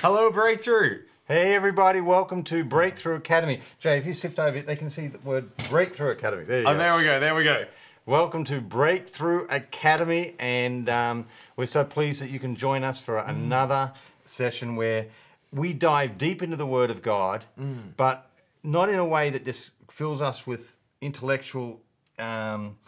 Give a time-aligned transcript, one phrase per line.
[0.00, 1.02] Hello, Breakthrough.
[1.26, 3.60] Hey everybody, welcome to Breakthrough Academy.
[3.80, 6.44] Jay, if you sift over, they can see the word Breakthrough Academy.
[6.44, 6.78] There you Oh, go.
[6.78, 7.20] there we go.
[7.20, 7.64] There we go.
[8.06, 11.26] Welcome to Breakthrough Academy, and um,
[11.56, 13.92] we're so pleased that you can join us for another
[14.24, 15.06] session where
[15.52, 17.44] we dive deep into the Word of God,
[17.96, 18.30] but
[18.62, 21.80] not in a way that just fills us with intellectual
[22.18, 22.78] um,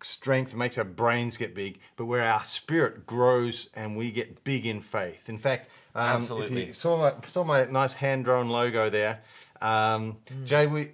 [0.00, 4.64] strength, makes our brains get big, but where our spirit grows and we get big
[4.64, 5.28] in faith.
[5.28, 6.66] In fact, um, if Absolutely.
[6.66, 9.20] you saw my, saw my nice hand drawn logo there,
[9.60, 10.90] um, Jay, we.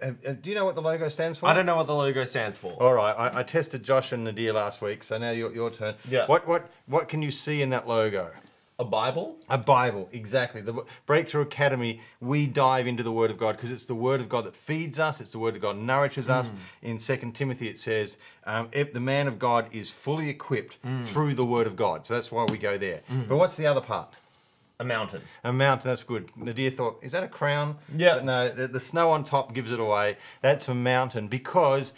[0.00, 1.46] Uh, uh, do you know what the logo stands for?
[1.46, 2.72] I don't know what the logo stands for.
[2.80, 5.96] All right, I, I tested Josh and Nadir last week, so now your, your turn.
[6.08, 6.26] Yeah.
[6.26, 8.30] What what what can you see in that logo?
[8.80, 9.36] A Bible?
[9.48, 10.60] A Bible, exactly.
[10.60, 14.28] The Breakthrough Academy, we dive into the Word of God because it's the Word of
[14.28, 15.20] God that feeds us.
[15.20, 16.52] It's the Word of God that nourishes us.
[16.80, 21.34] In Second Timothy, it says, um, if "the man of God is fully equipped through
[21.34, 23.00] the Word of God." So that's why we go there.
[23.28, 24.14] But what's the other part?
[24.80, 25.22] A mountain.
[25.44, 26.30] A mountain, that's good.
[26.36, 27.76] Nadir thought, is that a crown?
[27.96, 28.14] Yeah.
[28.16, 30.16] But no, the, the snow on top gives it away.
[30.40, 31.92] That's a mountain because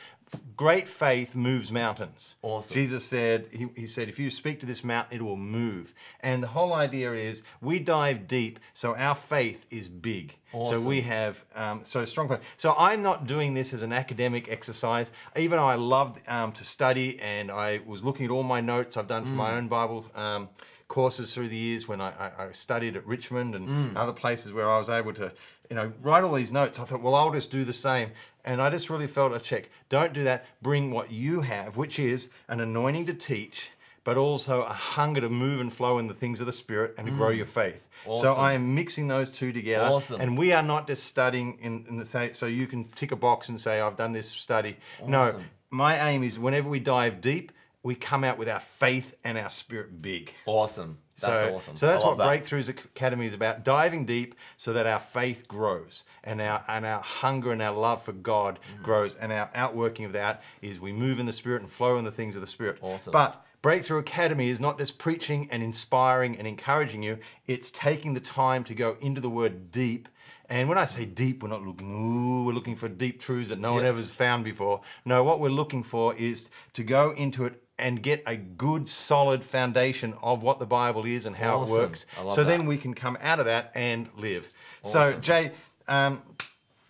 [0.57, 2.37] great faith moves mountains.
[2.41, 2.73] Awesome.
[2.75, 5.93] Jesus said, he, he said, if you speak to this mountain, it will move.
[6.21, 10.37] And the whole idea is we dive deep so our faith is big.
[10.53, 10.83] Awesome.
[10.83, 12.41] So we have um, so strong faith.
[12.57, 15.11] So I'm not doing this as an academic exercise.
[15.37, 18.97] Even though I loved um, to study and I was looking at all my notes
[18.97, 19.35] I've done for Mm.
[19.37, 20.49] my own Bible um,
[20.91, 23.97] courses through the years when I, I, I studied at Richmond and Mm.
[23.97, 25.33] other places where I was able to,
[25.71, 26.79] you know, write all these notes.
[26.79, 28.11] I thought, well, I'll just do the same.
[28.45, 29.71] And I just really felt a check.
[29.89, 30.45] Don't do that.
[30.61, 33.71] Bring what you have, which is an anointing to teach,
[34.03, 37.07] but also a hunger to move and flow in the things of the Spirit and
[37.07, 37.85] to grow your faith.
[38.05, 38.39] So Mm.
[38.39, 39.85] I am mixing those two together.
[39.87, 40.21] Awesome.
[40.21, 43.17] And we are not just studying in, in the say, so you can tick a
[43.17, 44.77] box and say, I've done this study.
[45.07, 47.53] No, my aim is whenever we dive deep,
[47.83, 50.33] we come out with our faith and our spirit big.
[50.47, 50.99] Awesome.
[51.21, 51.77] That's so, awesome.
[51.77, 52.27] So that's what that.
[52.27, 57.01] Breakthroughs Academy is about: diving deep so that our faith grows, and our and our
[57.01, 58.85] hunger and our love for God Mm-hmm.
[58.85, 62.05] grows, and our outworking of that is we move in the Spirit and flow in
[62.05, 62.79] the things of the Spirit.
[62.81, 63.13] Awesome.
[63.13, 68.21] But Breakthrough Academy is not just preaching and inspiring and encouraging you; it's taking the
[68.21, 70.09] time to go into the Word deep.
[70.49, 73.61] And when I say deep, we're not looking, ooh, we're looking for deep truths that
[73.61, 73.91] no one Yeah.
[73.91, 74.81] ever's found before.
[75.05, 79.43] No, what we're looking for is to go into it and get a good, solid
[79.43, 81.75] foundation of what the Bible is and how Awesome.
[81.75, 82.07] it works.
[82.31, 82.45] So that.
[82.45, 84.49] then we can come out of that and live.
[84.85, 85.53] So, Jay,
[85.89, 86.23] um,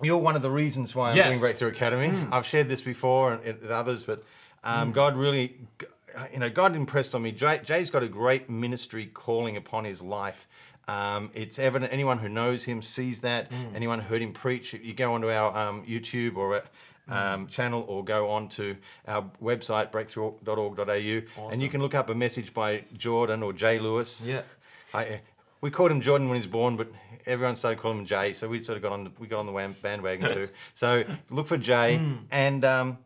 [0.03, 1.29] you're one of the reasons why I'm Yes.
[1.29, 2.27] doing Breakthrough Academy.
[2.33, 4.23] I've shared this before and, and with others, but
[4.65, 5.57] um, God really,
[6.33, 7.33] you know, God impressed on me.
[7.33, 10.47] Jay, Jay's got a great ministry calling upon his life.
[10.89, 11.93] Um, it's evident.
[11.93, 13.51] Anyone who knows him sees that.
[13.75, 14.75] Anyone who heard him preach.
[14.75, 16.63] If you go onto our um, YouTube or
[17.11, 18.77] um, channel or go on to
[19.07, 24.23] our website breakthrough.org.au and you can look up a message by Jordan or Jay Lewis.
[24.25, 24.43] Yeah.
[24.95, 25.21] I,
[25.61, 26.91] we called him Jordan when he was born, but
[27.27, 29.47] everyone started calling him Jay, so we sort of got on the, we got on
[29.47, 30.49] the bandwagon too.
[30.75, 32.15] So look for Jay, Hmm.
[32.31, 32.99] and um,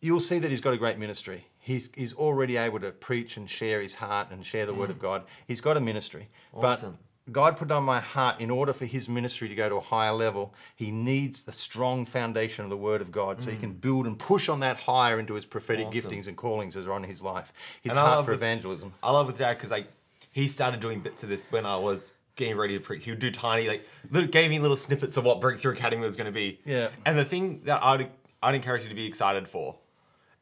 [0.00, 1.46] you'll see that he's got a great ministry.
[1.58, 4.98] He's he's already able to preach and share his heart and share the word of
[4.98, 5.22] God.
[5.46, 6.64] He's got a ministry, Hmm.
[6.64, 6.90] Awesome.
[6.92, 6.98] but
[7.30, 10.12] God put on my heart in order for his ministry to go to a higher
[10.12, 13.80] level, he needs the strong foundation of the word of God so he can mm.
[13.80, 15.86] build and push on that higher into his prophetic.
[15.86, 16.10] Awesome.
[16.10, 17.52] giftings and callings that are on his life.
[17.82, 18.92] His And heart for with- evangelism.
[19.02, 19.86] I love with Dad because like
[20.32, 23.04] he started doing bits of this when I was getting ready to preach.
[23.04, 26.16] He would do tiny like little, gave me little snippets of what Breakthrough Academy was
[26.16, 26.58] going to be.
[26.64, 26.88] Yeah.
[27.04, 28.10] And the thing that I'd
[28.42, 29.76] I'd encourage you to be excited for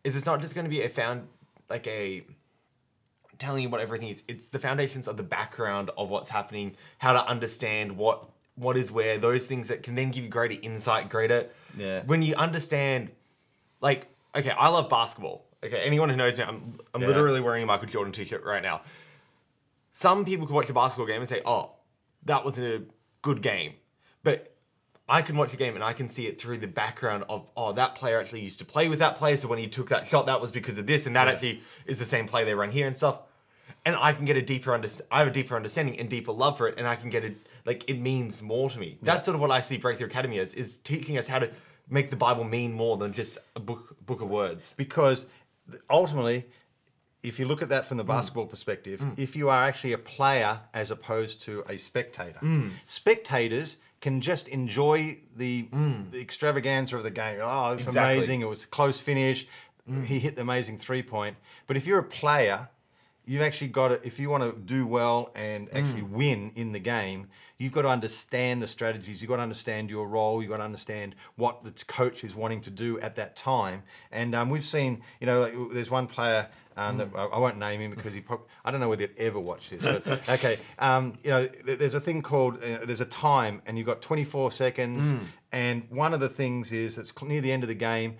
[0.02, 1.28] is it's not just going to be a found
[1.68, 2.22] like a
[3.40, 4.22] telling you what everything is.
[4.28, 8.92] It's the foundations of the background of what's happening, how to understand what what is
[8.92, 11.46] where, those things that can then give you greater insight, greater.
[11.78, 12.02] Yeah.
[12.04, 13.10] When you understand,
[13.80, 14.06] like,
[14.36, 15.46] okay, I love basketball.
[15.64, 17.06] Okay, anyone who knows me, I'm, I'm Yeah.
[17.08, 18.82] literally wearing a Michael Jordan t-shirt right now.
[19.92, 21.70] Some people can watch a basketball game and say, "Oh,
[22.26, 22.82] that was a
[23.22, 23.74] good game,"
[24.22, 24.54] but
[25.08, 27.72] I can watch a game and I can see it through the background of, "Oh,
[27.72, 30.26] that player actually used to play with that player, so when he took that shot,
[30.26, 32.86] that was because of this, and that actually is the same play they run here
[32.86, 33.20] and stuff."
[33.84, 36.58] And I can get a deeper underst- I have a deeper understanding and deeper love
[36.58, 37.36] for it, and I can get it
[37.66, 38.98] like it means more to me.
[39.02, 41.50] That's sort of what I see Breakthrough Academy as is teaching us how to
[41.88, 44.74] make the Bible mean more than just a book book of words.
[44.76, 45.26] because
[45.88, 46.46] ultimately,
[47.22, 48.00] if you look at that from Mm.
[48.00, 52.70] the basketball perspective, if you are actually a player as opposed to a spectator, Mm.
[52.86, 55.68] spectators can just enjoy the,
[56.10, 57.38] the extravaganza of the game.
[57.42, 57.88] Oh, it's Mm.
[57.88, 58.00] Exactly.
[58.00, 58.16] Mm.
[58.16, 58.40] amazing!
[58.40, 59.46] It was a close finish.
[60.06, 61.36] He hit the amazing three point.
[61.66, 62.68] But if you're a player,
[63.30, 66.80] you've actually got to, if you want to do well and actually win in the
[66.80, 67.28] game,
[67.58, 69.22] you've got to understand the strategies.
[69.22, 70.42] You've got to understand your role.
[70.42, 73.84] You've got to understand what the coach is wanting to do at that time.
[74.10, 76.48] And um, we've seen, you know, like, there's one player.
[76.76, 78.20] Um, that, I I won't name him because he.
[78.20, 80.58] Prob- I don't know whether he'd ever watch this, but okay.
[80.80, 84.50] Um, you know, there's a thing called uh, there's a time, and you've got 24
[84.50, 85.14] seconds,
[85.52, 88.16] and one of the things is it's near the end of the game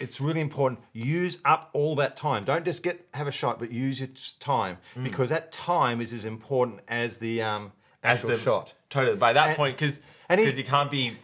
[0.00, 3.70] it's really important use up all that time don't just get have a shot but
[3.70, 4.08] use your
[4.40, 9.16] time because that time is as important as the um As the shot Totally.
[9.16, 9.98] By that And- point, because
[10.30, 11.16] he- you can't be.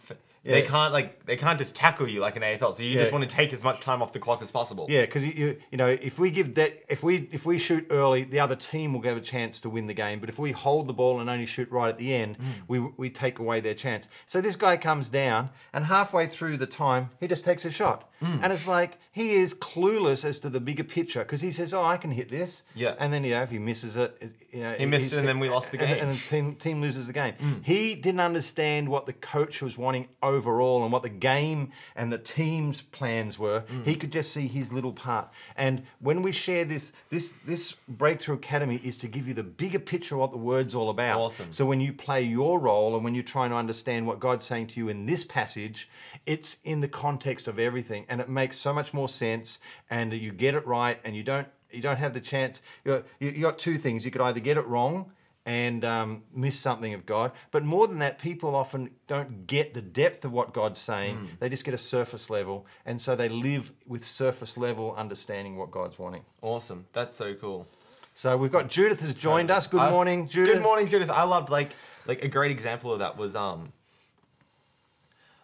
[0.43, 2.73] They can't like they can't just tackle you like an AFL.
[2.75, 3.01] So you Yeah.
[3.01, 4.87] just want to take as much time off the clock as possible.
[4.89, 7.85] yeah because you, you you know if we give that if we if we shoot
[7.91, 10.51] early the other team will have a chance to win the game but if we
[10.51, 12.43] hold the ball and only shoot right at the end mm.
[12.67, 16.65] we we take away their chance so this guy comes down and halfway through the
[16.65, 18.39] time he just takes a shot mm.
[18.43, 21.83] and it's like he is clueless as to the bigger picture because he says oh
[21.83, 22.95] i can hit this Yeah.
[22.99, 25.39] and then you know if he misses it you know He missed it and then
[25.39, 25.97] we lost the game.
[25.99, 27.35] and the team, team loses the game.
[27.41, 27.63] Mm.
[27.63, 32.17] He didn't understand what the coach was wanting overall and what the game and the
[32.17, 33.61] team's plans were.
[33.61, 33.85] Mm.
[33.85, 35.29] He could just see his little part.
[35.55, 39.79] And when we share this, this this breakthrough academy is to give you the bigger
[39.79, 41.19] picture of what the word's all about.
[41.21, 41.53] Awesome.
[41.53, 44.67] So when you play your role and when you're trying to understand what God's saying
[44.67, 45.87] to you in this passage,
[46.25, 49.59] it's in the context of everything, and it makes so much more sense.
[49.89, 52.61] And you get it right, and you don't you don't have the chance.
[52.83, 54.05] You got, you you got two things.
[54.05, 55.11] You could either get it wrong
[55.45, 59.81] and um, miss something of God, but more than that, people often don't get the
[59.81, 61.29] depth of what God's saying.
[61.39, 65.71] They just get a surface level, and so they live with surface level understanding what
[65.71, 66.23] God's wanting.
[66.43, 66.85] Awesome.
[66.93, 67.67] That's so cool.
[68.13, 69.65] So we've got Judith has joined us.
[69.65, 70.55] Good I- morning, Judith.
[70.55, 71.09] Good morning, Judith.
[71.09, 71.73] I loved like
[72.05, 73.73] like a great example of that was um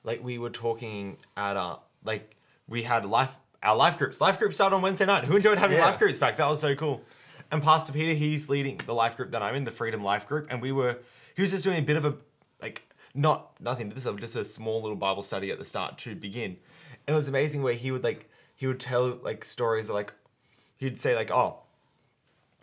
[0.03, 2.35] like we were talking at uh like
[2.67, 3.31] we had life
[3.63, 4.21] our life groups.
[4.21, 5.25] Life groups started on Wednesday night.
[5.25, 5.85] Who enjoyed having Yeah.
[5.85, 6.37] life groups back?
[6.37, 7.01] That was so cool.
[7.51, 10.47] And Pastor Peter, he's leading the life group that I'm in, the Freedom Life Group,
[10.49, 10.97] and we were
[11.35, 12.15] he was just doing a bit of a
[12.61, 12.81] like
[13.13, 13.89] not nothing.
[13.89, 16.57] To this is just a small little Bible study at the start to begin,
[17.07, 20.13] and it was amazing where he would like he would tell like stories of like
[20.77, 21.61] he'd say like oh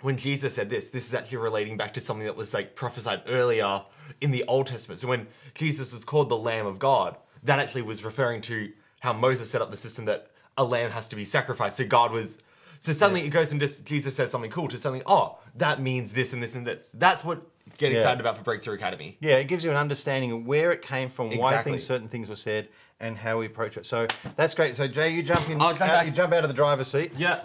[0.01, 3.23] when Jesus said this, this is actually relating back to something that was like prophesied
[3.27, 3.83] earlier
[4.21, 5.01] in the Old Testament.
[5.01, 8.71] So when Jesus was called the Lamb of God, that actually was referring to
[9.01, 11.77] how Moses set up the system that a lamb has to be sacrificed.
[11.77, 12.39] So God was.
[12.79, 15.03] So suddenly it goes from just Jesus says something cool to something.
[15.07, 16.91] Oh, that means this and this and this.
[16.93, 17.43] That's what
[17.79, 17.99] get Yeah.
[17.99, 19.17] excited about for Breakthrough Academy.
[19.21, 22.29] Yeah, it gives you an understanding of where it came from, why things, certain things
[22.29, 22.69] were said,
[23.01, 23.87] and how we approach it.
[23.87, 24.07] So
[24.37, 24.77] that's great.
[24.77, 25.59] So Jay, you jump in.
[25.59, 26.05] Jump out.
[26.05, 27.43] You jump out of the driver's seat, Yeah.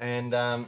[0.00, 0.66] and um,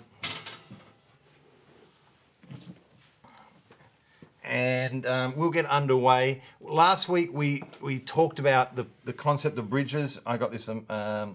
[4.45, 6.43] and um, we'll get underway.
[6.61, 10.21] Last week we we talked about the the concept of bridges.
[10.27, 10.69] I got this.
[10.69, 11.35] Um,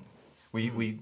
[0.55, 0.99] um, we we.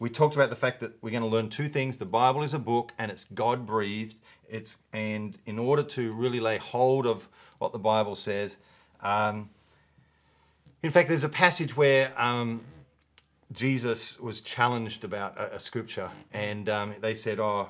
[0.00, 1.96] We talked about the fact that we're going to learn two things.
[1.96, 4.16] The Bible is a book and it's God breathed.
[4.50, 7.28] It's and in order to really lay hold of
[7.58, 8.58] what the Bible says,
[9.00, 9.50] um,
[10.82, 12.60] in fact, there's a passage where um,
[13.52, 17.68] Jesus was challenged about a, a scripture, and um, they said, "Oh,"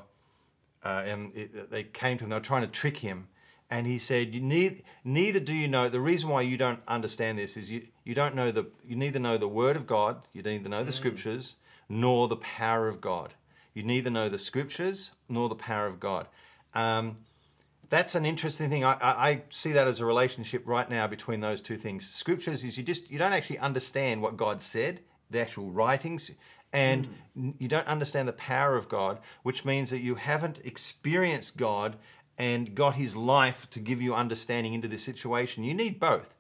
[0.85, 2.31] uh, and it, they came to him.
[2.31, 3.29] They were trying to trick him,
[3.71, 7.39] and he said, you neither, "Neither do you know." The reason why you don't understand
[7.39, 10.43] this is you you don't know the you neither know the Word of God, you
[10.43, 11.57] neither know the Scriptures,
[11.89, 13.35] nor the power of God.
[13.73, 16.29] You neither know the Scriptures nor the power of God.
[16.75, 17.19] Um,
[17.91, 18.85] that's an interesting thing.
[18.85, 22.09] I, I, I see that as a relationship right now between those two things.
[22.09, 25.01] Scriptures is you just you don't actually understand what God said,
[25.31, 26.31] the actual writings,
[26.73, 31.57] and n- you don't understand the power of God, which means that you haven't experienced
[31.57, 31.97] God
[32.39, 35.65] and got His life to give you understanding into this situation.
[35.65, 36.35] You need both.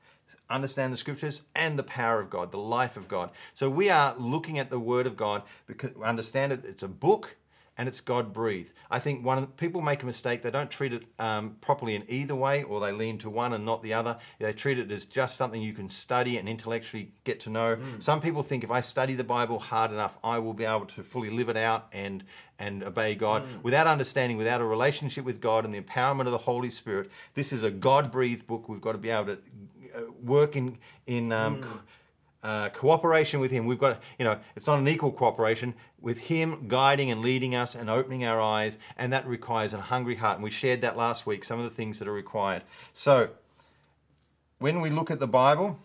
[0.50, 3.30] Understand the scriptures and the power of God, the life of God.
[3.54, 6.64] So we are looking at the Word of God because understand it.
[6.64, 7.36] It's a book
[7.76, 8.70] and it's God breathed.
[8.90, 10.42] I think one people make a mistake.
[10.42, 13.64] They don't treat it um, properly in either way, or they lean to one and
[13.64, 14.18] not the other.
[14.38, 17.76] They treat it as just something you can study and intellectually get to know.
[17.98, 21.02] Some people think if I study the Bible hard enough, I will be able to
[21.02, 22.22] fully live it out and
[22.58, 26.38] and obey God without understanding, without a relationship with God and the empowerment of the
[26.38, 27.10] Holy Spirit.
[27.34, 28.68] This is a God breathed book.
[28.68, 29.38] We've got to be able to
[29.96, 31.32] uh, work in in.
[31.32, 31.80] Um, co-
[32.44, 33.64] uh, cooperation with him.
[33.64, 37.74] We've got, you know, it's not an equal cooperation with him guiding and leading us
[37.74, 40.36] and opening our eyes, and that requires a hungry heart.
[40.36, 42.62] And we shared that last week, some of the things that are required.
[42.92, 43.30] So,
[44.58, 45.78] when we look at the Bible,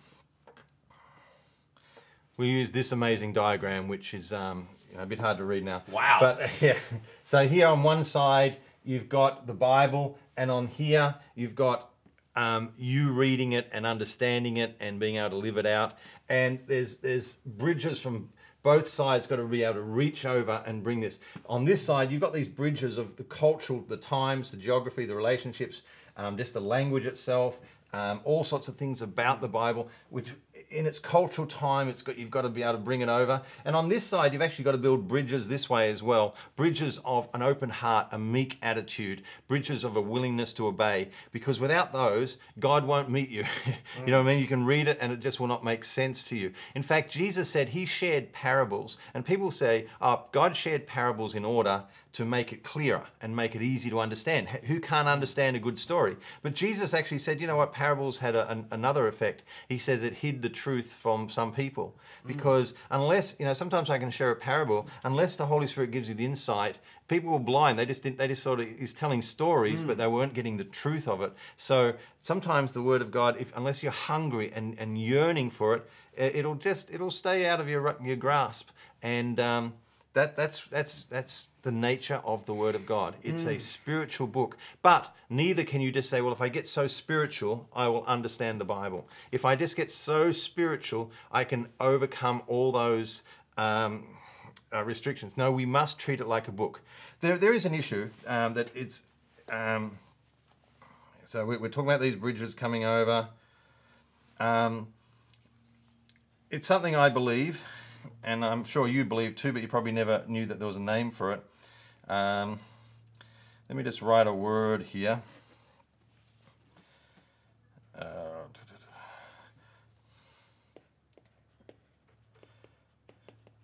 [2.36, 5.64] we use this amazing diagram, which is um, you know, a bit hard to read
[5.64, 5.84] now.
[5.90, 6.18] Wow.
[6.20, 6.78] But yeah,
[7.26, 11.90] so here on one side you've got the Bible, and on here you've got
[12.36, 15.98] um, you reading it and understanding it and being able to live it out.
[16.30, 18.30] And there's there's bridges from
[18.62, 21.20] both sides got to be able to reach over and bring this.
[21.48, 25.16] On this side, you've got these bridges of the cultural, the times, the geography, the
[25.16, 25.82] relationships,
[26.18, 27.60] um, just the language itself,
[27.94, 30.34] um, all sorts of things about the Bible, which
[30.72, 33.42] in its cultural time, it's got you've got to be able to bring it over.
[33.66, 36.36] And on this side, you've actually got to build bridges this way as well.
[36.56, 41.10] Bridges of an open heart, a meek attitude, bridges of a willingness to obey.
[41.32, 43.46] Because without those, God won't meet you.
[44.06, 44.42] you know what I mean?
[44.42, 46.52] You can read it and it just will not make sense to you.
[46.76, 51.46] In fact, Jesus said he shared parables, and people say, oh, God shared parables in
[51.46, 54.48] order to make it clearer and make it easy to understand.
[54.48, 56.18] Who can't understand a good story?
[56.42, 59.44] But Jesus actually said, you know what, parables had a, an, another effect.
[59.68, 61.96] He says it hid the truth from some people.
[62.26, 62.76] Because mm.
[62.92, 66.16] unless, you know, sometimes I can share a parable, unless the Holy Spirit gives you
[66.16, 67.78] the insight, people were blind.
[67.78, 69.88] They just didn't, they just sort of, he's telling stories, mm.
[69.88, 71.34] but they weren't getting the truth of it.
[71.58, 75.90] So sometimes the Word of God, if unless you're hungry and, and yearning for it,
[76.18, 78.70] it'll just, it'll stay out of your, your grasp.
[79.04, 79.74] And, um,
[80.14, 83.16] that, that's, that's, that's the nature of the Word of God.
[83.24, 83.56] It's mm.
[83.56, 84.58] a spiritual book.
[84.82, 88.60] But neither can you just say, well, if I get so spiritual, I will understand
[88.60, 89.08] the Bible.
[89.32, 93.22] If I just get so spiritual, I can overcome all those
[93.58, 94.08] um,
[94.74, 95.34] uh, restrictions.
[95.36, 96.82] No, we must treat it like a book.
[97.20, 99.04] There, there is an issue um, that it's.
[99.52, 99.98] Um,
[101.26, 103.30] so we're, we're, talking about these bridges coming over.
[104.40, 104.88] Um,
[106.50, 107.62] it's something I believe
[108.24, 110.82] and I'm sure you believe too, but you probably never knew that there was a
[110.82, 111.44] name for it.
[112.10, 112.60] Um,
[113.70, 115.22] let me just write a word here.
[117.98, 118.04] Uh,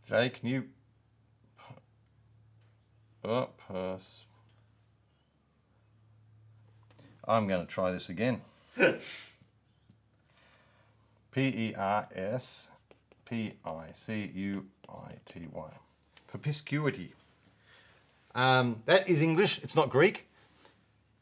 [0.07, 0.65] Jay, can you?
[3.23, 3.49] Oh.
[7.27, 8.41] I'm going to try this again.
[11.31, 12.67] P E R S
[13.25, 13.59] P-I-C-U-I-T-Y.
[16.27, 17.13] Perspicuity.
[18.33, 19.59] Um, that is English.
[19.63, 20.27] It's not Greek.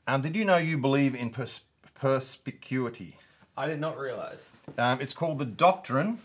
[0.08, 1.62] Um, did you know you believe in pers-
[1.94, 3.18] perspicuity?
[3.56, 4.50] I did not realize.
[4.78, 6.20] Um, it's called the doctrine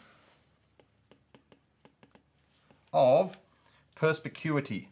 [2.92, 3.36] of
[3.94, 4.88] perspicuity.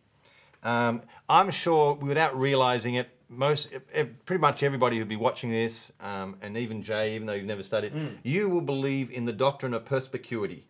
[0.62, 3.68] Um, I'm sure, without realizing it, most
[4.24, 7.62] pretty much everybody who'll be watching this, um, and even Jay, even though you've never
[7.62, 8.16] studied, mm.
[8.22, 10.64] you will believe in the doctrine of perspicuity.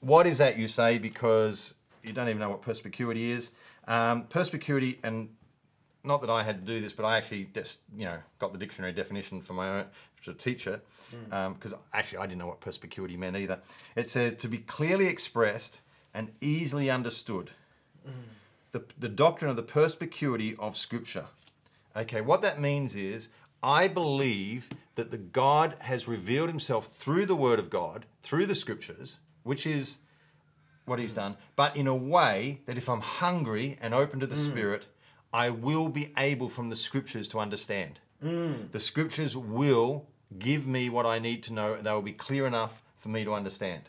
[0.00, 3.50] What is that, you say, because you don't even know what perspicuity is?
[3.88, 5.30] Um, perspicuity, and
[6.04, 8.58] not that I had to do this, but I actually just, you know, got the
[8.58, 9.86] dictionary definition for my own
[10.24, 11.74] to teach it, because mm.
[11.74, 13.58] um, actually I didn't know what perspicuity meant either.
[13.96, 15.80] It says to be clearly expressed
[16.12, 17.50] and easily understood.
[18.06, 18.12] Mm.
[18.72, 21.26] The, the doctrine of the perspicuity of Scripture.
[21.96, 23.28] Okay, what that means is
[23.62, 28.54] I believe that the God has revealed himself through the word of God, through the
[28.54, 29.98] scriptures, which is
[30.86, 34.36] what he's done, but in a way that if I'm hungry and open to the
[34.36, 34.44] mm.
[34.44, 34.84] spirit,
[35.32, 38.00] I will be able from the scriptures to understand.
[38.22, 38.70] Mm.
[38.70, 40.06] The scriptures will
[40.38, 43.24] give me what I need to know, and they will be clear enough for me
[43.24, 43.82] to understand.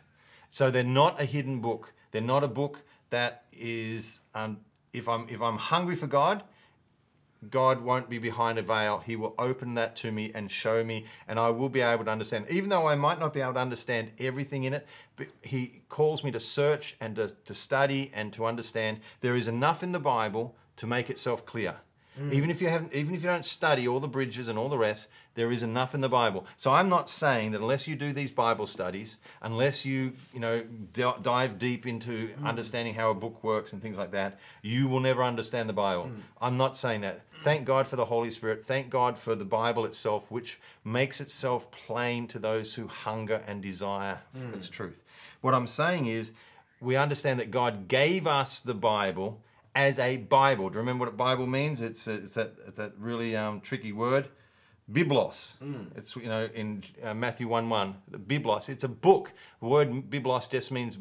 [0.51, 1.93] So they're not a hidden book.
[2.11, 4.59] They're not a book that is um,
[4.93, 6.43] if I'm if I'm hungry for God,
[7.51, 8.99] God won't be behind a veil.
[9.05, 12.11] He will open that to me and show me, and I will be able to
[12.11, 12.45] understand.
[12.49, 16.23] Even though I might not be able to understand everything in it, but He calls
[16.23, 18.99] me to search and to, to study and to understand.
[19.21, 21.77] There is enough in the Bible to make itself clear.
[22.19, 22.33] Mm.
[22.33, 24.77] Even if you haven't, even if you don't study all the bridges and all the
[24.77, 26.45] rest, there is enough in the Bible.
[26.55, 30.63] So I'm not saying that unless you do these Bible studies, unless you you know
[30.93, 32.45] d- dive deep into mm.
[32.45, 36.05] understanding how a book works and things like that, you will never understand the Bible.
[36.05, 36.21] Mm.
[36.41, 37.21] I'm not saying that.
[37.43, 38.65] Thank God for the Holy Spirit.
[38.65, 43.61] Thank God for the Bible itself, which makes itself plain to those who hunger and
[43.61, 44.55] desire for mm.
[44.55, 45.03] its truth.
[45.41, 46.31] What I'm saying is,
[46.81, 49.41] we understand that God gave us the Bible
[49.75, 50.69] as a Bible.
[50.69, 51.81] Do you remember what a Bible means?
[51.81, 54.29] It's, it's that, it's that really um, tricky word.
[54.91, 55.53] Biblos.
[55.63, 55.97] Mm.
[55.97, 57.95] It's, you know, in uh, Matthew 1 1.
[58.09, 58.69] The Biblos.
[58.69, 59.31] It's a book.
[59.59, 60.97] The word Biblos just means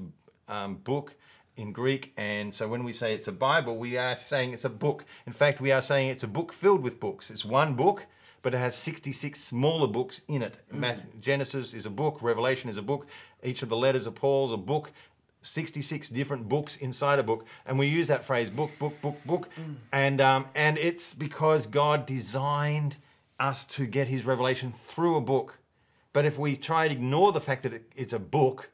[0.48, 1.14] um, book
[1.56, 2.12] in Greek.
[2.16, 5.04] And so when we say it's a Bible, we are saying it's a book.
[5.26, 7.30] In fact, we are saying it's a book filled with books.
[7.30, 8.06] It's one book,
[8.42, 10.58] but it has 66 smaller books in it.
[10.74, 11.20] Mm.
[11.20, 13.06] Genesis is a book, Revelation is a book,
[13.42, 14.90] each of the letters of Paul's a book.
[15.44, 19.48] 66 different books inside a book, and we use that phrase book, book, book, book,
[19.58, 19.76] mm.
[19.92, 22.96] and um, and it's because God designed
[23.38, 25.58] us to get His revelation through a book.
[26.12, 28.70] But if we try to ignore the fact that it, it's a book,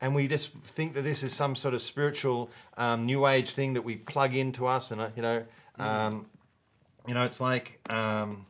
[0.00, 3.74] and we just think that this is some sort of spiritual um, new age thing
[3.74, 5.44] that we plug into us, and uh, you know,
[5.78, 5.84] mm.
[5.84, 6.26] um,
[7.06, 8.46] you know, it's like, um,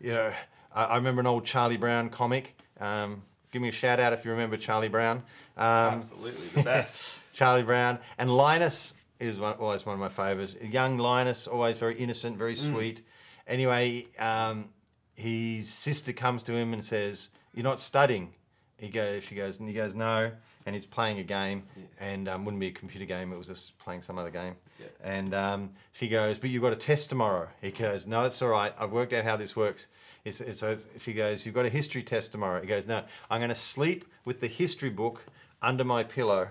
[0.00, 0.32] you know,
[0.74, 2.56] I, I, remember an old Charlie Brown comic.
[2.78, 5.22] Um, give me a shout out if you remember Charlie Brown.
[5.60, 7.00] Um, Absolutely the best.
[7.34, 10.56] Charlie Brown and Linus is one, always one of my favourites.
[10.62, 13.04] Young Linus, always very innocent, very sweet.
[13.46, 14.70] Anyway, um,
[15.14, 18.32] his sister comes to him and says, "You're not studying."
[18.78, 20.32] He goes, she goes, and he goes, "No."
[20.66, 21.64] And he's playing a game,
[21.98, 23.32] and um, wouldn't be a computer game.
[23.32, 24.54] It was just playing some other game.
[24.78, 24.86] Yeah.
[25.02, 28.48] And um, she goes, "But you've got a test tomorrow." He goes, "No, it's all
[28.48, 28.74] right.
[28.78, 29.86] I've worked out how this works."
[30.24, 33.40] It's, it's, so she goes, "You've got a history test tomorrow." He goes, "No, I'm
[33.40, 35.24] going to sleep with the history book
[35.62, 36.48] under my pillow,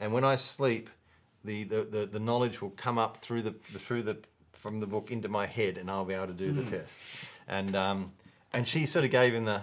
[0.00, 0.90] and when I sleep,
[1.44, 4.18] the, the, the, the knowledge will come up through the, the through the
[4.52, 6.98] from the book into my head, and I'll be able to do the test."
[7.46, 8.12] And um,
[8.52, 9.62] and she sort of gave him the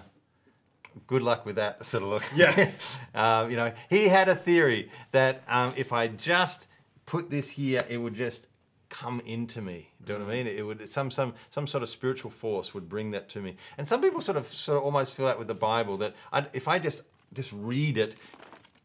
[1.07, 2.23] good luck with that sort of look.
[2.35, 2.71] Yeah.
[3.13, 6.67] um, you know, he had a theory that um, if I just
[7.05, 8.47] put this here, it would just
[8.89, 9.89] come into me.
[10.05, 10.47] Do you know what I mean?
[10.47, 13.57] It would some some some sort of spiritual force would bring that to me.
[13.77, 16.45] And some people sort of sort of almost feel that with the Bible that i
[16.53, 17.01] if I just
[17.33, 18.15] just read it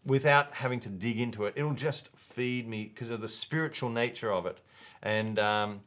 [0.05, 4.33] without having to dig into it, it'll just feed me because of the spiritual nature
[4.33, 4.59] of it.
[5.03, 5.81] And um,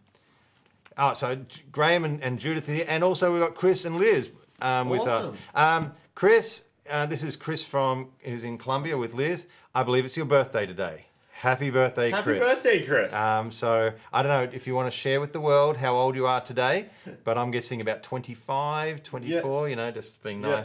[0.97, 1.37] Oh, so
[1.71, 4.29] Graham and, and Judith here, and also we've got Chris and Liz
[4.61, 5.33] um, with Awesome.
[5.33, 5.39] us.
[5.55, 9.47] Um, Chris, uh, this is Chris from who's in Colombia with Liz.
[9.73, 11.05] I believe it's your birthday today.
[11.31, 12.43] Happy birthday, Happy Chris.
[12.43, 13.13] Happy birthday, Chris.
[13.13, 16.15] Um, so I don't know if you want to share with the world how old
[16.15, 16.85] you are today,
[17.25, 19.69] but I'm guessing about 25, 24.
[19.69, 20.63] You know, just being Yeah.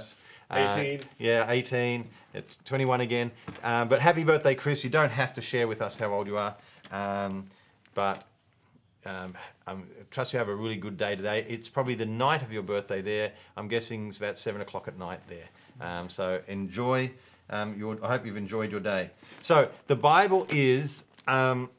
[0.51, 1.01] Uh, 18.
[1.19, 2.09] yeah, 18.
[2.35, 3.31] It's 21 again.
[3.63, 4.85] Um, but happy birthday, Chris.
[4.85, 6.57] You don't have to share with us how old you are,
[6.91, 7.49] um,
[7.95, 8.27] but
[9.05, 9.35] um,
[9.67, 9.77] I
[10.11, 11.45] trust you have a really good day today.
[11.49, 13.33] It's probably the night of your birthday there.
[13.57, 15.49] I'm guessing it's about seven o'clock at night there.
[15.81, 17.11] Um, so enjoy.
[17.51, 19.11] Um, your, I hope you've enjoyed your day.
[19.43, 21.71] So the Bible is um,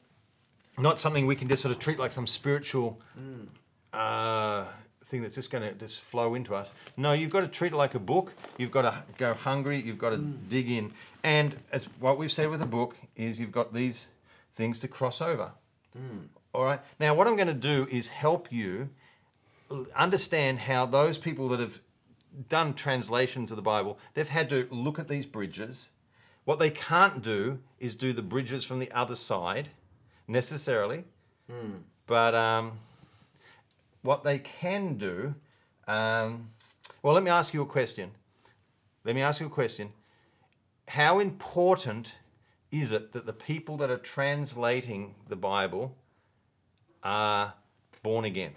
[0.78, 3.00] not something we can just sort of treat like some spiritual
[3.92, 4.64] uh,
[5.10, 6.72] thing that's just going to just flow into us.
[6.96, 8.32] No, you've got to treat it like a book.
[8.56, 9.82] You've got to go hungry.
[9.82, 10.48] You've got to mm.
[10.48, 10.92] dig in.
[11.22, 14.08] And as what we've said with a book is you've got these
[14.54, 15.50] things to cross over.
[15.98, 16.28] Mm.
[16.54, 16.80] All right.
[16.98, 18.88] Now, what I'm going to do is help you
[19.94, 21.80] understand how those people that have
[22.48, 25.88] done translations of the Bible, they've had to look at these bridges.
[26.44, 29.70] What they can't do is do the bridges from the other side
[30.26, 31.04] necessarily.
[31.50, 31.80] Mm.
[32.06, 32.72] But um,
[34.02, 35.34] what they can do,
[35.86, 36.46] um,
[37.02, 38.10] well, let me ask you a question.
[39.04, 39.92] Let me ask you a question.
[40.88, 42.12] How important
[42.70, 45.96] is it that the people that are translating the Bible
[47.02, 47.54] are
[48.02, 48.52] born again?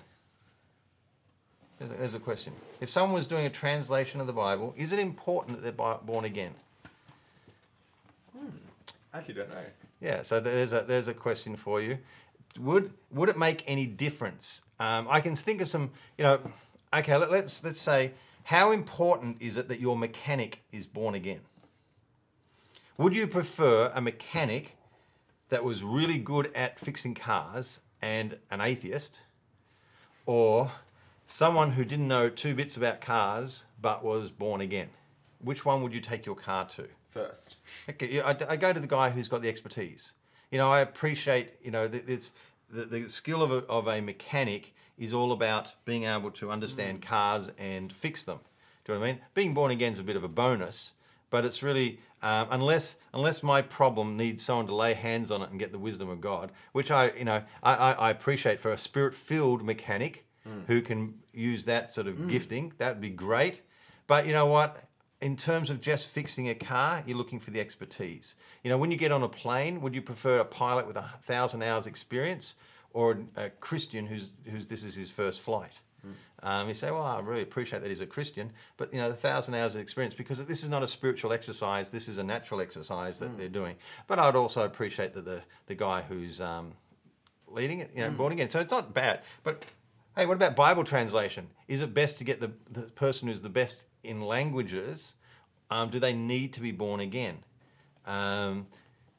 [1.79, 2.53] There's a- question.
[2.79, 6.23] If someone was doing a translation of the Bible, is it important that they're born
[6.23, 6.53] again?
[9.13, 9.65] I actually don't know.
[9.99, 11.97] Yeah, so there's a there's a question for you.
[12.59, 14.61] Would would it make any difference?
[14.79, 16.39] Um, I can think of some, you know.
[16.93, 18.11] Okay, let, let's let's say
[18.43, 21.39] how important is it that your mechanic is born again?
[22.97, 24.75] Would you prefer a mechanic
[25.49, 29.19] that was really good at fixing cars and an atheist,
[30.25, 30.71] or
[31.27, 34.89] someone who didn't know two bits about cars but was born again?
[35.39, 36.87] Which one would you take your car to?
[37.09, 37.55] First.
[37.89, 40.13] Okay, I, I go to the guy who's got the expertise.
[40.53, 42.31] You know, I appreciate, you know, that it's
[42.69, 47.01] the, the skill of a, of a mechanic is all about being able to understand
[47.01, 47.05] mm.
[47.07, 48.37] cars and fix them.
[48.85, 49.21] Do you know what I mean?
[49.33, 50.93] Being born again is a bit of a bonus,
[51.31, 55.49] but it's really um, unless unless my problem needs someone to lay hands on it
[55.49, 58.71] and get the wisdom of God, which I you know I, I, I appreciate for
[58.71, 60.67] a spirit filled mechanic mm.
[60.67, 62.29] who can use that sort of mm.
[62.29, 62.73] gifting.
[62.77, 63.61] That'd be great.
[64.05, 64.83] But you know what?
[65.23, 68.35] In terms of just fixing a car, you're looking for the expertise.
[68.61, 71.09] You know, when you get on a plane, would you prefer a pilot with a
[71.25, 72.55] thousand hours experience
[72.91, 75.71] or a Christian who's, who's this is his first flight?
[76.45, 79.15] Um, you say, well, I really appreciate that he's a Christian, but you know, the
[79.15, 81.89] thousand hours of experience because this is not a spiritual exercise.
[81.89, 83.77] This is a natural exercise that they're doing.
[84.07, 86.73] But I'd also appreciate that the the guy who's um,
[87.47, 88.49] leading it, you know, born again.
[88.49, 89.21] So it's not bad.
[89.45, 89.63] But
[90.15, 91.47] hey, what about Bible translation?
[91.67, 95.13] Is it best to get the, the person who's the best in languages?
[95.71, 97.39] Um, do they need to be born again?
[98.05, 98.67] Um,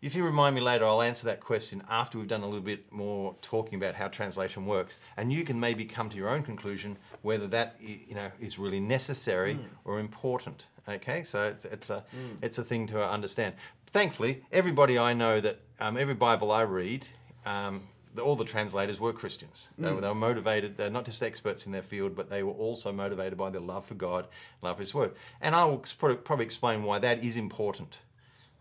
[0.02, 2.92] if you remind me later, I'll answer that question after we've done a little bit
[2.92, 6.98] more talking about how translation works, and you can maybe come to your own conclusion
[7.22, 10.66] whether that you know is really necessary or important.
[10.86, 12.04] Okay, so it's, it's a
[12.42, 13.54] it's a thing to understand.
[13.86, 17.06] Thankfully, everybody I know that um, every Bible I read.
[17.46, 19.68] Um, the, all the translators were Christians.
[19.78, 20.76] They, were, they were motivated.
[20.76, 23.86] They're not just experts in their field, but they were also motivated by their love
[23.86, 24.28] for God,
[24.62, 25.12] love for His Word.
[25.40, 25.84] And I will
[26.24, 27.98] probably explain why that is important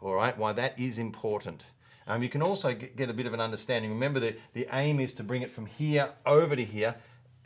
[0.03, 1.63] all right, why that is important.
[2.05, 3.91] Um, you can also get, get a bit of an understanding.
[3.91, 6.95] Remember, the, the aim is to bring it from here over to here,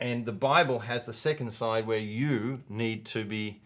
[0.00, 3.60] and the Bible has the second side where you need to be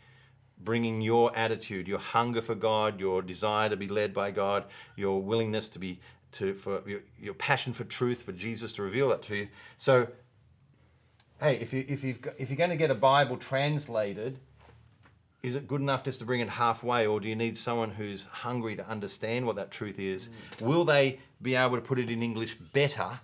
[0.62, 5.20] bringing your attitude, your hunger for God, your desire to be led by God, your
[5.20, 5.98] willingness to be
[6.32, 9.48] to for your, your passion for truth, for Jesus to reveal that to you.
[9.78, 10.08] So,
[11.40, 14.38] hey, if you if you've got, if you're going to get a Bible translated,
[15.42, 18.24] is it good enough just to bring it halfway, or do you need someone who's
[18.24, 20.28] hungry to understand what that truth is?
[20.58, 20.66] Mm.
[20.66, 23.20] Will they be able to put it in English better?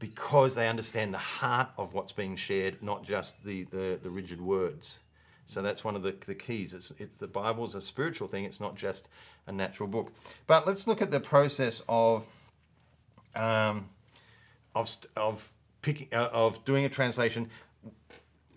[0.00, 4.40] because they understand the heart of what's being shared, not just the, the, the rigid
[4.40, 4.98] words.
[5.46, 6.74] So that's one of the, the keys.
[6.74, 8.44] It's, it's the Bible's a spiritual thing.
[8.44, 9.08] It's not just
[9.50, 10.12] a natural book.
[10.46, 12.24] But let's look at the process of
[13.34, 13.88] um,
[14.74, 17.50] of of picking uh, of doing a translation.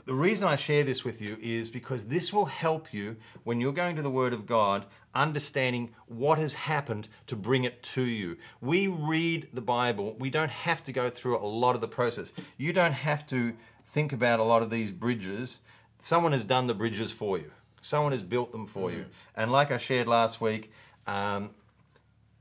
[0.06, 3.72] The reason I share this with you is because this will help you when you're
[3.72, 8.36] going to the Word of God, understanding what has happened to bring it to you.
[8.60, 12.34] We read the Bible, we don't have to go through a lot of the process.
[12.58, 13.54] You don't have to
[13.94, 15.62] think about a lot of these bridges.
[16.00, 17.52] Someone has done the bridges for you,
[17.84, 19.06] someone has built them for you.
[19.36, 20.72] And like I shared last week,
[21.06, 21.52] um,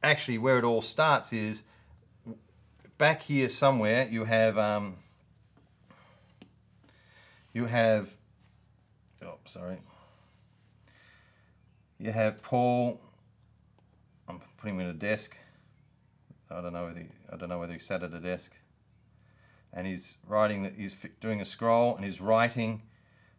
[0.03, 1.63] actually, where it all starts is
[2.97, 4.57] back here somewhere, you have.
[4.57, 4.97] Um,
[7.53, 8.09] you have,
[9.23, 9.77] oh, sorry.
[11.99, 12.99] You have Paul.
[14.27, 15.37] I'm putting him in a desk.
[16.51, 18.53] I don't know whether he, I don't know whether he sat at a desk.
[19.75, 22.83] And he's writing that he's doing a scroll and he's writing,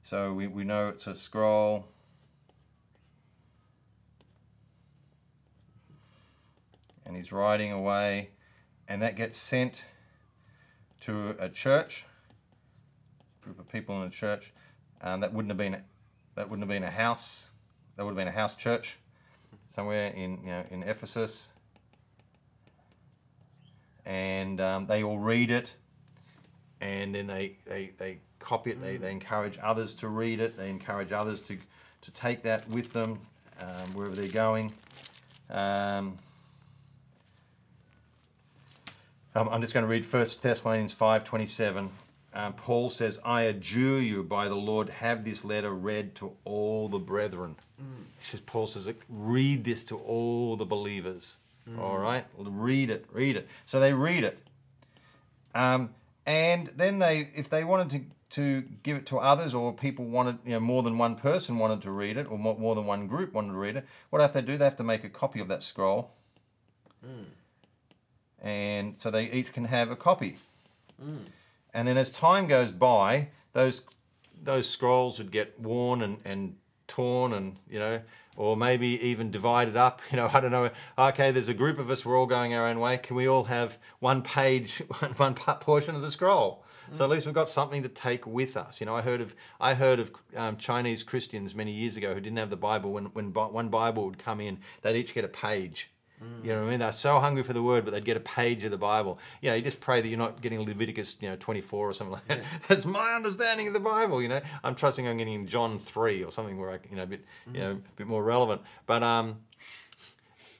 [0.03, 1.85] so we, we know it's a scroll.
[7.13, 8.29] And he's writing away,
[8.87, 9.85] and that gets sent
[11.01, 12.05] to a church
[13.43, 14.51] group of people in a church.
[14.99, 15.79] Um, that wouldn't have been
[16.33, 17.45] that wouldn't have been a house.
[17.95, 18.97] That would have been a house church
[19.75, 21.49] somewhere in you know in Ephesus.
[24.07, 25.69] And um, they all read it,
[26.81, 28.81] and then they, they, they copy it.
[28.81, 30.57] They, they encourage others to read it.
[30.57, 31.59] They encourage others to
[32.01, 33.19] to take that with them
[33.59, 34.73] um, wherever they're going.
[35.51, 36.17] Um,
[39.35, 41.89] um, I'm just going to read 1 Thessalonians 5:27.
[42.35, 46.89] Um, Paul says, "I adjure you by the Lord, have this letter read to all
[46.89, 47.55] the brethren."
[48.19, 51.37] He says, Paul says, "Read this to all the believers."
[51.79, 53.47] All right, read it, read it.
[53.65, 54.37] So they read it,
[55.55, 58.01] um, and then they, if they wanted to
[58.35, 61.81] to give it to others, or people wanted, you know, more than one person wanted
[61.83, 64.33] to read it, or more, more than one group wanted to read it, what have
[64.33, 64.57] they do?
[64.57, 66.11] They have to make a copy of that scroll
[68.43, 70.37] and so they each can have a copy.
[71.73, 73.83] And then as time goes by, those
[74.43, 76.55] those scrolls would get worn and, and
[76.87, 78.01] torn and you know
[78.35, 80.69] or maybe even divided up you know i don't know.
[80.97, 82.97] Okay there's a group of us we're all going our own way.
[82.97, 86.63] Can we all have one page one, one portion of the scroll?
[86.91, 88.79] So at least we've got something to take with us.
[88.79, 92.19] You know i heard of i heard of um, chinese christians many years ago who
[92.19, 95.29] didn't have the bible when, when one bible would come in they'd each get a
[95.29, 95.89] page
[96.43, 96.79] you know what I mean?
[96.79, 99.17] They're so hungry for the word, but they'd get a page of the Bible.
[99.41, 102.11] You know, you just pray that you're not getting Leviticus, you know, 24 or something
[102.11, 102.41] like that.
[102.67, 104.21] That's my understanding of the Bible.
[104.21, 107.07] You know, I'm trusting I'm getting John 3 or something where I, you know, a
[107.07, 108.61] bit, you know, a bit more relevant.
[108.85, 109.37] But um,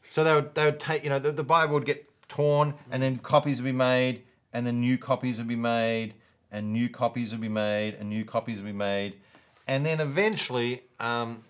[0.10, 3.04] so they would they would take, you know, the, the Bible would get torn, and
[3.04, 4.24] then copies would be made,
[4.54, 6.14] and then new copies would be made,
[6.50, 9.18] and new copies would be made, and new copies would be made,
[9.68, 11.44] and then eventually, um,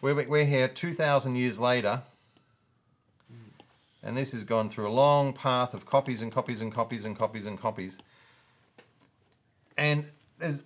[0.00, 2.02] we're, we're here 2,000 years later
[4.06, 7.18] and this has gone through a long path of copies and copies and copies and
[7.18, 7.98] copies and copies.
[9.76, 10.06] And
[10.38, 10.62] there's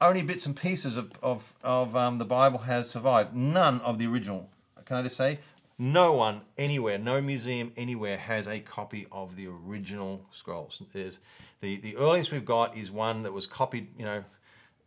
[0.00, 3.36] only bits and pieces of, of, of um, the Bible has survived.
[3.36, 4.48] None of the original.
[4.86, 5.38] Can I just say?
[5.78, 10.80] No one anywhere, no museum anywhere has a copy of the original scrolls.
[10.94, 11.18] There's
[11.60, 14.24] the, the earliest we've got is one that was copied, you know,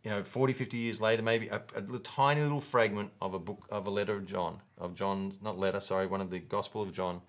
[0.02, 3.38] you know, 40, 50 years later, maybe a, a little, tiny little fragment of a
[3.38, 6.82] book of a letter of John, of John's, not letter, sorry, one of the Gospel
[6.82, 7.20] of John.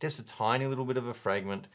[0.00, 1.66] Just a tiny little bit of a fragment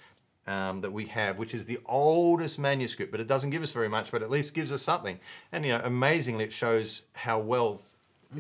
[0.47, 3.89] um, that we have, which is the oldest manuscript, but it doesn't give us very
[3.89, 5.19] much, but at least gives us something.
[5.51, 7.81] And, you know, amazingly, it shows how well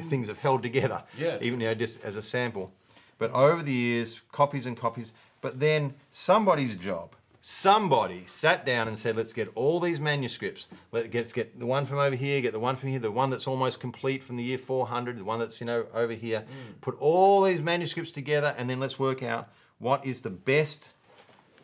[0.09, 1.37] things have held together, Yeah.
[1.41, 2.71] even, you know, just as a sample.
[3.17, 8.97] But over the years, copies and copies, but then somebody's job somebody sat down and
[8.97, 10.67] said, let's get all these manuscripts.
[10.91, 13.29] Let, let's get the one from over here, get the one from here, the one
[13.29, 16.43] that's almost complete from the year 400, the one that's, you know, over here.
[16.81, 19.49] Put all these manuscripts together and then let's work out
[19.81, 20.91] what is the best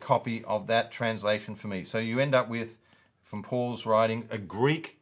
[0.00, 1.84] copy of that translation for me.
[1.84, 2.76] So you end up with,
[3.22, 4.98] from Paul's writing, a Greek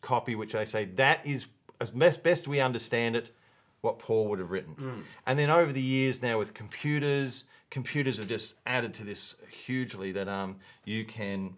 [0.00, 1.46] copy, which they say that is,
[1.80, 3.34] as best, best we understand it,
[3.80, 5.04] what Paul would have written.
[5.26, 9.34] And then over the years now with computers, computers have just added to this
[9.66, 11.56] hugely that um, you can,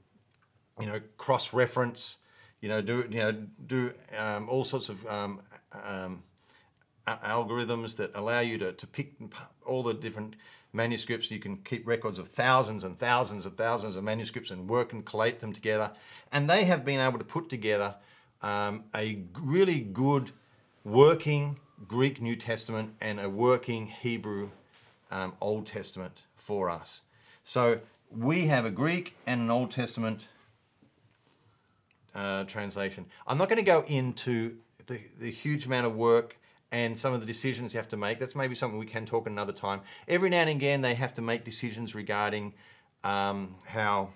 [0.81, 2.19] you know, cross-reference,
[2.63, 3.33] you know, do you know
[3.67, 5.41] do um, all sorts of um,
[5.73, 6.23] um,
[7.07, 9.13] algorithms that allow you to, to pick
[9.67, 10.37] all the different
[10.73, 11.31] manuscripts.
[11.31, 15.05] You can keep records of thousands and thousands and thousands of manuscripts and work and
[15.05, 15.93] collate them together.
[16.33, 17.95] And they have been able to put together
[18.43, 20.33] um, a really good
[20.85, 24.51] working Greek New Testament and a working Hebrew
[25.11, 27.03] um, Old Testament for us.
[27.45, 30.23] So we have a Greek and an Old Testament
[32.15, 33.07] uh, translation.
[33.27, 36.37] I'm not going to go into the, the huge amount of work
[36.73, 38.19] and some of the decisions you have to make.
[38.19, 39.81] That's maybe something we can talk another time.
[40.09, 42.55] Every now and again, they have to make decisions regarding
[43.05, 44.11] um, how,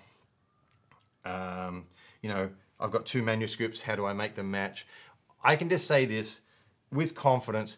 [1.25, 1.85] um,
[2.21, 3.81] you know, I've got two manuscripts.
[3.81, 4.85] How do I make them match?
[5.43, 6.41] I can just say this
[6.91, 7.77] with confidence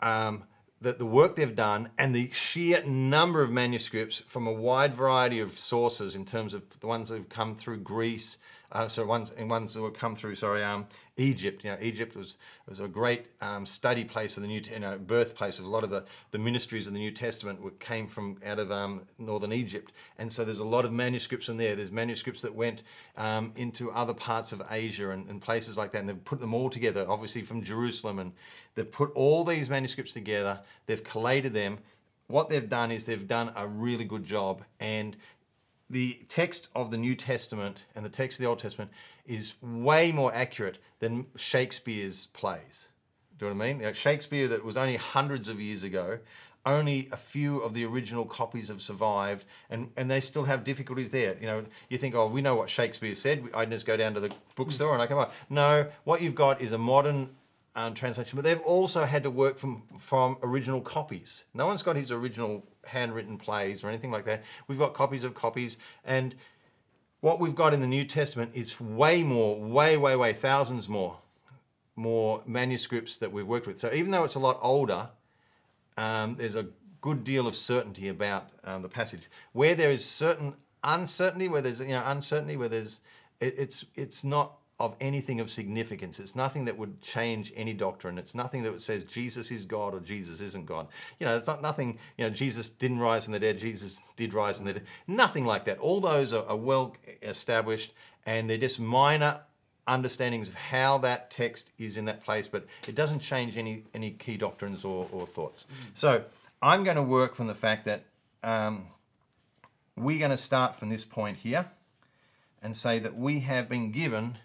[0.00, 0.44] um,
[0.80, 5.40] that the work they've done and the sheer number of manuscripts from a wide variety
[5.40, 8.38] of sources in terms of the ones that have come through Greece,
[8.70, 10.86] uh, so ones and ones that have come through, sorry, um,
[11.18, 11.64] Egypt.
[11.64, 14.98] You know, Egypt was was a great um, study place of the new, you know,
[14.98, 18.36] birthplace of a lot of the, the ministries of the New Testament were, came from
[18.44, 21.76] out of um, northern Egypt, and so there's a lot of manuscripts in there.
[21.76, 22.82] There's manuscripts that went
[23.16, 26.54] um, into other parts of Asia and, and places like that, and they've put them
[26.54, 28.32] all together, obviously from Jerusalem, and
[28.74, 30.60] they've put all these manuscripts together.
[30.86, 31.78] They've collated them.
[32.28, 35.16] What they've done is they've done a really good job, and
[35.90, 38.90] the text of the New Testament and the text of the Old Testament
[39.26, 42.88] is way more accurate than Shakespeare's plays.
[43.38, 43.94] Do you know what I mean?
[43.94, 46.18] Shakespeare, that was only hundreds of years ago,
[46.66, 51.10] only a few of the original copies have survived, and, and they still have difficulties
[51.10, 51.36] there.
[51.40, 53.44] You know, you think, oh, we know what Shakespeare said.
[53.54, 55.32] I just go down to the bookstore and I come up.
[55.48, 57.30] No, what you've got is a modern
[57.78, 61.44] um, translation, but they've also had to work from from original copies.
[61.54, 64.42] No one's got his original handwritten plays or anything like that.
[64.66, 66.34] We've got copies of copies, and
[67.20, 71.18] what we've got in the New Testament is way more, way, way, way, thousands more,
[71.94, 73.78] more manuscripts that we've worked with.
[73.78, 75.10] So even though it's a lot older,
[75.96, 76.66] um, there's a
[77.00, 79.30] good deal of certainty about um, the passage.
[79.52, 82.98] Where there is certain uncertainty, where there's you know uncertainty, where there's
[83.38, 86.20] it, it's it's not of anything of significance.
[86.20, 88.16] It's nothing that would change any doctrine.
[88.16, 90.86] It's nothing that says Jesus is God or Jesus isn't God.
[91.18, 91.98] You know, it's not nothing.
[92.16, 93.58] You know, Jesus didn't rise from the dead.
[93.58, 94.86] Jesus did rise from the dead.
[95.08, 95.78] Nothing like that.
[95.78, 97.92] All those are, are well established,
[98.24, 99.40] and they're just minor
[99.88, 104.12] understandings of how that text is in that place, but it doesn't change any any
[104.12, 105.66] key doctrines or, or thoughts.
[105.94, 106.24] So
[106.62, 108.04] I'm going to work from the fact that
[108.44, 108.86] um,
[109.96, 111.66] we're going to start from this point here
[112.62, 114.38] and say that we have been given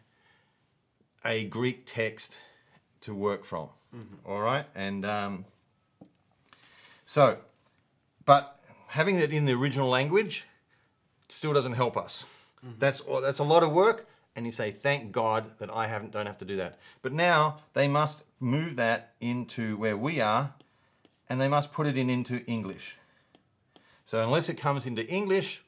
[1.25, 2.37] a Greek text
[3.01, 3.69] to work from.
[3.95, 4.31] Mm-hmm.
[4.31, 5.45] All right, and um,
[7.05, 7.37] so,
[8.25, 10.45] but having it in the original language
[11.29, 12.25] still doesn't help us.
[12.65, 12.79] Mm-hmm.
[12.79, 16.25] That's that's a lot of work, and you say, "Thank God that I haven't don't
[16.25, 20.53] have to do that." But now they must move that into where we are,
[21.29, 22.95] and they must put it in into English.
[24.05, 25.61] So unless it comes into English,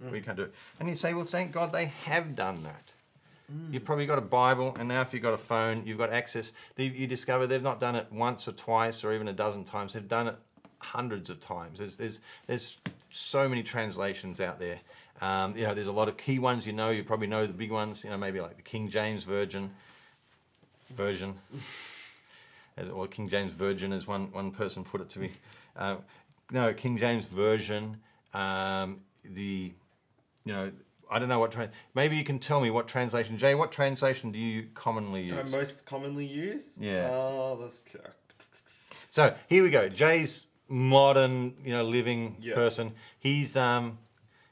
[0.00, 0.24] we mm.
[0.24, 0.54] can't do it.
[0.80, 2.90] And you say, "Well, thank God they have done that."
[3.70, 6.52] You've probably got a Bible, and now if you've got a phone, you've got access.
[6.76, 9.92] You discover they've not done it once or twice or even a dozen times.
[9.92, 10.36] They've done it
[10.80, 11.78] hundreds of times.
[11.78, 12.76] There's there's there's
[13.10, 14.78] so many translations out there.
[15.20, 16.66] Um, you know, there's a lot of key ones.
[16.66, 18.02] You know, you probably know the big ones.
[18.02, 19.70] You know, maybe like the King James Virgin
[20.96, 21.34] version,
[22.76, 25.32] as or King James Virgin, as one one person put it to me.
[25.76, 25.96] Uh,
[26.50, 27.98] no, King James Version.
[28.34, 29.72] Um, the
[30.44, 30.72] you know,
[31.10, 31.52] I don't know what.
[31.52, 33.38] Tra- maybe you can tell me what translation.
[33.38, 35.52] Jay, what translation do you commonly I use?
[35.52, 36.76] most commonly use.
[36.78, 37.08] Yeah.
[37.10, 38.12] Uh, let's check.
[39.10, 39.88] So here we go.
[39.88, 42.54] Jay's modern, you know, living Yeah.
[42.54, 42.92] person.
[43.18, 43.98] He's um,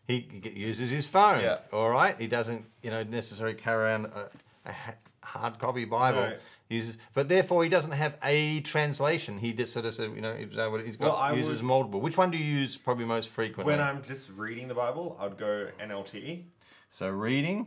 [0.06, 1.40] he uses his phone.
[1.40, 1.58] Yeah.
[1.72, 2.18] All right.
[2.18, 4.28] He doesn't, you know, necessarily carry around a,
[4.66, 4.74] a
[5.22, 6.20] hard copy Bible.
[6.20, 6.36] No.
[6.70, 9.38] Uses, but therefore he doesn't have a translation.
[9.38, 12.00] He just sort of said, you know, he's got Well, I uses would- multiple.
[12.00, 13.70] Which one do you use probably most frequently?
[13.72, 16.44] When I'm just reading the Bible, I'd go NLT.
[16.90, 17.66] so reading,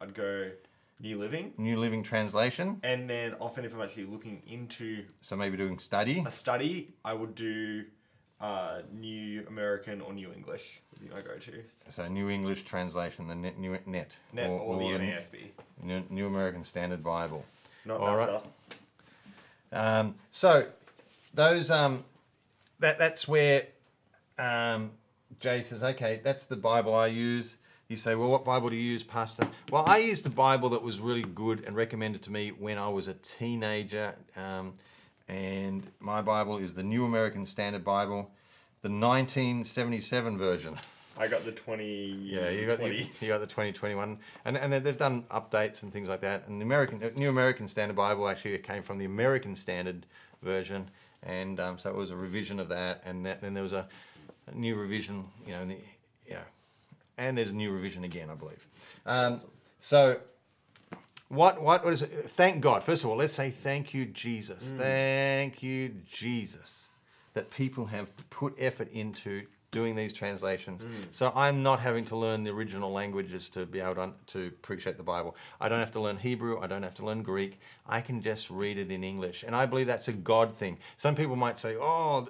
[0.00, 0.50] I'd go
[1.00, 1.52] New Living.
[1.58, 2.80] New Living Translation.
[2.82, 6.24] And then often if I'm actually looking into So maybe doing study.
[6.26, 7.84] a study, I would do
[8.40, 11.62] uh, New American or New English would be my go-to.
[11.90, 15.50] So New English Translation, the net, new net, Net or, the NASB.
[15.82, 17.44] New, New American Standard Bible.
[17.88, 18.42] Not All right.
[19.72, 20.66] Um, so
[21.32, 22.04] those um,
[22.80, 23.66] that that's where
[24.38, 24.90] um,
[25.40, 27.56] Jay says, okay, that's the Bible I use.
[27.88, 29.48] You say, well, what Bible do you use, Pastor?
[29.72, 32.88] Well, I used the Bible that was really good and recommended to me when I
[32.90, 34.14] was a teenager.
[34.36, 34.74] Um,
[35.26, 38.30] and my Bible is the New American Standard Bible,
[38.82, 40.76] the 1977 version.
[41.18, 41.84] I got the 20.
[42.22, 42.96] Yeah, you got 20.
[42.96, 46.46] you, you got the 2021, and and they- they've done updates and things like that.
[46.48, 50.06] And the American uh, New American Standard Bible actually came from the American Standard
[50.42, 50.90] version,
[51.22, 53.02] and um, so it was a revision of that.
[53.04, 53.88] And that, then there was a,
[54.46, 55.74] a new revision, you know, the,
[56.26, 56.40] you know,
[57.16, 58.66] and there's a new revision again, I believe.
[59.06, 59.40] Um,
[59.80, 60.20] so.
[61.30, 62.10] What, what what is it?
[62.30, 62.82] Thank God.
[62.82, 64.72] First of all, let's say thank you, Jesus.
[64.78, 66.88] Thank you, Jesus,
[67.34, 70.84] that people have put effort into doing these translations.
[71.10, 74.96] So I'm not having to learn the original languages to be able to, to appreciate
[74.96, 75.36] the Bible.
[75.60, 76.58] I don't have to learn Hebrew.
[76.60, 77.60] I don't have to learn Greek.
[77.86, 79.44] I can just read it in English.
[79.46, 80.78] And I believe that's a God thing.
[80.96, 82.28] Some people might say, oh,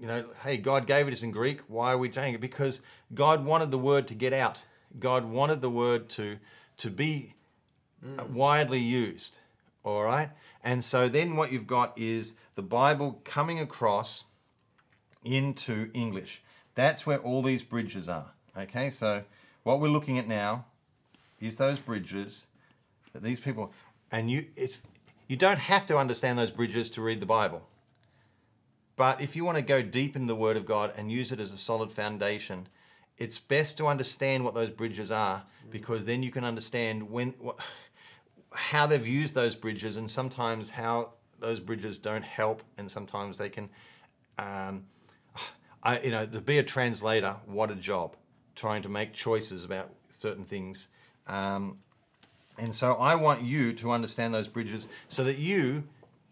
[0.00, 1.60] you know, hey, God gave it us in Greek.
[1.68, 2.40] Why are we changing it?
[2.40, 2.80] Because
[3.14, 4.62] God wanted the word to get out.
[4.98, 6.38] God wanted the word to
[6.78, 7.34] to be
[8.18, 9.36] uh, widely used.
[9.84, 10.30] All right,
[10.64, 14.24] and so then what you've got is the Bible coming across
[15.24, 16.42] into English.
[16.74, 18.32] That's where all these bridges are.
[18.56, 19.22] Okay, so
[19.62, 20.66] what we're looking at now
[21.40, 22.46] is those bridges
[23.12, 23.72] that these people,
[24.10, 24.80] and you, if
[25.28, 27.62] you don't have to understand those bridges to read the Bible.
[28.96, 31.40] But if you want to go deep into the Word of God and use it
[31.40, 32.68] as a solid foundation,
[33.16, 37.34] it's best to understand what those bridges are because then you can understand when
[38.52, 43.48] how they've used those bridges and sometimes how those bridges don't help and sometimes they
[43.48, 43.68] can
[44.38, 44.84] um,
[45.82, 48.16] I, you know to be a translator what a job
[48.54, 50.88] trying to make choices about certain things
[51.26, 51.78] um,
[52.58, 55.84] and so I want you to understand those bridges so that you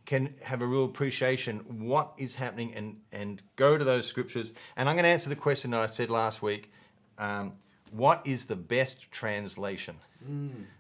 [0.04, 4.52] can have a real appreciation what is happening and and go to those scriptures.
[4.76, 6.72] And I'm going to answer the question that I said last week.
[7.18, 7.52] Um,
[7.90, 9.96] what is the best translation?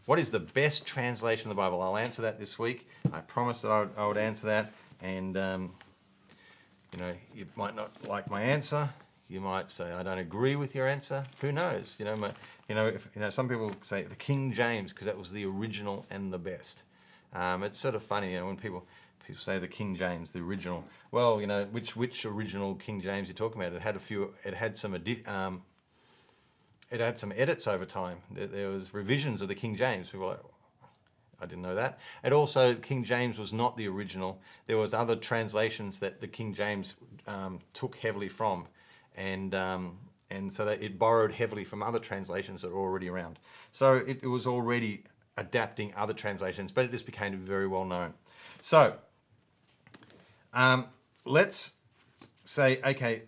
[0.06, 1.80] What is the best translation of the Bible?
[1.80, 2.88] I'll answer that this week.
[3.12, 4.72] I promised that I would, I would answer that.
[5.00, 5.74] And um,
[6.92, 8.90] you know, you might not like my answer.
[9.28, 11.26] You might say I don't agree with your answer.
[11.40, 11.96] Who knows?
[11.98, 12.32] You know, my,
[12.68, 15.44] you know, if, you know, some people say the King James because that was the
[15.44, 16.82] original and the best.
[17.34, 18.86] Um, it's sort of funny, you know, when people
[19.26, 20.84] people say the King James, the original.
[21.12, 23.74] Well, you know, which which original King James you're talking about?
[23.74, 24.34] It had a few.
[24.44, 24.96] It had some
[25.26, 25.62] um,
[26.90, 28.18] it had some edits over time.
[28.30, 30.06] There, was revisions of the King James.
[30.06, 30.40] People were like,
[31.40, 31.98] I didn't know that.
[32.22, 34.40] And also, King James was not the original.
[34.66, 36.94] There was other translations that the King James
[37.26, 38.66] um, took heavily from,
[39.16, 39.98] and um,
[40.30, 43.38] and so that it borrowed heavily from other translations that were already around.
[43.72, 45.04] So it, it was already
[45.36, 48.14] adapting other translations, but it just became very well known.
[48.60, 48.96] So
[50.52, 50.86] um,
[51.24, 51.72] let's
[52.44, 53.22] say, okay,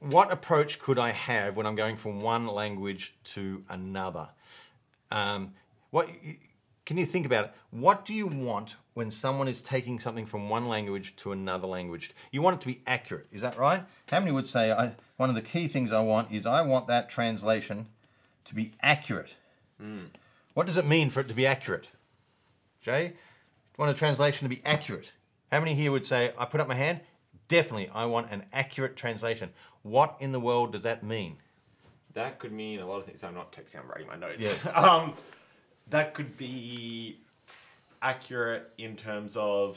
[0.00, 4.28] what approach could I have when I'm going from one language to another?
[5.10, 5.54] Um,
[5.90, 6.08] what
[6.86, 7.50] can you think about it?
[7.70, 12.12] What do you want when someone is taking something from one language to another language?
[12.30, 13.82] You want it to be accurate, is that right?
[14.08, 16.86] How many would say I, one of the key things I want is I want
[16.86, 17.86] that translation
[18.44, 19.34] to be accurate?
[20.54, 21.88] What does it mean for it to be accurate?
[22.80, 23.12] Jay, you
[23.76, 25.10] want a translation to be accurate?
[25.50, 27.00] How many here would say, I put up my hand?
[27.48, 29.50] Definitely, I want an accurate translation.
[29.82, 31.36] What in the world does that mean?
[32.14, 33.22] That could mean a lot of things.
[33.22, 34.56] I'm not texting, I'm writing my notes.
[34.74, 35.14] um,
[35.90, 37.18] that could be
[38.02, 39.76] accurate in terms of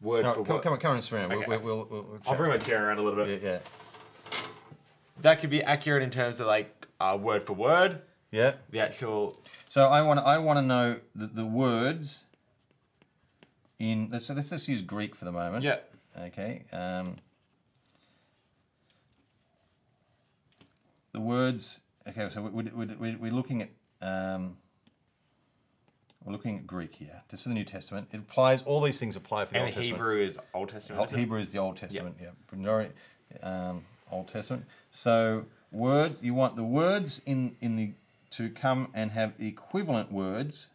[0.00, 0.62] word No, for come, word.
[0.62, 1.34] come on, come on, Serena.
[1.34, 1.46] Okay.
[1.46, 3.42] we'll, we'll, we'll, we'll I'll bring my chair around a little bit.
[3.42, 4.38] yeah, yeah.
[5.22, 8.02] That could be accurate in terms of like uh, word for word.
[8.30, 8.54] Yeah.
[8.70, 12.24] The actual So I want I want to know the, the words
[13.78, 15.64] in let's let's just use Greek for the moment.
[15.64, 15.78] yeah.
[16.18, 16.64] Okay.
[16.72, 17.16] Um,
[21.12, 21.80] the words.
[22.08, 22.28] Okay.
[22.30, 23.70] So we, we, we, we're looking at
[24.02, 24.56] um,
[26.24, 28.08] we're looking at Greek here, just for the New Testament.
[28.12, 28.62] It applies.
[28.62, 29.96] All these things apply for the And Old Testament.
[29.96, 30.98] Hebrew is Old Testament.
[30.98, 31.20] Old isn't it?
[31.20, 32.30] Hebrew is the Old Testament, yeah.
[33.42, 34.64] Um, Old Testament.
[34.90, 37.92] So words, you want the words in in the
[38.32, 40.68] to come and have equivalent words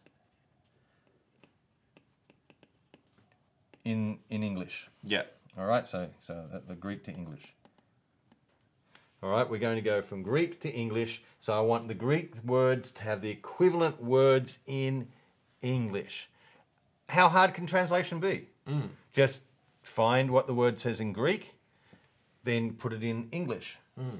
[3.84, 4.88] in in English.
[5.02, 5.22] Yeah.
[5.58, 7.54] All right, so so that, the Greek to English.
[9.22, 11.22] All right, we're going to go from Greek to English.
[11.38, 15.08] So I want the Greek words to have the equivalent words in
[15.60, 16.28] English.
[17.08, 18.48] How hard can translation be?
[18.68, 18.88] Mm.
[19.12, 19.42] Just
[19.82, 21.54] find what the word says in Greek,
[22.42, 23.78] then put it in English.
[24.00, 24.18] Mm.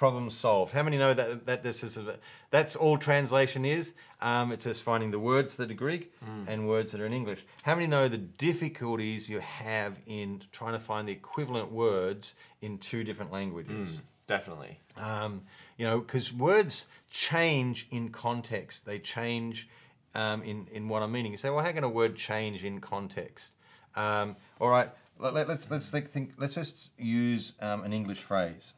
[0.00, 0.72] Problem solved.
[0.72, 2.16] How many know that that this is a,
[2.50, 3.92] that's all translation is?
[4.22, 6.10] Um, it's just finding the words that are Greek
[6.48, 7.44] and words that are in English.
[7.64, 12.78] How many know the difficulties you have in trying to find the equivalent words in
[12.78, 14.00] two different languages?
[14.26, 14.78] Definitely.
[14.96, 15.42] Um,
[15.76, 18.86] you know, because words change in context.
[18.86, 19.68] They change
[20.14, 21.32] um, in in what I'm meaning.
[21.32, 23.52] You say, well, how can a word change in context?
[23.94, 26.32] Um, all right, let, us let's let's think, think.
[26.38, 28.72] Let's just use um, an English phrase.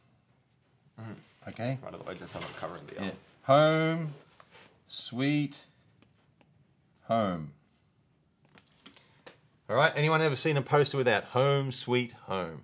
[1.49, 1.79] Okay.
[1.83, 3.05] Right, otherwise just I'm not covering the.
[3.05, 3.11] Yeah.
[3.45, 4.15] Home,
[4.87, 5.65] sweet
[7.05, 7.53] home.
[9.69, 9.93] All right.
[9.97, 11.25] Anyone ever seen a poster without?
[11.25, 12.63] Home, sweet home.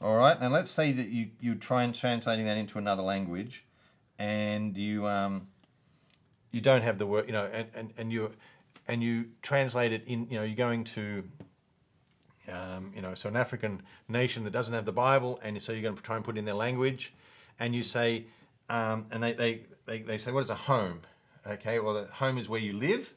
[0.00, 0.40] All right.
[0.40, 3.64] Now let's say that you you try and translating that into another language,
[4.18, 5.48] and you um
[6.50, 8.32] you don't have the word you know and and, and you
[8.88, 11.22] and you translate it in you know you're going to
[12.50, 15.82] um, you know, so an African nation that doesn't have the Bible, and so you're
[15.82, 17.12] going to try and put it in their language,
[17.58, 18.24] and you say,
[18.68, 21.00] um, and they, they, they, they say, what is a home?
[21.46, 23.14] Okay, well, the home is where you live,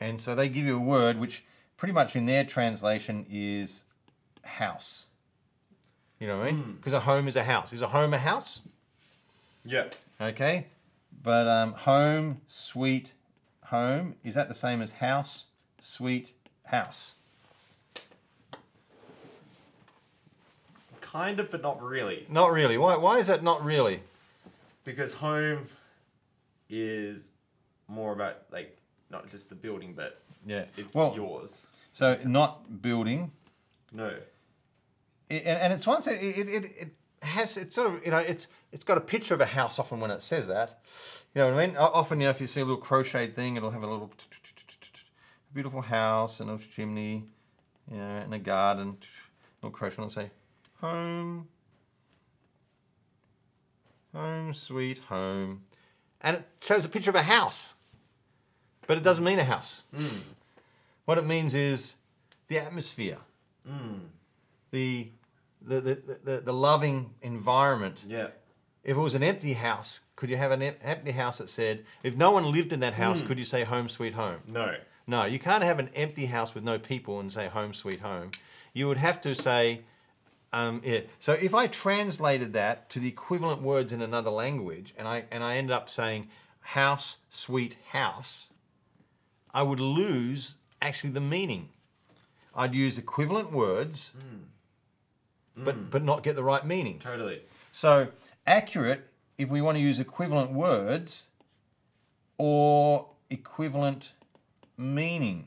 [0.00, 1.42] and so they give you a word which
[1.76, 3.84] pretty much in their translation is
[4.42, 5.06] house.
[6.18, 6.74] You know what I mean?
[6.76, 7.72] Because a home is a house.
[7.72, 8.60] Is a home a house?
[9.64, 9.86] Yeah.
[10.20, 10.66] Okay,
[11.22, 13.12] but um, home, sweet
[13.64, 15.46] home, is that the same as house,
[15.80, 16.32] sweet
[16.64, 17.14] house?
[21.10, 22.26] Kind of, but not really.
[22.28, 22.78] Not really.
[22.78, 24.00] Why, why is that not really?
[24.84, 25.66] Because home
[26.68, 27.22] is
[27.88, 28.78] more about like
[29.10, 30.66] not just the building, but Yeah.
[30.76, 31.62] it's well, yours.
[31.92, 33.32] so not building,
[33.92, 34.14] No.
[35.28, 38.18] it, and, and it's once it, it, it, it has it's sort of you know
[38.18, 40.78] it's it's got a picture of a house often when it says that.
[41.34, 41.76] You know what I mean?
[41.76, 44.12] Often you know if you see a little crocheted thing, it'll have a little
[45.52, 47.24] beautiful house and a chimney,
[47.90, 48.96] you know, and a garden,
[49.60, 50.30] little crochet, and it'll say
[50.80, 51.48] home,
[54.14, 55.62] home, sweet home,
[56.20, 57.74] and it shows a picture of a house,
[58.86, 59.82] but it doesn't mean a house.
[59.94, 60.18] Hmm.
[61.04, 61.94] What it means is
[62.48, 63.18] the atmosphere,
[63.66, 63.98] hmm.
[64.70, 65.10] the,
[65.60, 68.02] the, the, the, the loving environment.
[68.06, 68.28] Yeah.
[68.82, 72.16] If it was an empty house, could you have an empty house that said, if
[72.16, 73.26] no one lived in that house, hmm.
[73.26, 74.40] could you say home sweet home?
[74.46, 74.76] No.
[75.06, 78.30] No, you can't have an empty house with no people and say home sweet home.
[78.72, 79.80] You would have to say,
[80.52, 81.00] um, yeah.
[81.18, 85.44] So if I translated that to the equivalent words in another language, and I and
[85.44, 86.28] I ended up saying
[86.60, 88.46] house sweet house,
[89.54, 91.68] I would lose actually the meaning.
[92.54, 94.10] I'd use equivalent words,
[95.56, 96.98] but but not get the right meaning.
[96.98, 97.42] Totally.
[97.72, 98.08] So
[98.46, 99.06] accurate,
[99.38, 101.28] if we want to use equivalent words
[102.38, 104.12] or equivalent
[104.76, 105.46] meaning.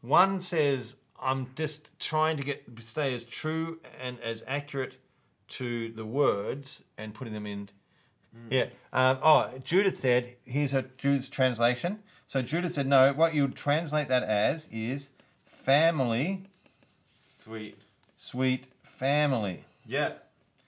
[0.00, 4.96] One says, I'm just trying to get stay as true and as accurate
[5.48, 7.68] to the words and putting them in.
[8.48, 8.66] Yeah.
[8.92, 11.98] Um, oh, Judith said, here's a Judith's translation.
[12.26, 15.08] So Judith said, no, what you translate that as is
[15.46, 16.44] family,
[17.20, 17.78] Sweet.
[18.16, 19.64] sweet family.
[19.84, 20.12] Yeah.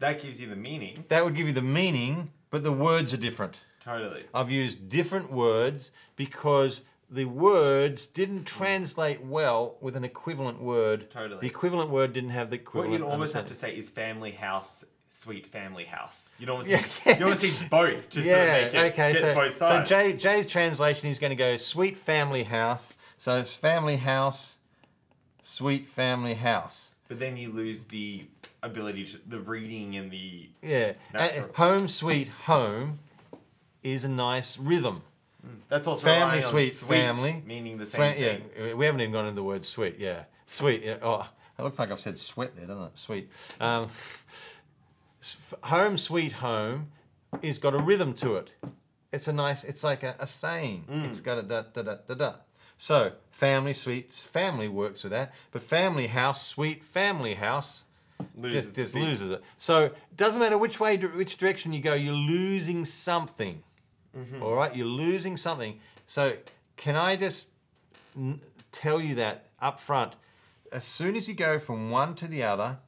[0.00, 1.04] That gives you the meaning.
[1.08, 3.58] That would give you the meaning, but the words are different.
[3.84, 4.24] Totally.
[4.34, 6.82] I've used different words because
[7.12, 11.10] the words didn't translate well with an equivalent word.
[11.10, 11.40] Totally.
[11.42, 12.92] The equivalent word didn't have the What equivalent.
[13.04, 16.30] you'd almost have to say is family house, sweet family house.
[16.38, 16.82] You'd almost Yeah.
[16.82, 18.08] see, you almost see both.
[18.08, 18.62] Just of yeah.
[18.64, 19.12] make it, okay.
[19.12, 19.84] get So, both so.
[19.84, 22.94] Jay, Jay's translation is going to go sweet family house.
[23.18, 24.56] So it's family house,
[25.42, 26.90] sweet family house.
[27.08, 28.24] but then you lose the
[28.62, 30.94] ability to the reading and the Yeah.
[31.56, 33.00] Home sweet home
[33.82, 35.02] is a nice rhythm.
[35.68, 38.42] That's also family sweet, sweet, family meaning the same thing.
[38.56, 39.98] yeah, we haven't even gone into the word sweet.
[39.98, 40.82] Yeah, sweet.
[40.84, 40.98] Yeah.
[41.02, 41.28] Oh,
[41.58, 42.98] it looks like I've said sweat there, doesn't it?
[42.98, 43.30] Sweet.
[43.60, 43.88] Um,
[45.64, 46.88] home sweet home
[47.42, 48.50] is got a rhythm to it.
[49.12, 49.64] It's a nice.
[49.64, 50.86] It's like a, a saying.
[50.88, 52.34] It's got a da da da da da.
[52.78, 57.84] So family sweet family works with that, but family house sweet family house
[58.36, 59.42] Loses just, just loses it.
[59.58, 63.62] So it doesn't matter which way, which direction you go, you're losing something.
[64.16, 64.42] Mm-hmm.
[64.42, 65.80] All right, you're losing something.
[66.06, 66.34] So
[66.76, 67.46] can I just
[68.16, 68.40] n-
[68.70, 70.14] tell you that up front?
[70.70, 72.78] As soon as you go from one to the other,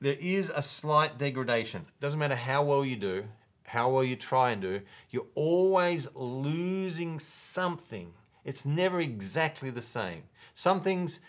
[0.00, 1.82] there is a slight degradation.
[1.82, 3.24] It doesn't matter how well you do,
[3.64, 8.12] how well you try and do, you're always losing something.
[8.44, 10.24] It's never exactly the same.
[10.54, 11.20] Some things,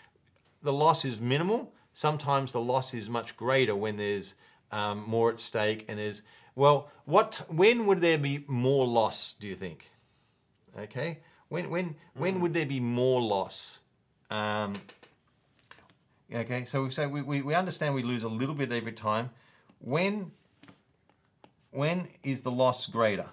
[0.62, 1.72] the loss is minimal.
[1.94, 4.34] Sometimes the loss is much greater when there's
[4.72, 6.22] um, more at stake and there's,
[6.54, 9.90] well, what, when would there be more loss, do you think?
[10.78, 11.18] Okay?
[11.48, 13.80] When, when, when would there be more loss?
[14.30, 14.80] Um,
[16.32, 19.30] Okay, so we say we, we, we understand we lose a little bit every time.
[19.78, 20.32] When
[21.70, 23.26] when is the loss greater?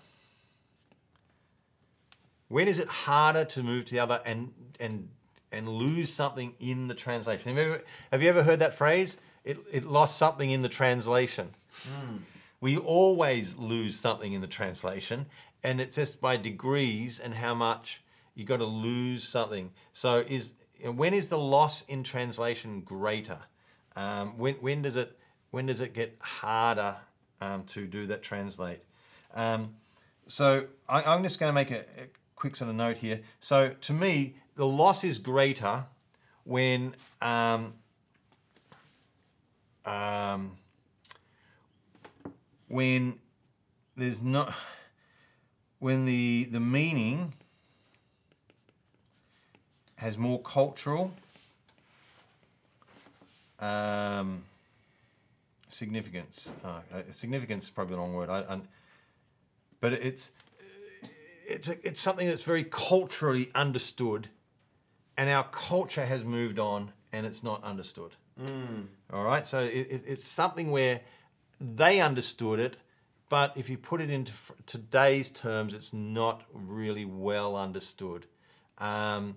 [2.48, 5.10] When is it harder to move to the other and and
[5.52, 7.56] and lose something in the translation?
[7.56, 9.18] Have you ever, have you ever heard that phrase?
[9.44, 11.50] It, it lost something in the translation.
[12.62, 15.26] We always lose something in the translation,
[15.64, 18.02] and it's just by degrees and how much
[18.36, 19.72] you got to lose something.
[19.94, 20.54] So is
[20.84, 23.40] when is the loss in translation greater?
[23.96, 25.18] Um, when, when does it
[25.50, 26.96] when does it get harder
[27.42, 28.80] um, to do that translate?
[29.34, 29.76] Um,
[30.28, 33.22] so I, I'm just going to make a, a quick sort of note here.
[33.42, 35.86] So to me, the loss is greater
[36.44, 37.74] when um,
[39.86, 40.58] um,
[42.72, 43.20] when
[43.98, 44.54] there's not
[45.80, 47.34] when the the meaning
[49.96, 51.12] has more cultural
[53.60, 54.44] um,
[55.70, 56.52] significance.
[56.64, 58.30] Uh, uh, significance is probably the wrong word.
[58.30, 58.62] I, I,
[59.80, 60.32] but it's
[61.48, 64.30] it's a, it's something that's very culturally understood,
[65.18, 68.12] and our culture has moved on, and it's not understood.
[69.14, 71.02] All right, so it, it, it's something where
[71.62, 72.78] they understood it,
[73.30, 74.32] but if you put it into
[74.66, 78.26] today's terms, it's not really well understood.
[78.78, 79.36] Um,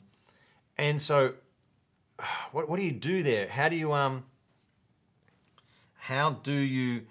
[0.78, 1.34] and so,
[2.52, 3.48] what, what do you do there?
[3.48, 4.24] How do you um?
[5.96, 7.02] How do you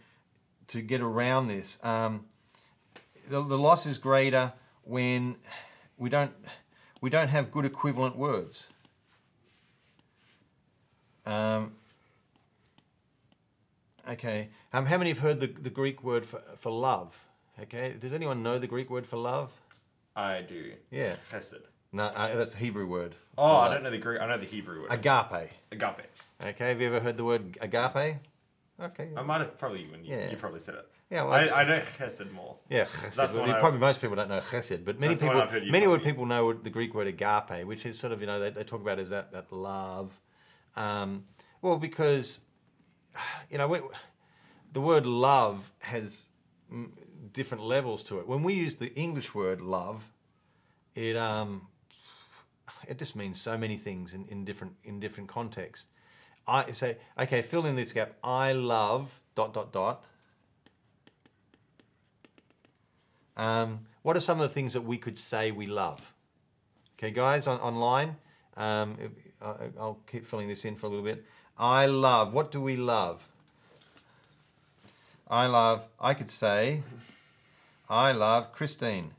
[0.67, 1.77] to get around this?
[1.83, 2.25] Um,
[3.29, 4.53] the, the loss is greater
[4.83, 5.35] when
[5.97, 6.31] we don't
[7.01, 8.67] we don't have good equivalent words.
[11.25, 11.73] Um,
[14.09, 14.49] okay.
[14.71, 17.15] Um, how many have heard the, the Greek word for, for love?
[17.61, 17.95] Okay.
[17.99, 19.51] Does anyone know the Greek word for love?
[20.15, 20.73] I do.
[20.91, 21.15] Yeah.
[21.31, 21.61] Chesed.
[21.91, 23.15] No, uh, that's a Hebrew word.
[23.37, 24.19] Oh, I don't know the Greek.
[24.19, 24.91] I know the Hebrew word.
[24.91, 25.51] Agape.
[25.71, 26.07] Agape.
[26.43, 26.69] Okay.
[26.69, 28.17] Have you ever heard the word agape?
[28.81, 29.09] Okay.
[29.15, 30.03] I might have probably even.
[30.03, 30.31] you, Yeah.
[30.31, 30.87] you probably said it.
[31.11, 32.55] Yeah, well, I, I know chesed more.
[32.69, 33.13] Yeah, chesed.
[33.13, 35.51] That's Well, probably most people don't know chesed, but many That's the one people, I've
[35.51, 38.25] heard you many would people know the Greek word agape, which is sort of you
[38.25, 40.11] know they, they talk about as that that love.
[40.75, 41.25] Um,
[41.61, 42.39] well, because
[43.49, 43.79] you know we,
[44.71, 46.29] the word love has
[47.31, 48.27] different levels to it.
[48.27, 50.03] When we use the English word love,
[50.95, 51.67] it um,
[52.87, 55.87] it just means so many things in, in different in different contexts.
[56.47, 58.15] I say, okay, fill in this gap.
[58.23, 60.03] I love dot dot dot.
[63.37, 66.13] Um, what are some of the things that we could say we love?
[66.97, 68.17] Okay, guys, on, online,
[68.55, 68.97] um,
[69.41, 71.25] I- I'll keep filling this in for a little bit.
[71.57, 72.33] I love.
[72.33, 73.27] What do we love?
[75.29, 75.83] I love.
[75.99, 76.83] I could say,
[77.89, 79.11] I love Christine.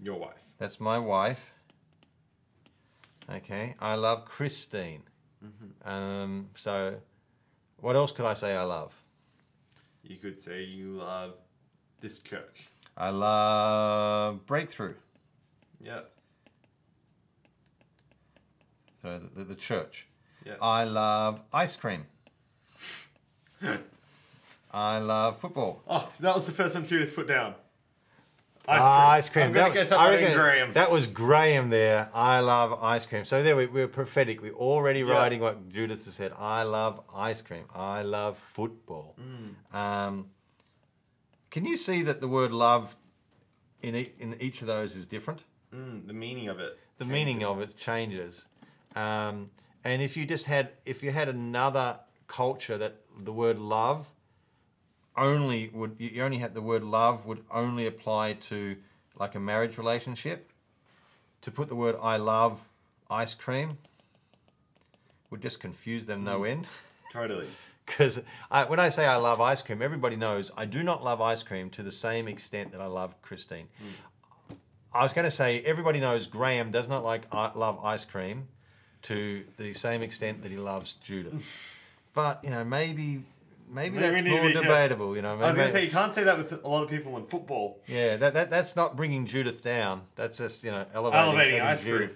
[0.00, 0.36] Your wife.
[0.58, 1.52] That's my wife.
[3.30, 5.02] Okay, I love Christine.
[5.44, 5.88] Mhm.
[5.88, 7.00] Um, so,
[7.78, 8.92] what else could I say I love?
[10.02, 11.34] You could say you love
[12.00, 12.68] this church.
[12.96, 14.94] I love Breakthrough.
[15.80, 16.10] Yep.
[19.02, 20.06] So the, the, the church.
[20.44, 20.58] Yep.
[20.60, 22.06] I love ice cream.
[24.72, 25.82] I love football.
[25.88, 27.54] oh, that was the first one Judith put down.
[28.66, 29.46] Ah, Ice cream.
[29.48, 30.72] I'm gonna That- guess that I reckon Graham.
[30.72, 32.08] That was Graham there.
[32.14, 33.26] I love ice cream.
[33.26, 34.40] So there we, we're prophetic.
[34.40, 35.12] We're already Yeah.
[35.12, 36.32] writing what Judith has said.
[36.38, 37.64] I love ice cream.
[37.74, 39.16] I love football.
[39.20, 39.76] Mm.
[39.78, 40.30] Um,
[41.50, 42.96] can you see that the word love
[43.82, 45.42] in, e- in each of those is different?
[45.74, 46.78] Mm, the meaning of it.
[46.98, 48.46] the meaning of it changes.
[48.96, 49.50] Um,
[49.84, 54.06] and if you just had, if you had another culture that the word love
[55.16, 58.76] only would, you only had the word love would only apply to
[59.16, 60.50] like a marriage relationship.
[61.42, 62.60] To put the word I love
[63.10, 63.76] ice cream
[65.30, 66.50] would just confuse them no mm.
[66.50, 66.66] end.
[67.12, 67.48] Totally.
[67.86, 68.18] Because
[68.50, 71.42] I, when I say I love ice cream, everybody knows I do not love ice
[71.42, 73.66] cream to the same extent that I love Christine.
[73.78, 74.56] Mm.
[74.90, 78.48] I was going to say everybody knows Graham does not like I love ice cream
[79.04, 81.34] to the same extent that he loves Judith.
[82.14, 83.22] but you know, maybe
[83.70, 85.16] maybe, Maybe that's to more debatable.
[85.16, 87.16] You know, I was gonna say you can't say that with a lot of people
[87.16, 87.80] in football.
[87.86, 90.02] yeah, that, that that's not bringing Judith down.
[90.16, 92.10] That's just you know elevating, Elevating ice cream.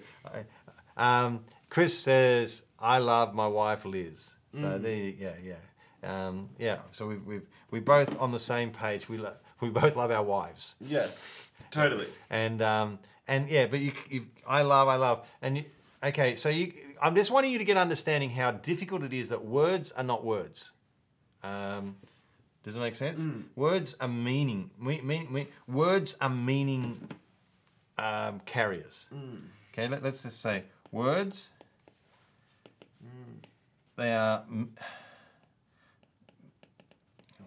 [0.97, 4.81] Um, Chris says, "I love my wife Liz." So Mm.
[4.81, 6.79] there, you, yeah, yeah, um, yeah.
[6.91, 9.07] So we've we've we both on the same page.
[9.07, 11.45] We lo- we both love our wives, Yes.
[11.71, 12.07] Totally.
[12.31, 13.67] and um, and yeah.
[13.67, 15.65] But you, you I love, I love, and you,
[16.03, 16.35] okay.
[16.35, 19.91] So you, I'm just wanting you to get understanding how difficult it is that words
[19.93, 20.71] are not words.
[21.43, 21.95] Um,
[22.63, 23.21] does it make sense?
[23.55, 24.69] Words are meaning.
[24.79, 27.09] Me, me, me, words are meaning
[27.97, 29.07] um, carriers.
[29.73, 31.49] Okay, let, us just say words.
[33.95, 34.43] They are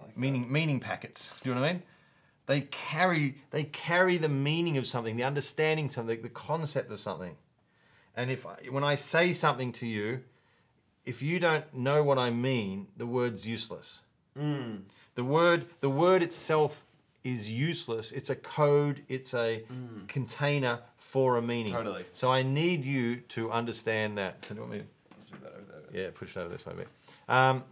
[0.01, 1.33] like meaning meaning packets.
[1.43, 1.83] Do you know what I mean?
[2.47, 7.01] They carry they carry the meaning of something, the understanding of something, the concept of
[7.01, 7.37] something.
[8.17, 10.21] And if I, when I say something to you,
[11.05, 14.01] if you don't know what I mean, the word's useless.
[14.39, 14.83] Mm.
[15.15, 16.85] The word the word itself
[17.25, 18.13] is useless.
[18.13, 19.03] It's a code.
[19.09, 19.65] It's a
[20.09, 21.73] container for a meaning.
[21.73, 22.05] Totally.
[22.15, 24.45] So I need you to understand that.
[24.47, 24.79] So do you want me?
[24.81, 24.85] to-
[25.19, 26.03] Let's move that over there.
[26.05, 26.89] yeah, push it over this way a bit.
[27.29, 27.65] Um,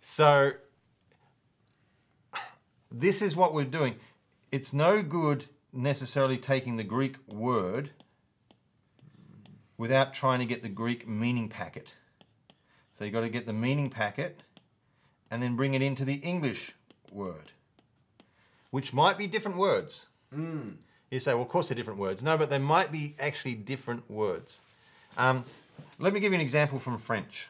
[0.00, 0.52] So
[2.90, 3.94] this is what we're doing.
[4.50, 7.90] It's no good necessarily taking the Greek word
[9.82, 11.88] without trying to get the Greek meaning packet.
[12.92, 14.44] So you've got to get the meaning packet
[15.28, 16.70] and then bring it into the English
[17.10, 17.50] word,
[18.70, 20.06] which might be different words.
[21.10, 22.22] You say, well, of course they're different words.
[22.22, 24.60] No, but they might be actually different words.
[25.16, 25.44] Um,
[25.98, 27.48] let me give you an example from French.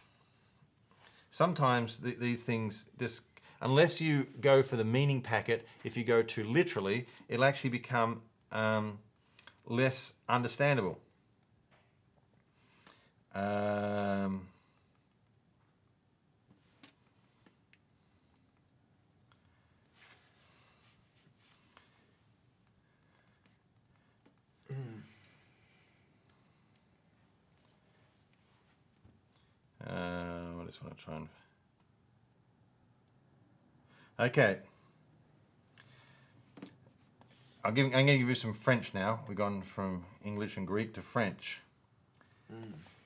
[1.30, 3.20] Sometimes th- these things just,
[3.60, 8.22] unless you go for the meaning packet, if you go too literally, it'll actually become
[8.52, 9.00] um,
[9.66, 10.98] less understandable.
[13.34, 14.46] Um,
[29.86, 31.28] Uh, I just want to try and.
[34.20, 34.58] Okay.
[37.64, 39.20] I'll give, I'm going to give you some French now.
[39.28, 41.60] We've gone from English and Greek to French.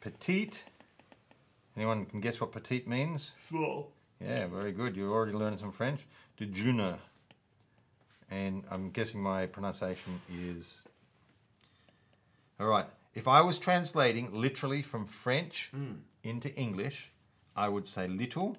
[0.06, 0.62] Petite.
[1.76, 3.32] Anyone can guess what petite means?
[3.40, 3.90] Small.
[4.20, 4.94] Yeah, very good.
[4.94, 6.06] You're already learning some French.
[6.38, 6.98] Déjeuner.
[8.30, 10.76] And I'm guessing my pronunciation is.
[12.60, 12.86] All right.
[13.16, 15.94] If I was translating literally from French hmm.
[16.22, 17.10] into English,
[17.56, 18.56] I would say little.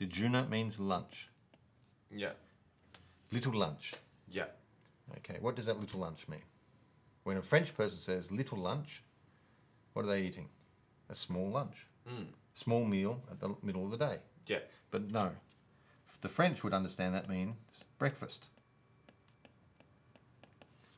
[0.00, 1.28] Déjeuner means lunch.
[2.10, 2.32] Yeah.
[3.32, 3.92] Little lunch.
[4.30, 4.46] Yeah.
[5.18, 6.42] Okay, what does that little lunch mean?
[7.24, 9.02] When a French person says little lunch,
[9.96, 10.46] what are they eating?
[11.08, 11.86] A small lunch.
[12.06, 12.26] Mm.
[12.52, 14.18] Small meal at the middle of the day.
[14.46, 14.58] Yeah.
[14.90, 15.30] But no,
[16.20, 17.54] the French would understand that means
[17.98, 18.44] breakfast.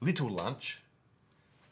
[0.01, 0.80] Little lunch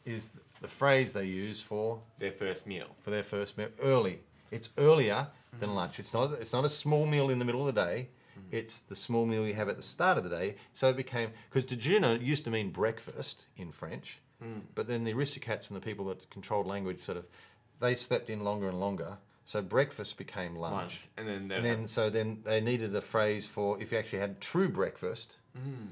[0.05, 0.29] is
[0.61, 2.87] the phrase they use for, Their first meal.
[3.01, 3.67] for their first meal.
[3.83, 4.21] Early.
[4.49, 5.27] It's earlier
[5.59, 5.99] than lunch.
[5.99, 6.31] It's not.
[6.31, 8.07] It's not a small meal in the middle of the day.
[8.51, 10.55] It's the small meal you have at the start of the day.
[10.73, 14.61] So it became because déjeuner used to mean breakfast in French, Mm.
[14.75, 17.25] but then the aristocrats and the people that controlled language sort of
[17.79, 19.17] they slept in longer and longer.
[19.45, 20.73] So breakfast became lunch.
[20.75, 20.99] Lunch.
[21.15, 24.41] And then And then, so then they needed a phrase for if you actually had
[24.41, 25.87] true breakfast, mm.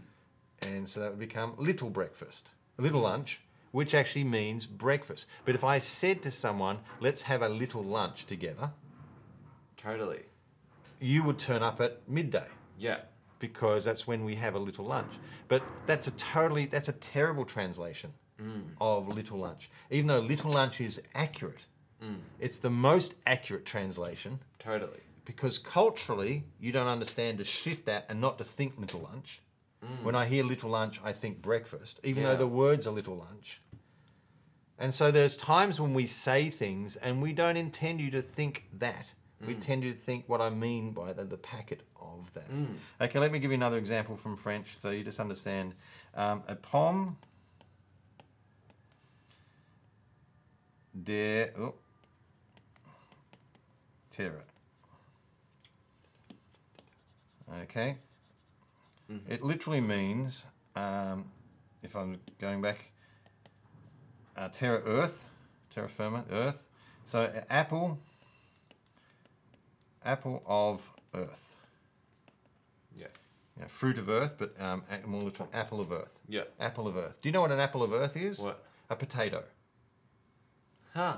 [0.61, 3.39] and so that would become little breakfast, little lunch,
[3.71, 5.25] which actually means breakfast.
[5.45, 8.71] But if I said to someone, "Let's have a little lunch together,"
[9.77, 10.23] Totally.
[10.99, 13.01] you would turn up at midday Yeah.
[13.39, 15.13] because that's when we have a little lunch.
[15.47, 18.63] But that's a totally that's a terrible translation Mm.
[18.81, 19.69] of little lunch.
[19.89, 21.65] Even though little lunch is accurate,
[22.03, 22.17] mm.
[22.37, 24.99] it's the most accurate translation Totally.
[25.23, 29.39] because culturally you don't understand to shift that and not to think little lunch.
[29.81, 30.03] Mm.
[30.03, 32.31] When I hear little lunch, I think breakfast, even Yeah.
[32.31, 33.61] though the words are little lunch.
[34.77, 38.65] And so there's times when we say things and we don't intend you to think
[38.79, 39.07] that.
[39.47, 42.49] We tend to think what I mean by the, the packet of that.
[42.99, 45.75] Okay, let me give you another example from French so you just understand.
[46.15, 47.15] Um, a pomme
[51.03, 51.75] de oh,
[54.11, 54.43] terre.
[57.63, 57.97] Okay.
[59.29, 61.25] It literally means, um,
[61.83, 62.91] if I'm going back,
[64.35, 65.25] uh, terra earth,
[65.73, 66.67] terra firma, earth.
[67.05, 67.99] So a- apple,
[70.03, 70.81] apple of
[71.13, 71.55] earth.
[72.97, 73.07] Yeah.
[73.55, 76.19] You know, fruit of earth, but um, more literal, apple of earth.
[76.27, 76.43] Yeah.
[76.59, 77.21] Apple of earth.
[77.21, 78.39] Do you know what an apple of earth is?
[78.39, 78.63] What?
[78.89, 79.43] A potato.
[80.95, 81.17] Huh.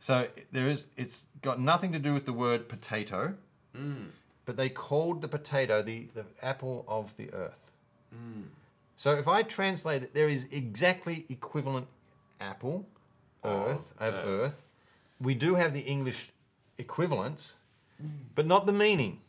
[0.00, 0.86] So there is.
[0.96, 3.34] It's got nothing to do with the word potato,
[3.76, 4.08] Mm.
[4.44, 7.70] but they called the potato the, the apple of the earth.
[8.12, 8.44] Mm.
[8.96, 11.86] So if I translate it, there is exactly equivalent
[12.40, 12.84] apple,
[13.44, 14.26] earth of earth.
[14.26, 14.64] earth.
[15.20, 16.30] We do have the English
[16.78, 17.54] equivalents,
[18.34, 19.20] but not the meaning.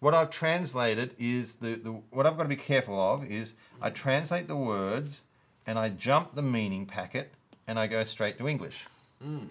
[0.00, 3.90] What I've translated is the, the what I've got to be careful of is I
[3.90, 5.20] translate the words
[5.66, 7.30] and I jump the meaning packet
[7.70, 8.84] and I go straight to English.
[9.22, 9.44] Hmm.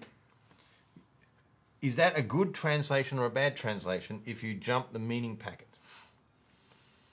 [1.80, 5.68] Is that a good translation or a bad translation if you jump the meaning packet?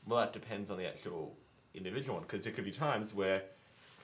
[0.05, 1.33] Well, that depends on the actual
[1.73, 3.43] individual one, because there could be times where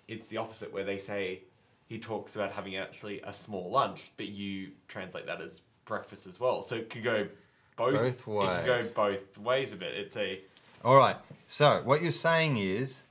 [0.07, 1.41] it's the opposite, where they say
[1.89, 6.39] he talks about having actually a small lunch, but you translate that as breakfast as
[6.39, 6.61] well.
[6.61, 7.27] So it could go
[7.75, 7.95] both.
[7.95, 8.49] Both ways.
[8.49, 9.93] It could go both ways a bit.
[9.93, 10.39] It's a
[10.85, 11.17] All right.
[11.47, 13.01] So what you're saying is,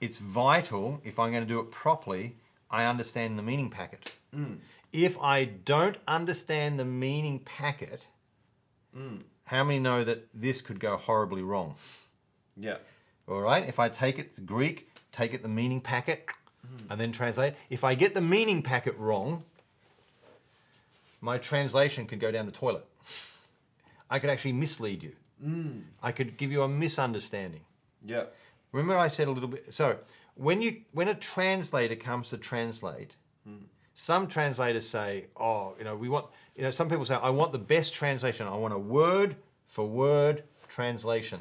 [0.00, 2.36] it's vital if I'm going to do it properly,
[2.74, 4.10] I understand the meaning packet.
[4.34, 4.58] Mm.
[4.92, 8.08] If I don't understand the meaning packet,
[8.96, 9.20] mm.
[9.44, 11.76] how many know that this could go horribly wrong?
[12.56, 12.78] yeah.
[13.28, 13.66] All right.
[13.66, 16.26] If I take it to Greek, take it the meaning packet,
[16.66, 16.90] mm.
[16.90, 17.54] and then translate.
[17.70, 19.44] If I get the meaning packet wrong,
[21.20, 22.84] my translation could go down the toilet.
[24.10, 25.12] I could actually mislead you.
[26.02, 27.62] I could give you a misunderstanding.
[28.04, 28.24] Yeah.
[28.72, 29.72] Remember, I said a little bit.
[29.72, 29.98] So
[30.34, 33.16] when you when a translator comes to translate,
[33.94, 36.26] some translators say, "Oh, you know, we want."
[36.56, 38.46] You know, some people say, "I want the best translation.
[38.46, 39.36] I want a word
[39.68, 41.40] for word translation.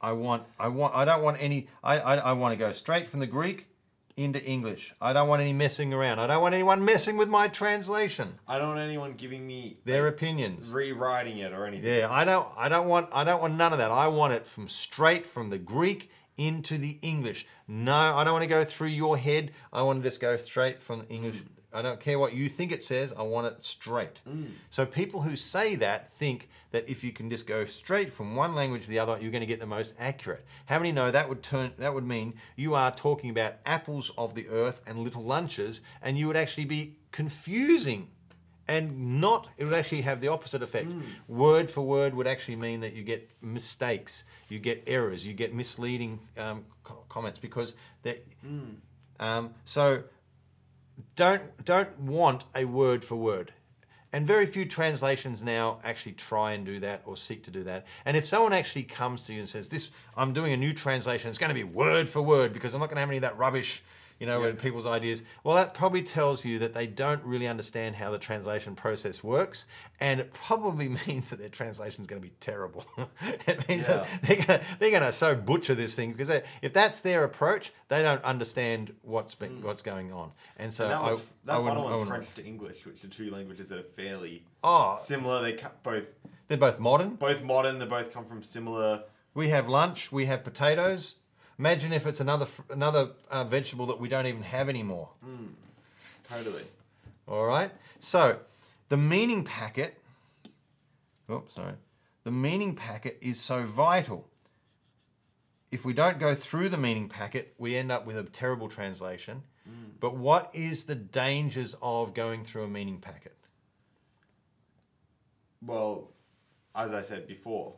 [0.00, 1.68] I want, I want, I don't want any.
[1.82, 3.66] I, I, I want to go straight from the Greek
[4.16, 4.94] into English.
[5.00, 6.18] I don't want any messing around.
[6.18, 8.34] I don't want anyone messing with my translation.
[8.46, 10.68] I don't want anyone giving me Their like, opinions.
[10.70, 11.86] rewriting it or anything.
[11.90, 13.90] Yeah, I don't I don't want I don't want none of that.
[13.90, 17.46] I want it from straight from the Greek into the English.
[17.68, 19.52] No, I don't want to go through your head.
[19.72, 21.36] I want to just go straight from the English.
[21.36, 21.46] Mm.
[21.74, 23.12] I don't care what you think it says.
[23.16, 24.20] I want it straight.
[24.28, 24.52] Mm.
[24.70, 28.54] So people who say that think that if you can just go straight from one
[28.54, 30.44] language to the other, you're going to get the most accurate.
[30.66, 34.34] How many know that would turn that would mean you are talking about apples of
[34.34, 38.08] the earth and little lunches, and you would actually be confusing
[38.66, 40.90] and not it would actually have the opposite effect.
[41.28, 45.54] Word for word would actually mean that you get mistakes you get errors you get
[45.54, 48.24] misleading um, co- comments because that
[49.20, 50.02] um, so
[51.16, 53.52] don't don't want a word for word.
[54.12, 57.84] And very few translations now actually try and do that or seek to do that.
[58.04, 61.28] And if someone actually comes to you and says this i'm doing a new translation.
[61.28, 63.22] It's going to be word for word because i'm not going to have any of
[63.22, 63.82] that rubbish
[64.24, 64.48] you know, Yeah.
[64.48, 65.22] and people's ideas.
[65.42, 69.66] Well, that probably tells you that they don't really understand how the translation process works,
[70.00, 72.86] and it probably means that their translation is going to be terrible.
[73.46, 76.42] it means that they're going to they're going to so butcher this thing because they,
[76.62, 79.62] if that's their approach, they don't understand what's been, mm.
[79.62, 80.32] what's going on.
[80.56, 83.08] And so And that, was, I, that I other one's French to English, which are
[83.08, 85.42] two languages that are fairly Oh, similar.
[85.42, 86.04] They cut both
[86.48, 87.16] they're both modern.
[87.16, 87.78] both modern.
[87.78, 89.02] They both come from similar.
[89.34, 90.10] We have lunch.
[90.10, 91.16] We have potatoes.
[91.58, 95.08] Imagine if it's another another uh, vegetable that we don't even have anymore.
[96.28, 96.64] Totally.
[97.28, 97.70] All right.
[98.00, 98.38] So
[98.88, 100.00] the meaning packet.
[101.28, 101.74] Oh, sorry.
[102.24, 104.26] The meaning packet is so vital.
[105.70, 109.42] If we don't go through the meaning packet, we end up with a terrible translation.
[110.00, 113.34] But what is the dangers of going through a meaning packet?
[115.62, 116.10] Well,
[116.74, 117.74] as I said before,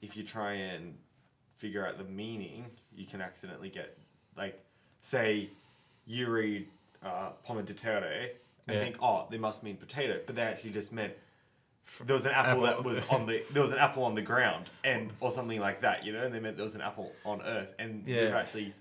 [0.00, 0.96] if you try and
[1.58, 3.96] figure out the meaning, you can accidentally get,
[4.36, 4.58] like,
[5.00, 5.50] say,
[6.06, 6.66] you read
[7.04, 8.30] uh, pomme de terre
[8.68, 8.80] and Yeah.
[8.82, 11.12] think, oh, they must mean potato, but they actually just meant
[12.04, 12.82] there was an apple, Apple.
[12.82, 15.80] that was on the there was an apple on the ground and or something like
[15.82, 18.74] that, you know, and they meant there was an apple on Earth, and we've actually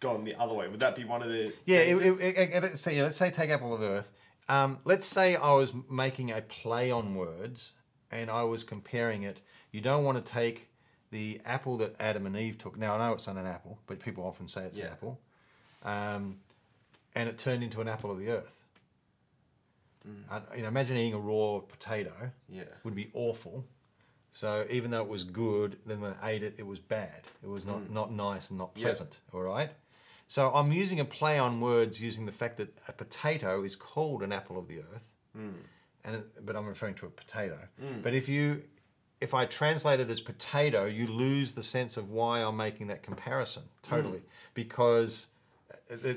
[0.00, 0.66] gone the other way.
[0.68, 3.16] Would that be one of the Yeah, it, it, it, it- let's say, yeah, let's
[3.16, 4.08] say take Apple of Earth.
[4.48, 7.72] Um, let's say I was making a play on words
[8.10, 9.40] and I was comparing it.
[9.72, 10.68] You don't want to take
[11.10, 12.76] the apple that Adam and Eve took.
[12.78, 15.20] Now I know it's not an apple, but people often say it's an apple.
[15.82, 16.36] Um,
[17.14, 18.52] and it turned into an apple of the earth.
[20.30, 22.62] Uh, you know, imagine eating a raw potato yeah.
[22.84, 23.64] would be awful.
[24.32, 27.22] So even though it was good, then when I ate it, it was bad.
[27.42, 28.84] It was not, not nice and not Yeah.
[28.84, 29.18] pleasant.
[29.32, 29.70] All right.
[30.28, 34.22] So I'm using a play on words using the fact that a potato is called
[34.22, 35.02] an apple of the earth,
[36.04, 37.58] and it, but I'm referring to a potato.
[38.02, 38.62] But if you
[39.20, 43.02] if I translate it as potato, you lose the sense of why I'm making that
[43.02, 44.18] comparison totally.
[44.18, 44.22] Mm.
[44.54, 45.28] Because
[45.90, 46.12] uh,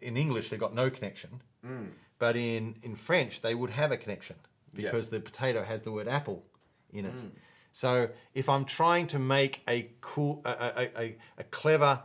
[0.00, 1.88] in English they've got no connection, mm.
[2.18, 4.36] but in in French they would have a connection
[4.74, 4.82] Yeah.
[4.82, 6.44] because the potato has the word apple
[6.92, 7.16] in it.
[7.16, 7.30] Mm.
[7.72, 12.02] So if I'm trying to make a cool, a, a, a, a clever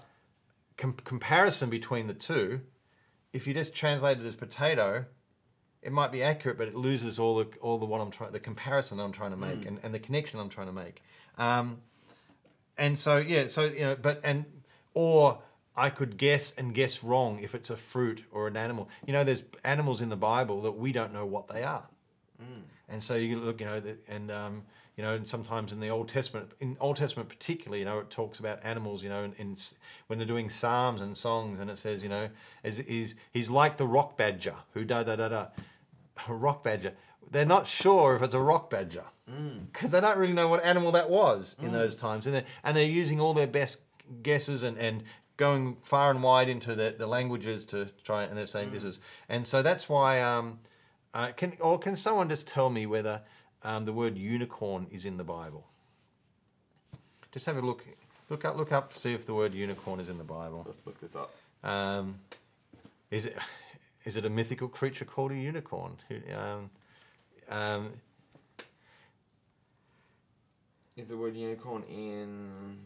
[0.78, 2.62] com- comparison between the two,
[3.34, 5.06] if you just translate it as potato,
[5.86, 8.40] it might be accurate, but it loses all the all the what I'm trying, the
[8.40, 11.04] comparison I'm trying to make, and, and the connection I'm trying to make.
[11.38, 11.78] Um,
[12.78, 14.46] and so yeah, so you know, but and
[14.96, 15.40] or
[15.78, 18.90] I could guess and guess wrong if it's a fruit or an animal.
[19.06, 21.84] You know, there's animals in the Bible that we don't know what they are.
[22.90, 24.64] And so you look, you know, and um,
[24.96, 28.10] you know, and sometimes in the Old Testament, in Old Testament particularly, you know, it
[28.10, 29.58] talks about animals, you know, in, in
[30.08, 32.30] when they're doing psalms and songs, and it says, you know,
[32.64, 35.48] is is he's like the rock badger who da da da da,
[36.28, 36.94] rock badger.
[37.32, 39.06] They're not sure if it's a rock badger
[39.72, 42.78] because they don't really know what animal that was in those times, and they're, and
[42.78, 43.82] they're using all their best
[44.22, 45.04] guesses and and
[45.38, 49.00] going far and wide into the, the languages to try and they're saying this is
[49.28, 50.60] and so that's why um,
[51.14, 53.22] uh, can or can someone just tell me whether
[53.64, 55.66] um, the word unicorn is in the Bible?
[57.32, 57.84] Just have a look,
[58.30, 60.64] look up, look up, see if the word unicorn is in the Bible.
[60.66, 61.34] Let's look this up.
[61.64, 62.20] Um,
[63.12, 63.38] is it
[64.06, 65.98] is it a mythical creature called a unicorn?
[66.36, 66.70] Um,
[67.50, 67.94] um,
[70.96, 72.78] Is the word unicorn in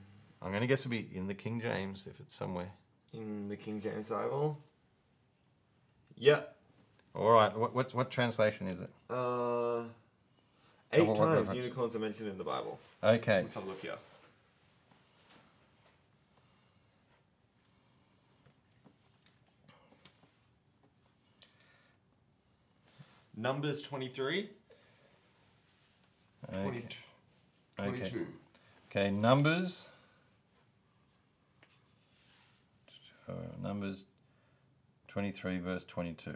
[0.42, 2.72] I'm going to guess it'll be in the King James if it's somewhere.
[3.14, 4.58] in the King James Bible?
[6.18, 6.42] Yeah.
[7.14, 7.56] All right.
[7.56, 8.90] What what, what translation is it?
[9.10, 9.84] Uh,
[10.94, 11.56] eight what- what times reference?
[11.64, 12.80] unicorns are mentioned in the Bible.
[13.04, 13.42] Okay.
[13.42, 13.96] Let's have a look here.
[23.40, 24.50] Numbers 23,
[26.50, 26.84] Okay.
[27.78, 27.78] 22.
[27.80, 28.26] Okay.
[28.92, 29.12] Okay.
[29.12, 29.86] Numbers.
[33.30, 34.04] Uh, numbers.
[35.08, 36.36] Twenty-three, verse twenty-two.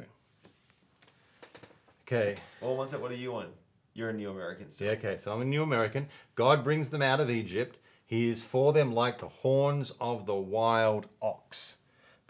[2.07, 2.35] Okay.
[2.61, 3.47] Well, one sec, what are you on?
[3.93, 4.91] You're a New American See, still.
[4.93, 6.07] okay, so I'm a New American.
[6.35, 7.77] God brings them out of Egypt.
[8.05, 11.77] He is for them like the horns of the wild ox.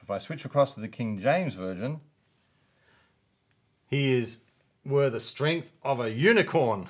[0.01, 2.01] If I switch across to the King James Version,
[3.88, 4.39] he is
[4.86, 6.88] were the strength of a unicorn.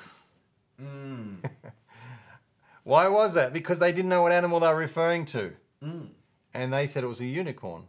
[2.84, 3.54] Why was that?
[3.54, 5.54] Because they didn't know what animal they were referring to.
[6.54, 7.84] And they said it was a unicorn.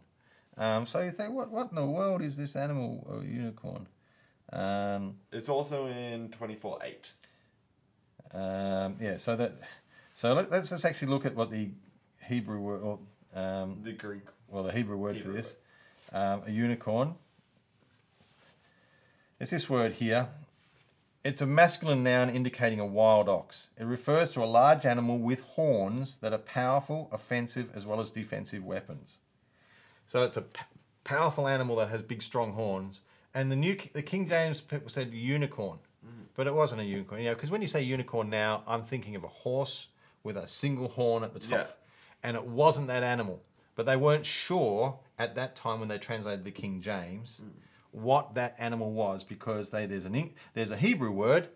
[0.57, 3.87] Um, so you think, what, what in the world is this animal, a unicorn?
[4.53, 7.11] Um, It's also in 24 8.
[8.33, 9.53] Um, yeah, so that
[10.13, 11.69] so let, us just actually look at what the
[12.21, 12.99] Hebrew word, or,
[13.33, 14.21] um, The Greek.
[14.47, 15.55] well, the Hebrew word Hebrew for this,
[16.13, 17.15] um, a unicorn.
[19.39, 20.29] It's this word here.
[21.23, 23.69] It's a masculine noun indicating a wild ox.
[23.77, 28.11] It refers to a large animal with horns that are powerful, offensive, as well as
[28.11, 29.17] defensive weapons.
[30.07, 30.61] So it's a p-
[31.03, 33.01] powerful animal that has big, strong horns.
[33.33, 36.23] And the new the King James people said unicorn, mm-hmm.
[36.35, 37.21] but it wasn't a unicorn.
[37.21, 39.87] You know, because when you say unicorn now, I'm thinking of a horse
[40.23, 41.65] with a single horn at the top, Yeah.
[42.23, 43.41] and it wasn't that animal.
[43.75, 47.49] But they weren't sure at that time when they translated the King James mm.
[47.95, 51.47] What that animal was because they there's an there's a Hebrew word,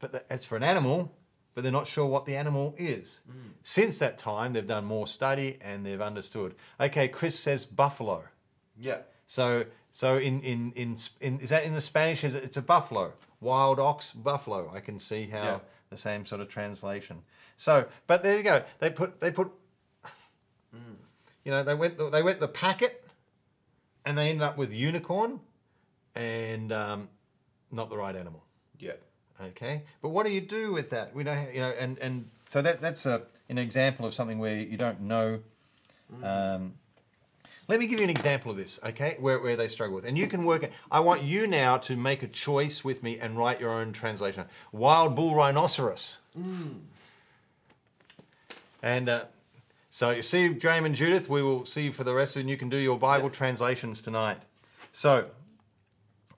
[0.00, 1.12] but it's for an animal,
[1.54, 3.20] but they're not sure what the animal is.
[3.30, 3.50] Hmm.
[3.62, 6.54] Since that time, they've done more study and they've understood.
[6.80, 8.24] Okay, Chris says buffalo.
[8.78, 8.98] Yeah.
[9.26, 12.24] So so in in in, in is that in the Spanish?
[12.24, 14.70] Is it, it's a buffalo, wild ox, buffalo.
[14.74, 15.58] I can see how Yeah.
[15.90, 17.22] the same sort of translation.
[17.56, 18.64] So, but there you go.
[18.80, 19.52] They put they put.
[20.72, 20.94] Hmm.
[21.44, 23.04] You know, they went they went the packet,
[24.04, 25.38] and they ended up with unicorn,
[26.14, 27.08] and um,
[27.70, 28.42] not the right animal.
[28.78, 28.92] Yeah.
[29.42, 31.14] Okay, but what do you do with that?
[31.14, 34.56] We don't, you know, and and so that that's a an example of something where
[34.56, 35.40] you don't know.
[36.22, 36.74] Um,
[37.66, 40.16] let me give you an example of this, okay, where, where they struggle with, and
[40.18, 40.72] you can work it.
[40.90, 44.44] I want you now to make a choice with me and write your own translation.
[44.70, 46.18] Wild bull rhinoceros.
[48.82, 49.24] And uh,
[49.90, 52.56] so you see, Graham and Judith, we will see you for the rest, and you
[52.56, 53.38] can do your Bible Yes.
[53.38, 54.38] translations tonight.
[54.92, 55.30] So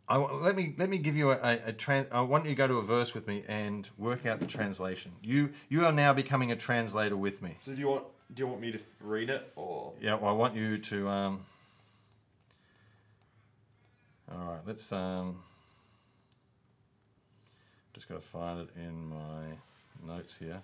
[0.08, 2.54] I, let me let me give you a, a, a tran- I want you to
[2.56, 5.12] go to a verse with me and work out the translation.
[5.22, 7.56] You you are now becoming a translator with me.
[7.60, 8.04] So do you want
[8.34, 11.08] do you want me to read it or Yeah, well, I want you to.
[11.08, 11.40] Um,
[14.30, 14.92] all right, let's.
[14.92, 15.38] Um,
[17.96, 20.60] just got to find it in my notes here.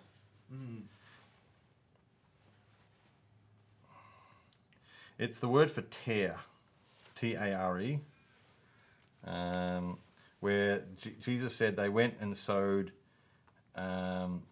[5.18, 6.40] It's the word for tear,
[7.14, 8.00] T A R E,
[9.24, 9.98] um,
[10.40, 12.92] where J- Jesus said they went and sowed.
[13.74, 14.42] Um,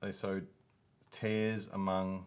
[0.00, 0.46] they sowed
[1.12, 2.26] tares among.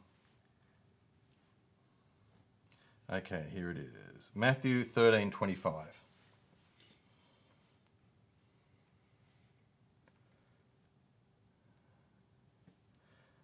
[3.11, 4.29] Okay, here it is.
[4.35, 5.99] Matthew thirteen twenty five.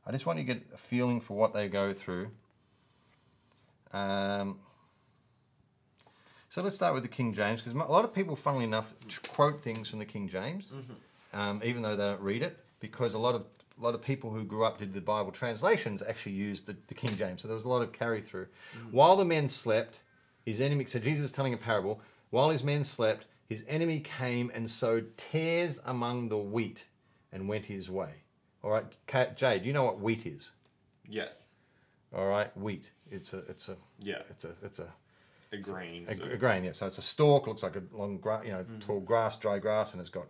[0.06, 2.32] I just want you to get a feeling for what they go through.
[3.94, 4.58] Um,
[6.50, 8.94] so let's start with the King James because a lot of people, funnily enough,
[9.28, 10.74] quote things from the King James,
[11.34, 13.44] um, even though they don't read it, because a lot of
[13.80, 16.94] a lot of people who grew up did the Bible translations actually used the, the
[16.94, 17.42] King James.
[17.42, 18.48] So there was a lot of carry through.
[18.92, 19.96] While the men slept,
[20.46, 20.86] his enemy.
[20.86, 22.02] So Jesus is telling a parable.
[22.30, 26.86] While his men slept, his enemy came and sowed tares among the wheat,
[27.32, 28.12] and went his way.
[28.64, 28.86] All right,
[29.38, 30.52] Jay, do you know what wheat is?
[31.08, 31.46] yes.
[32.14, 32.90] All right, wheat.
[33.12, 34.24] It's a it's a Yeah.
[34.32, 34.88] it's a it's a
[35.52, 36.06] A grain.
[36.08, 36.74] a, so- a grain, yeah.
[36.74, 38.80] So it's a stalk, looks like a long, gra- you know, Mm-hmm.
[38.80, 40.26] tall grass, dry grass, and it's got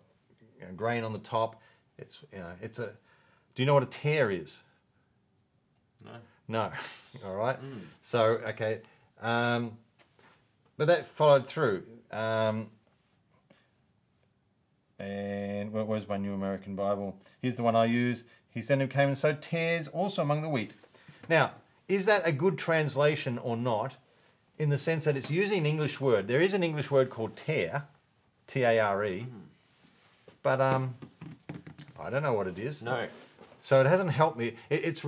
[0.59, 1.61] you know, grain on the top.
[1.97, 2.93] It's you know, it's a.
[3.55, 4.59] Do you know what a tear is?
[6.05, 6.11] No.
[6.47, 6.71] No.
[7.25, 7.61] All right.
[7.61, 7.81] Mm.
[8.01, 8.79] So okay,
[9.21, 9.77] um,
[10.77, 11.83] but that followed through.
[12.11, 12.67] Um,
[14.99, 17.17] and where- where's my New American Bible?
[17.41, 18.23] Here's the one I use.
[18.51, 20.73] He said, "Who came and sowed tares also among the wheat."
[21.29, 21.53] Now,
[21.87, 23.95] is that a good translation or not?
[24.59, 26.27] In the sense that it's using an English word.
[26.27, 27.85] There is an English word called tear,
[28.47, 29.25] T-A-R-E,
[30.43, 30.95] but um,
[31.99, 32.81] I don't know what it is.
[32.81, 33.07] No.
[33.63, 34.55] So it hasn't helped me.
[34.69, 35.05] It, it's,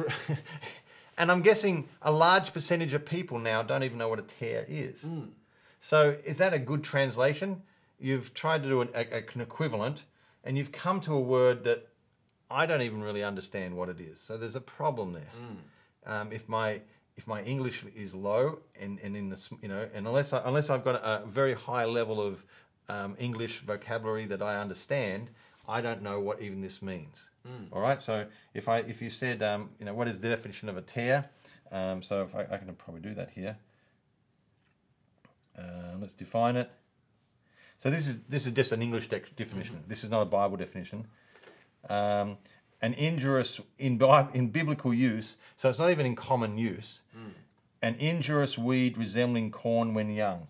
[1.17, 4.65] and I'm guessing a large percentage of people now don't even know what a tear
[4.69, 5.05] is.
[5.81, 7.61] So is that a good translation?
[7.99, 10.03] You've tried to do an, a, an equivalent,
[10.43, 11.87] and you've come to a word that
[12.49, 14.19] I don't even really understand what it is.
[14.19, 15.29] So there's a problem there.
[16.05, 16.81] Um, if my
[17.21, 20.71] if my English is low and, and in the you know and unless I, unless
[20.71, 22.43] I've got a, very high level of
[22.89, 25.29] um, English vocabulary that I understand,
[25.67, 27.29] I don't know what even this means.
[27.71, 28.01] All right.
[28.01, 30.81] So if I if you said um, you know what is the definition of a
[30.81, 31.29] tear,
[31.71, 33.55] um, so if I, I can probably do that here.
[35.57, 36.71] Uh, let's define it.
[37.83, 39.83] So this is this is just an English definition.
[39.87, 41.05] This is not a Bible definition.
[42.81, 44.01] Um, an injurious in
[44.33, 47.01] in biblical use, so it's not even in common use.
[47.83, 50.47] An injurious weed resembling corn when young.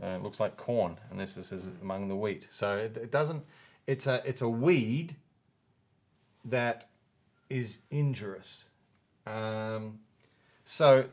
[0.00, 2.46] So it looks like corn, and this is, is among the wheat.
[2.50, 3.44] So it, it doesn't.
[3.86, 5.16] It's a it's a weed
[6.44, 6.88] that
[7.50, 8.64] is injurious.
[9.26, 10.00] Um,
[10.64, 11.04] so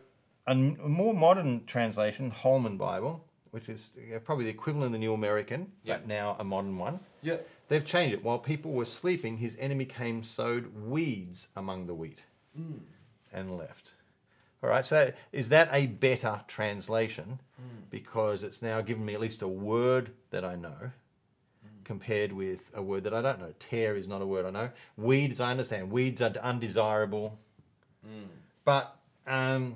[0.48, 3.92] a more modern translation, Holman Bible, which is
[4.24, 6.02] probably the equivalent of the New American, Yep.
[6.02, 7.00] but now a modern one.
[7.22, 7.38] Yeah.
[7.70, 8.24] They've changed it.
[8.24, 12.20] While people were sleeping, his enemy came sowed weeds among the wheat
[12.56, 12.80] hmm.
[13.32, 13.92] and left.
[14.62, 17.40] All right, so is that a better translation?
[17.56, 17.84] Hmm.
[17.90, 21.84] Because it's now given me at least a word that I know hmm.
[21.86, 23.54] compared with a word that I don't know.
[23.60, 24.70] Tear is not a word I know.
[24.98, 25.92] Weeds, I understand.
[25.92, 27.38] Weeds are undesirable.
[28.66, 28.96] But
[29.28, 29.76] um,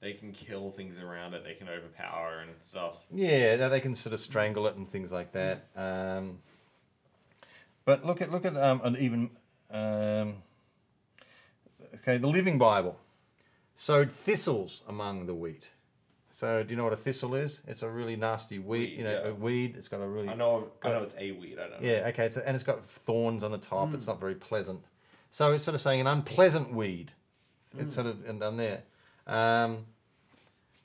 [0.00, 1.44] They can kill things around it.
[1.44, 2.96] They can overpower and stuff.
[3.12, 5.66] Yeah, they- they can sort of strangle it and things like that.
[5.76, 6.38] Um,
[7.84, 9.30] but look at look at um, an even
[9.70, 10.34] um,
[11.96, 12.98] okay the Living Bible
[13.76, 15.64] sowed thistles among the wheat.
[16.40, 17.60] So do you know what a thistle is?
[17.66, 18.66] It's a really nasty weed.
[18.68, 19.28] Weed, you know, yeah.
[19.28, 19.74] a weed.
[19.76, 20.68] It's got a really I know.
[20.82, 21.58] I know it's a weed.
[21.58, 21.88] I don't know.
[21.88, 22.06] yeah.
[22.08, 23.92] Okay, it's and it's got thorns on the top.
[23.94, 24.80] It's not very pleasant.
[25.30, 27.12] So it's sort of saying an unpleasant weed.
[27.78, 28.82] It's sort of and done there.
[29.26, 29.84] Um,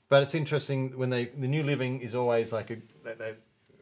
[0.10, 3.34] but it's interesting when they the New Living is always like a they, they,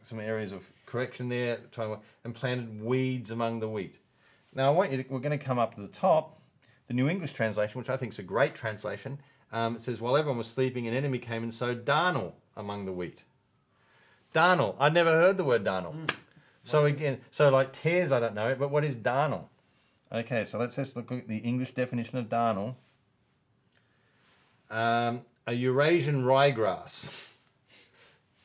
[0.02, 3.96] some areas of correction there, trying to, and planted weeds among the wheat.
[4.54, 6.40] Now I want you to, we're going to come up to the top,
[6.88, 9.18] the New English translation, which I think is a great translation.
[9.52, 12.92] Um, it says, while everyone was sleeping, an enemy came and sowed darnel among the
[12.92, 13.22] wheat.
[14.34, 14.74] Darnel.
[14.80, 16.10] I'd never heard the word darnel.
[16.64, 19.44] So again, so like tears, I don't know it, but what is darnel?
[20.12, 22.74] Okay, so let's just look at the English definition of darnel.
[24.70, 27.28] Um, a Eurasian ryegrass.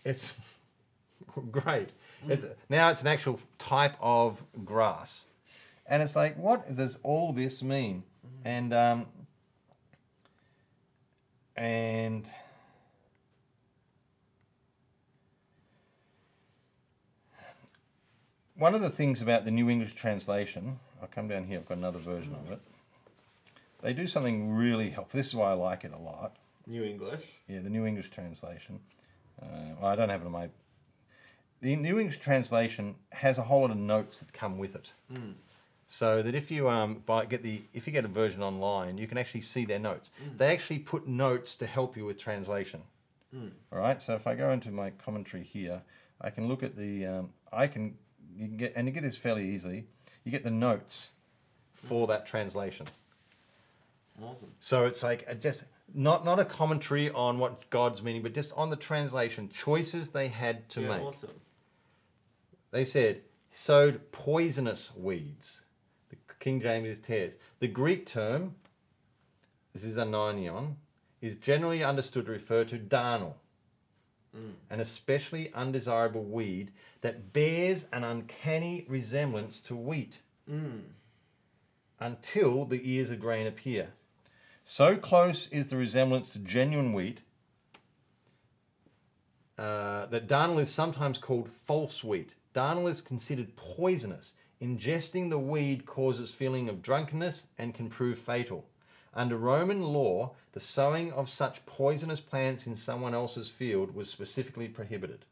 [0.04, 0.34] It's
[1.52, 1.90] great.
[2.28, 5.26] It's now it's an actual type of grass,
[5.88, 8.04] and it's like, what does all this mean?
[8.44, 9.06] And um,
[11.56, 12.28] and
[18.56, 21.60] one of the things about the New English translation, I'll come down here.
[21.60, 22.60] I've got another version of it.
[23.82, 25.18] They do something really helpful.
[25.18, 26.36] This is why I like it a lot.
[26.68, 27.26] New English.
[27.48, 28.80] Yeah, the New English translation.
[29.42, 29.46] Uh,
[29.80, 30.50] well, I don't have it on my.
[31.62, 34.92] The New English translation has a whole lot of notes that come with it,
[35.88, 39.08] so that if you um buy, get the if you get a version online, you
[39.08, 40.10] can actually see their notes.
[40.38, 42.82] They actually put notes to help you with translation.
[43.72, 44.02] All right.
[44.02, 45.82] So if I go into my commentary here,
[46.22, 47.06] I can look at the.
[47.06, 47.96] Um, I can
[48.38, 49.86] you can get and you get this fairly easily.
[50.24, 51.10] You get the notes
[51.74, 52.88] for that translation.
[54.22, 54.52] Awesome.
[54.60, 58.52] So it's like a just not not a commentary on what God's meaning, but just
[58.54, 61.02] on the translation choices they had to yeah, make.
[61.02, 61.30] Awesome.
[62.72, 65.62] They said sowed poisonous weeds.
[66.10, 67.34] The King James is tares.
[67.60, 68.56] The Greek term,
[69.74, 70.76] this is zizanion,
[71.22, 73.34] is generally understood to refer to darnel,
[74.70, 80.20] an especially undesirable weed that bears an uncanny resemblance to wheat
[82.00, 83.90] until the ears of grain appear.
[84.64, 87.20] So close is the resemblance to genuine wheat
[89.58, 92.34] uh, that darnel is sometimes called false wheat.
[92.54, 94.34] Darnel is considered poisonous.
[94.62, 98.66] Ingesting the weed causes feeling of drunkenness and can prove fatal.
[99.14, 104.68] Under Roman law, the sowing of such poisonous plants in someone else's field was specifically
[104.68, 105.26] prohibited.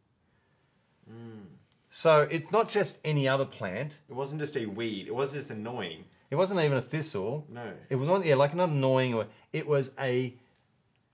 [1.90, 3.94] So it's not just any other plant.
[4.10, 5.08] It wasn't just a weed.
[5.08, 6.06] It wasn't just annoying.
[6.30, 7.46] It wasn't even a thistle.
[7.50, 7.72] No.
[7.90, 10.34] It was not yeah, like not annoying or it was a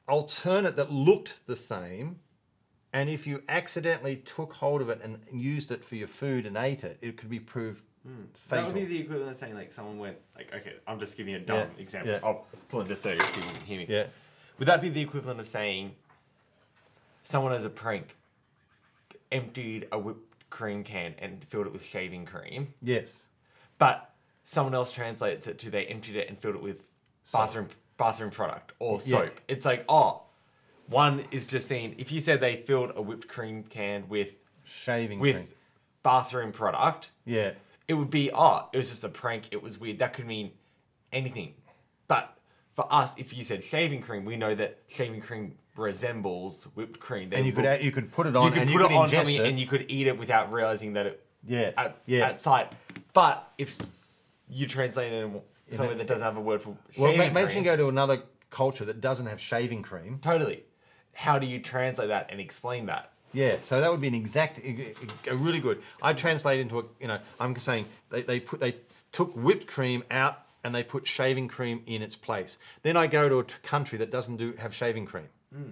[0.07, 2.19] alternate that looked the same.
[2.93, 6.55] And if you accidentally took hold of it and used it for your food and
[6.55, 8.13] ate it, it could be proved hmm.
[8.49, 8.65] That fatal.
[8.67, 11.39] would be the equivalent of saying like someone went like okay, I'm just giving you
[11.39, 12.11] a dumb Yeah, example.
[12.11, 12.19] yeah.
[12.23, 13.85] I'll pull it just so you can hear me.
[13.89, 14.05] yeah.
[14.59, 15.95] Would that be the equivalent of saying
[17.23, 18.15] someone as a prank
[19.31, 23.23] emptied a whipped cream can and filled it with shaving cream, Yes.
[23.79, 24.11] but
[24.43, 26.89] someone else translates it to they emptied it and filled it with
[27.31, 29.17] bathroom bathroom product or Yeah.
[29.19, 29.39] soap?
[29.47, 30.22] It's like, oh,
[30.87, 35.19] One is just saying if you said they filled a whipped cream can with Shaving
[35.19, 35.47] with cream.
[36.03, 37.51] bathroom product, Yeah.
[37.87, 39.45] it would be oh, it was just a prank.
[39.51, 39.99] It was weird.
[39.99, 40.51] That could mean
[41.11, 41.53] anything.
[42.07, 42.37] But
[42.75, 47.29] for us, if you said shaving cream, we know that shaving cream resembles whipped cream.
[47.29, 48.45] They And you could you could put it on.
[48.45, 49.45] you could and put you it could on something it.
[49.45, 51.73] and you could eat it without realizing that it Yes.
[51.77, 52.27] at, yeah.
[52.29, 52.71] at sight.
[53.13, 53.77] But if
[54.49, 57.47] you translate it in somewhere that doesn't have a word for well, shaving ma- imagine
[57.49, 60.19] cream, you go to another culture that doesn't have shaving cream.
[60.21, 60.63] totally.
[61.13, 63.13] How do you translate that and explain that?
[63.33, 65.81] Yeah, so that would be an exact, a really good.
[66.01, 68.75] I translate into a, you know, I'm saying they, they put they
[69.11, 72.57] took whipped cream out and they put shaving cream in its place.
[72.83, 75.71] Then I go to a country that doesn't do have shaving cream, hmm.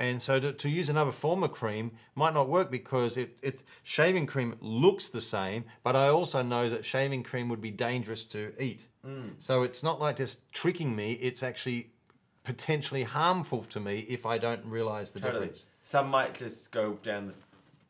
[0.00, 3.62] and so to, to use another form of cream might not work because it, it
[3.84, 8.24] shaving cream looks the same, but I also know that shaving cream would be dangerous
[8.24, 8.88] to eat.
[9.04, 9.28] Hmm.
[9.38, 11.91] So it's not like just tricking me; it's actually
[12.44, 15.46] potentially harmful to me if I don't realize the Totally.
[15.46, 15.66] difference.
[15.84, 17.34] Some might just go down the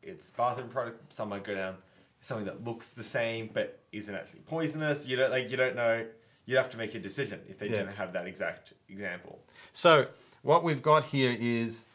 [0.03, 1.13] it's bathroom product.
[1.13, 1.75] Some might go down
[2.21, 5.05] something that looks the same but isn't actually poisonous.
[5.05, 6.05] You don't like you don't know.
[6.45, 7.77] You'd have to make a decision if they Yeah.
[7.79, 9.39] didn't have that exact example.
[9.71, 10.07] So
[10.41, 11.85] what we've got here is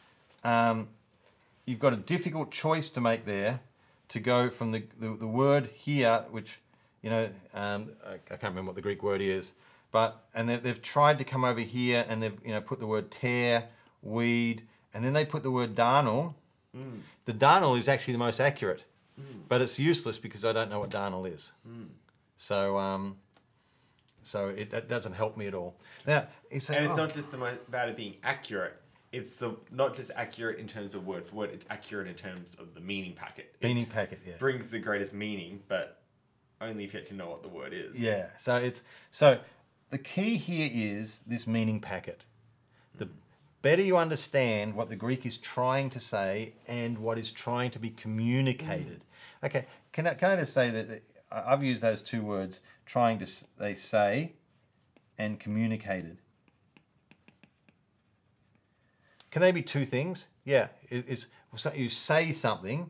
[0.43, 0.87] um,
[1.65, 3.59] you've got a difficult choice to make there
[4.09, 6.59] to go from the, the, the word here, which,
[7.03, 9.51] you know, um, I, I can't remember what the Greek word is,
[9.91, 12.87] but, and they've, they've tried to come over here and they've, you know, put the
[12.87, 13.65] word tear,
[14.01, 14.63] weed,
[14.93, 16.35] and then they put the word darnel.
[16.75, 16.99] Mm.
[17.25, 18.83] The darnel is actually the most accurate,
[19.19, 19.23] mm.
[19.47, 21.51] but it's useless because I don't know what darnel is.
[21.67, 21.87] Mm.
[22.37, 23.17] So, um,
[24.23, 25.75] so it, that doesn't help me at all.
[26.05, 26.27] Now,
[26.59, 28.75] say, And it's "Oh." not just about it being accurate.
[29.11, 31.49] It's the not just accurate in terms of word for word.
[31.51, 33.55] It's accurate in terms of the meaning packet.
[33.59, 34.33] It Meaning packet, yeah.
[34.37, 35.99] brings the greatest meaning, but
[36.61, 37.99] only if you actually know what the word is.
[37.99, 38.27] Yeah.
[38.37, 39.39] So it's so
[39.89, 42.23] the key here is this meaning packet.
[42.97, 43.09] The
[43.61, 47.79] better you understand what the Greek is trying to say and what is trying to
[47.79, 49.03] be communicated.
[49.43, 49.47] Mm.
[49.47, 49.65] Okay.
[49.91, 53.27] Can I, can I just say that I've used those two words, trying to
[53.57, 54.33] they say,
[55.17, 56.17] and communicated.
[59.31, 60.27] Can they be two things?
[60.43, 60.69] Yeah.
[60.89, 61.27] It, it's
[61.75, 62.89] you say something.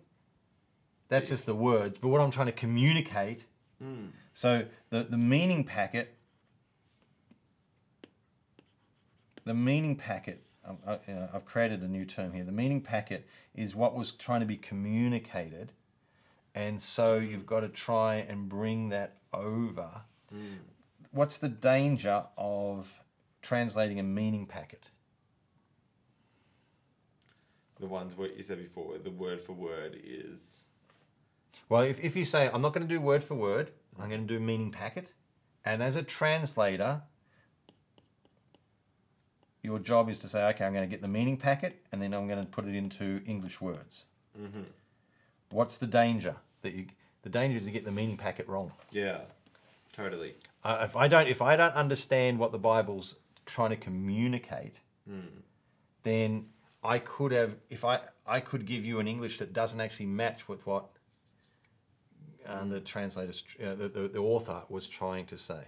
[1.09, 1.97] That's just the words.
[1.97, 3.41] But what I'm trying to communicate
[3.83, 4.09] mm.
[4.33, 6.13] so the, the meaning packet,
[9.45, 12.43] the meaning packet, um, uh, know, I've created a new term here.
[12.43, 15.73] The meaning packet is what was trying to be communicated,
[16.53, 19.89] and so you've got to try and bring that over.
[20.33, 20.57] Mm.
[21.11, 22.91] What's the danger of
[23.41, 24.89] translating a meaning packet?
[27.79, 30.57] The ones what you said before, the word for word is
[31.69, 34.09] Well, if, if you say, I'm not going to do word for word, I'm mm.
[34.09, 35.11] going to do meaning packet,
[35.63, 37.01] and as a translator,
[39.69, 42.13] your job is to say, okay, I'm going to get the meaning packet, and then
[42.13, 44.05] I'm going to put it into English words.
[45.51, 46.85] What's the danger that you?
[47.21, 48.71] The danger is you get the meaning packet wrong.
[48.91, 49.19] yeah,
[49.93, 50.35] totally.
[50.63, 53.15] Uh, if I don't, if I don't understand what the Bible's
[53.45, 54.75] trying to communicate,
[56.03, 56.45] then
[56.83, 60.47] I could have, if I, I could give you an English that doesn't actually match
[60.47, 60.85] with what
[62.45, 65.61] um, the translator, uh, the, the, the author was trying to say.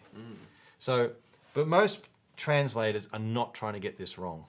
[0.80, 1.12] So,
[1.54, 2.00] but most
[2.38, 4.46] translators are not trying to get this wrong.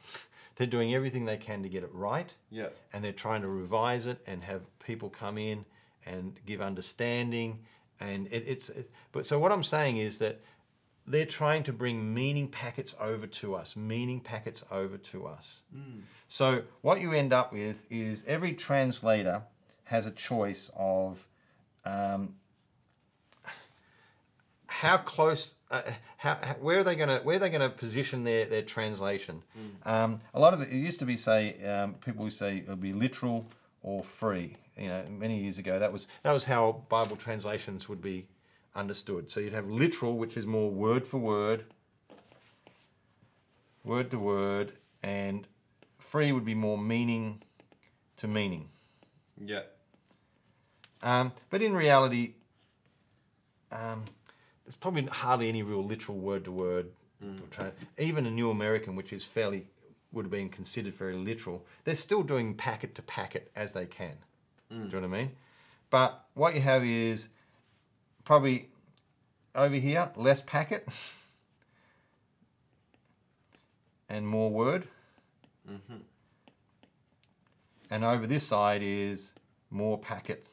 [0.56, 2.68] They're doing everything they can to get it right Yeah.
[2.92, 5.64] and they're trying to revise it and have people come in
[6.06, 7.60] and give understanding
[8.00, 10.40] and it, it's it, but so what i'm saying is that
[11.06, 15.62] they're trying to bring meaning packets over to us meaning packets over to us
[16.28, 19.42] so what you end up with is every translator
[19.84, 21.24] has a choice of
[21.84, 22.34] um,
[24.66, 25.82] how close uh,
[26.18, 28.62] how, how where are they going to where are they going to position their their
[28.62, 29.42] translation?
[29.84, 32.76] Um, a lot of it, it used to be say um, people would say it'll
[32.76, 33.46] be literal
[33.82, 34.56] or free.
[34.76, 38.26] You know many years ago that was that was how bible translations would be
[38.74, 39.30] understood.
[39.30, 41.64] So you'd have literal which is more word for word
[43.84, 44.72] word to word
[45.02, 45.46] and
[45.98, 47.42] free would be more meaning
[48.18, 48.68] to meaning.
[49.44, 49.62] Yeah.
[51.02, 52.34] um, but in reality,
[53.72, 54.04] um,
[54.64, 56.90] there's probably hardly any real literal word to word.
[57.98, 59.66] Even a New American, which is fairly
[60.12, 64.14] would have been considered very literal, they're still doing packet to packet as they can.
[64.70, 64.90] Mm.
[64.90, 65.30] Do you know what I mean?
[65.90, 67.28] But what you have is
[68.24, 68.68] probably
[69.54, 70.86] over here less packet
[74.08, 74.88] and more word.
[75.70, 75.96] Mm-hmm.
[77.90, 79.30] And over this side is
[79.70, 80.46] more packet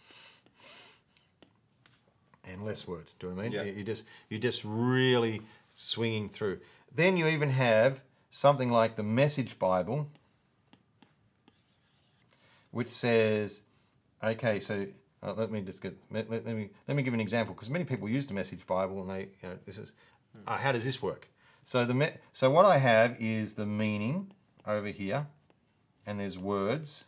[2.52, 3.10] and less word.
[3.20, 3.52] Do you know what I mean?
[3.54, 3.64] Yeah.
[3.64, 5.42] You, just you're just really
[5.76, 6.60] swinging through.
[6.94, 8.02] Then you even have
[8.32, 10.08] something like the Message Bible,
[12.72, 13.62] which says,
[14.24, 14.88] okay, so
[15.22, 17.86] uh, let me just get let, let, me let me give an example because many
[17.86, 19.94] people use the Message Bible and they you know this is
[20.48, 21.28] uh, how does this work?
[21.66, 24.32] So the so what I have is the meaning
[24.66, 25.28] over here,
[26.06, 27.04] and there's words,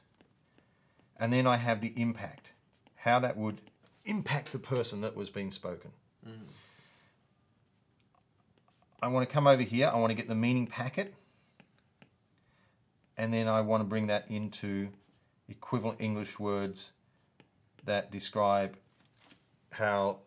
[1.20, 2.52] and then I have the impact,
[2.96, 3.62] how that would
[4.06, 5.91] impact the person that was being spoken.
[9.02, 9.90] I want to come over here.
[9.91, 11.14] I want to get the meaning packet,
[13.18, 14.90] and then I want to bring that into
[15.49, 16.91] equivalent English words
[17.86, 18.78] that describe
[19.72, 20.18] how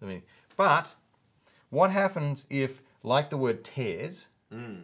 [0.00, 0.22] the meaning.
[0.56, 0.88] But
[1.70, 4.82] what happens if, like the word tears, Mm.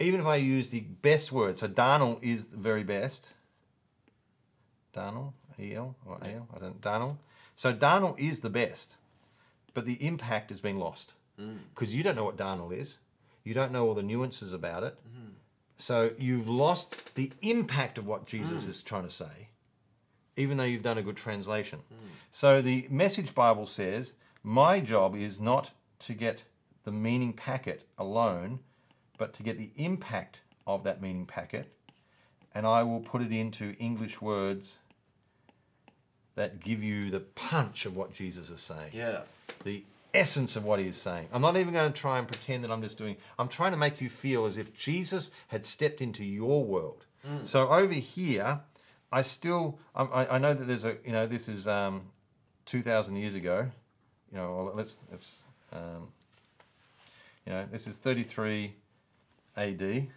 [0.00, 3.28] even if I use the best word, so Darnel is the very best.
[4.94, 7.16] Darnel, E-L or A-L, I don't, Darnel.
[7.56, 8.94] So Darnel is the best,
[9.74, 11.58] but the impact has been lost mm.
[11.74, 12.98] because you don't know what Darnel is.
[13.44, 14.96] You don't know all the nuances about it.
[15.08, 15.30] Mm-hmm.
[15.78, 18.68] So you've lost the impact of what Jesus mm.
[18.68, 19.48] is trying to say,
[20.36, 21.80] even though you've done a good translation.
[21.92, 22.08] Mm.
[22.30, 25.70] So the Message Bible says, My job is not
[26.00, 26.42] to get
[26.84, 28.60] the meaning packet alone,
[29.18, 31.72] but to get the impact of that meaning packet,
[32.54, 34.78] and I will put it into English words
[36.38, 39.22] that give you the punch of what Jesus is saying Yeah.
[39.64, 39.82] the
[40.14, 41.28] essence of what he is saying.
[41.32, 43.16] I'm not even going to try and pretend that I'm just doing.
[43.38, 47.04] I'm trying to make you feel as if Jesus had stepped into your world.
[47.44, 48.60] So over here,
[49.12, 50.04] I still I,
[50.36, 52.02] I know that there's a you know this is um,
[52.66, 53.68] 2,000 years ago.
[54.32, 55.36] You know, let's let's
[55.72, 56.08] um,
[57.44, 58.72] you know this is 33
[59.58, 60.08] A.D.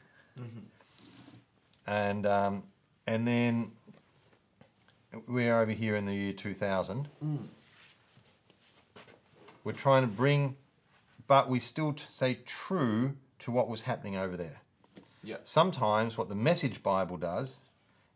[1.88, 2.64] And um,
[3.08, 3.72] and then
[5.28, 7.08] we're over here in the year 2000
[9.64, 10.56] we're trying to bring,
[11.28, 14.62] but we still stay true to what was happening over there.
[15.24, 15.38] Yeah.
[15.44, 17.58] Sometimes what the Message Bible does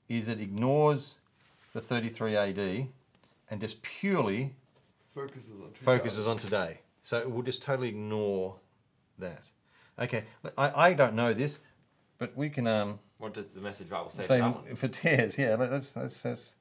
[0.10, 1.16] is it ignores
[1.74, 2.88] the 33 AD
[3.50, 4.54] and just purely
[5.14, 6.80] Focuses on focuses on today.
[7.04, 8.56] So it will just totally ignore
[9.18, 9.44] that.
[9.98, 10.26] Okay,
[10.58, 11.60] I, I don't know this,
[12.18, 14.76] but we can um, What does the message Bible say say for that one?
[14.76, 15.38] for tears.
[15.38, 16.54] Yeah, let's let's let's,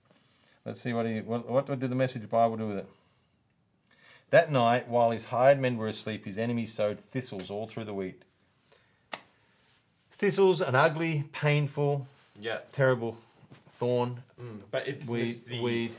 [0.65, 2.89] let's see what he what, what did the Message Bible do with it.
[4.31, 7.95] That night, while his hired men were asleep, his enemies sowed thistles all through the
[7.95, 8.21] wheat.
[10.13, 12.07] Thistles, an ugly, painful,
[12.41, 12.59] Yeah.
[12.73, 13.17] terrible
[13.79, 14.63] thorn, Mm.
[14.71, 15.95] But it's weed, the, weed.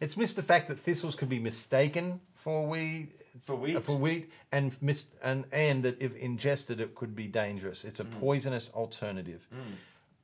[0.00, 3.08] It's missed the fact that thistles could be mistaken for weed,
[3.40, 3.76] For wheat?
[3.76, 7.84] uh, for wheat, and missed, and and that if ingested, it could be dangerous.
[7.84, 8.20] It's a Mm.
[8.20, 9.46] poisonous alternative.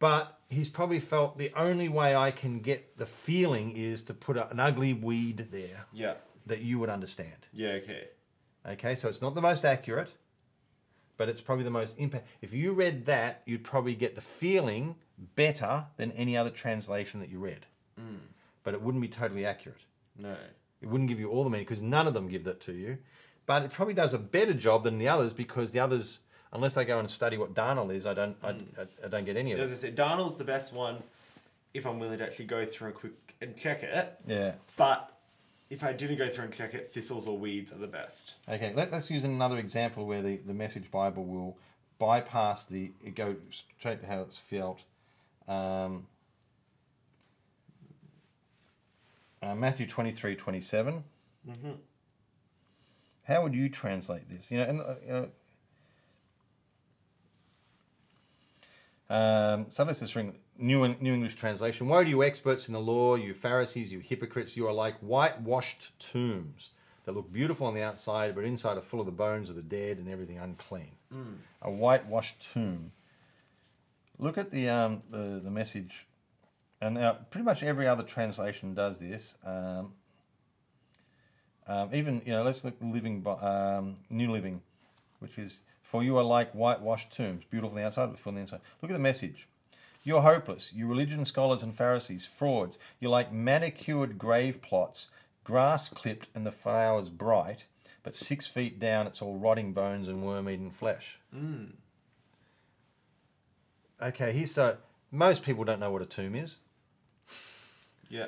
[0.01, 4.37] But he's probably felt the only way I can get the feeling is to put
[4.37, 6.15] a, an ugly weed there Yeah.
[6.47, 7.47] that you would understand.
[7.53, 7.79] Yeah.
[7.83, 8.09] Okay.
[8.69, 10.11] Okay, so it's not the most accurate,
[11.17, 12.27] but it's probably the most impact.
[12.43, 14.97] If you read that, you'd probably get the feeling
[15.37, 17.67] better than any other translation that you read.
[17.99, 18.19] Mm.
[18.65, 19.81] But it wouldn't be totally accurate.
[20.19, 20.37] No.
[20.83, 22.99] It wouldn't give you all the meaning because none of them give that to you.
[23.47, 26.21] But it probably does a better job than the others because the others,
[26.53, 29.37] unless I go and study what Darnel is, I don't, I, I, I don't get
[29.37, 29.63] any of it.
[29.63, 29.73] As.
[29.73, 31.03] I said, Darnold's the best one.
[31.73, 34.55] If I'm willing to actually go through and quick and check it, Yeah.
[34.77, 35.13] but
[35.71, 38.35] if I didn't go through and check it, thistles or weeds are the best.
[38.49, 41.57] Okay, let, us use another example where the, the Message Bible will
[42.01, 43.37] bypass the, it go
[43.79, 44.81] straight to how it's felt.
[45.47, 46.07] Um,
[49.43, 51.05] uh, Matthew 23, 27.
[51.49, 51.77] Mhm.
[53.25, 54.51] How would you translate this?
[54.51, 55.29] You know, and, uh, you know,
[59.11, 61.89] um, so let's just ring New, New English Translation.
[61.89, 65.93] Woe to you experts in the law, you Pharisees, you hypocrites, you are like whitewashed
[65.99, 66.71] tombs
[67.05, 69.63] that look beautiful on the outside, but inside are full of the bones of the
[69.63, 70.93] dead and everything unclean.
[71.63, 72.93] A whitewashed tomb.
[74.19, 76.07] Look at the, um, the, the message,
[76.81, 79.35] and now pretty much every other translation does this.
[79.45, 79.93] Um,
[81.67, 84.61] um, even, you know, let's look at Living, um, New Living,
[85.21, 85.61] which is,
[85.91, 88.61] for you are like whitewashed tombs, beautiful on the outside, but full on the inside.
[88.81, 89.49] Look at the message.
[90.05, 92.79] You're hopeless, you religion scholars and Pharisees, frauds.
[93.01, 95.09] You're like manicured grave plots,
[95.45, 97.65] grass clipped and the flowers bright,
[98.03, 101.19] but six feet down it's all rotting bones and worm eaten flesh.
[101.35, 101.65] Hmm.
[104.01, 104.77] Okay, here's so
[105.11, 106.57] most people don't know what a tomb is.
[108.09, 108.27] Yeah.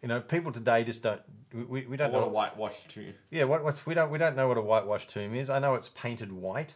[0.00, 1.20] You know, people today just don't.
[1.52, 3.12] We, we don't know What know a whitewashed too.
[3.30, 5.50] Yeah, what, what's we don't we don't know what a whitewash tomb is.
[5.50, 6.74] I know it's painted white.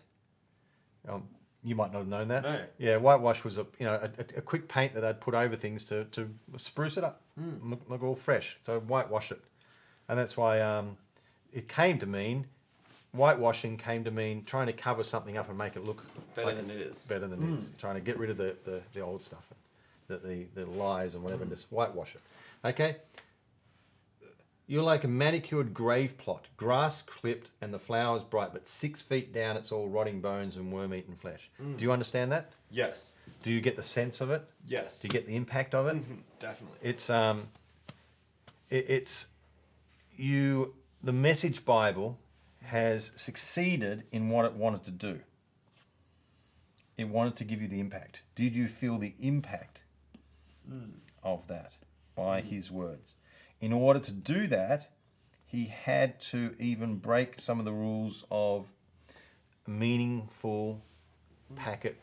[1.08, 1.24] Um,
[1.64, 2.42] you might not have known that.
[2.44, 2.60] No.
[2.78, 5.84] Yeah, whitewash was a you know a, a, quick paint that they'd put over things
[5.84, 7.20] to, to spruce it up,
[7.62, 8.56] look, look all fresh.
[8.64, 9.40] So whitewash it,
[10.08, 10.96] and that's why um,
[11.52, 12.46] it came to mean
[13.12, 16.02] whitewashing came to mean trying to cover something up and make it look
[16.34, 16.98] Better like- than it is.
[17.00, 17.70] better than it is.
[17.78, 19.44] Trying to get rid of the, the, the old stuff.
[20.08, 22.20] the, the, the lies and whatever, and just whitewash it.
[22.68, 22.96] Okay?
[24.70, 29.32] You're like a manicured grave plot, grass clipped and the flowers bright, but six feet
[29.32, 31.50] down it's all rotting bones and worm eaten flesh.
[31.58, 32.52] Do you understand that?
[32.70, 33.12] Yes.
[33.42, 34.42] Do you get the sense of it?
[34.66, 34.98] Yes.
[35.00, 35.96] Do you get the impact of it?
[35.96, 36.78] Mhm, Definitely.
[36.82, 37.48] It's um,
[38.68, 39.26] it, it's
[40.16, 40.74] you.
[41.02, 42.18] The Message Bible
[42.64, 45.20] has succeeded in what it wanted to do.
[46.98, 48.20] It wanted to give you the impact.
[48.34, 49.80] Did you feel the impact
[51.22, 51.72] of that
[52.14, 53.14] by his words?
[53.60, 54.90] In order to do that,
[55.44, 58.66] he had to even break some of the rules of
[59.66, 60.82] meaningful
[61.56, 61.98] packet,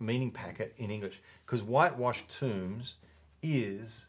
[0.00, 1.20] meaning packet in English.
[1.44, 2.94] Because whitewashed tombs
[3.42, 4.06] is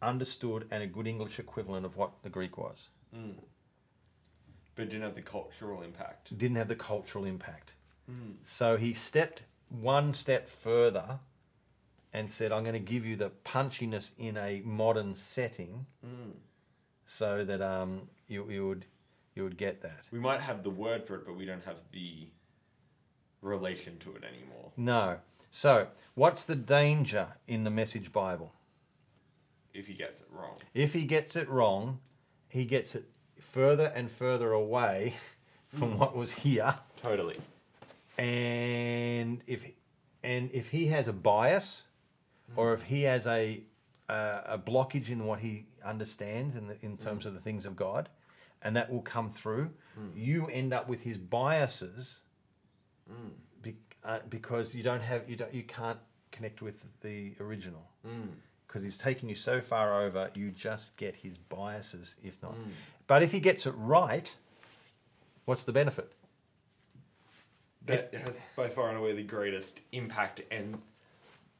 [0.00, 2.88] understood and a good English equivalent of what the Greek was.
[3.14, 3.34] Mm.
[4.76, 6.36] But didn't have the cultural impact.
[6.36, 7.74] Didn't have the cultural impact.
[8.10, 8.36] Mm.
[8.44, 11.18] So he stepped one step further
[12.12, 15.86] and said, I'm going to give you the punchiness in a modern setting
[17.04, 18.84] so that um, you, you, would,
[19.34, 20.06] you would get that.
[20.10, 22.28] We might have the word for it, but we don't have the
[23.42, 24.72] relation to it anymore.
[24.76, 25.18] No.
[25.50, 28.52] So, what's the danger in the Message Bible?
[29.74, 30.56] If he gets it wrong.
[30.74, 32.00] If he gets it wrong,
[32.48, 33.04] he gets it
[33.40, 35.14] further and further away
[35.78, 36.74] from what was here.
[37.02, 37.38] Totally.
[38.18, 39.64] And if
[40.22, 41.84] and if he has a bias,
[42.52, 42.58] Mm.
[42.58, 43.62] or if he has a
[44.08, 47.28] a, a blockage in what he understands in the, in terms mm.
[47.28, 48.08] of the things of God,
[48.62, 50.10] and that will come through, mm.
[50.14, 52.20] you end up with his biases
[53.62, 55.98] be, uh, because you don't have you don't you can't
[56.32, 57.86] connect with the original.
[58.66, 62.54] Because he's taken you so far over you just get his biases if not.
[63.08, 64.32] But if he gets it right
[65.50, 66.12] what's the benefit?
[67.86, 70.42] That has by far and away the greatest impact.
[70.52, 70.80] And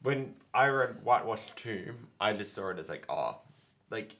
[0.03, 3.37] when I read Whitewashed Tomb, I just saw it as like, oh,
[3.91, 4.17] like,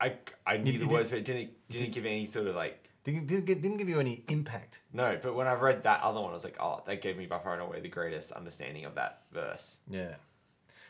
[0.00, 0.14] I,
[0.46, 2.82] I knew You- the you words, but it didn't didn't give any sort of like
[3.04, 4.80] didn't, didn't, give- didn't give you any impact.
[4.92, 5.18] No.
[5.22, 7.38] But when I read that other one, I was like, oh, that gave me by
[7.38, 9.78] far and away the greatest understanding of that verse.
[9.88, 10.16] yeah.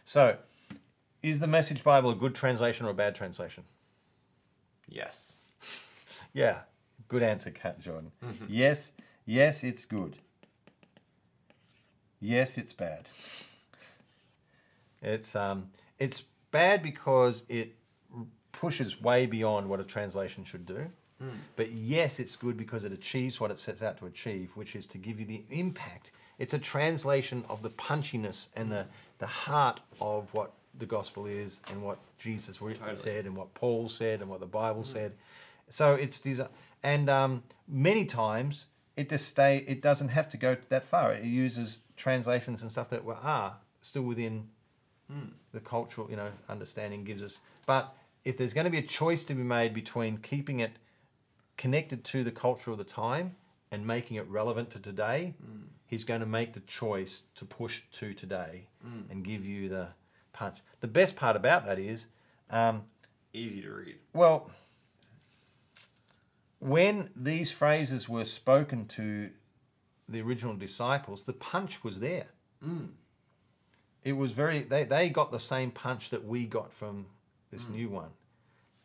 [0.04, 0.36] So
[1.22, 3.64] is the message bible a good translation or a bad translation?
[4.88, 5.36] Yes.
[6.32, 6.60] yeah.
[7.08, 8.10] Good answer cat jordan.
[8.24, 8.44] Mm-hmm.
[8.48, 8.90] Yes
[9.24, 10.16] yes it's good.
[12.20, 13.08] Yes it's bad
[15.06, 17.74] it's um it's bad because it
[18.52, 20.86] pushes way beyond what a translation should do
[21.56, 24.86] but yes it's good because it achieves what it sets out to achieve which is
[24.86, 28.84] to give you the impact it's a translation of the punchiness and the
[29.18, 32.98] the heart of what the gospel is and what jesus Totally.
[32.98, 35.12] said and what paul said and what the bible said
[35.70, 36.48] so it's desi-
[36.82, 38.66] and um, many times
[38.96, 39.58] it just stay.
[39.68, 41.12] It doesn't have to go that far.
[41.12, 44.48] It uses translations and stuff that were are still within
[45.52, 47.38] the cultural, you know, understanding gives us.
[47.66, 50.72] But if there's going to be a choice to be made between keeping it
[51.56, 53.36] connected to the culture of the time
[53.70, 55.34] and making it relevant to today,
[55.86, 58.66] he's going to make the choice to push to today
[59.10, 59.88] and give you the
[60.32, 60.58] punch.
[60.80, 62.06] The best part about that is,
[62.50, 62.82] um,
[63.32, 63.96] Easy to read.
[64.14, 64.50] well,
[66.58, 69.30] when these phrases were spoken to
[70.08, 72.26] the original disciples, the punch was there.
[74.06, 77.06] It was very, they, they got the same punch that we got from
[77.50, 78.10] this new one.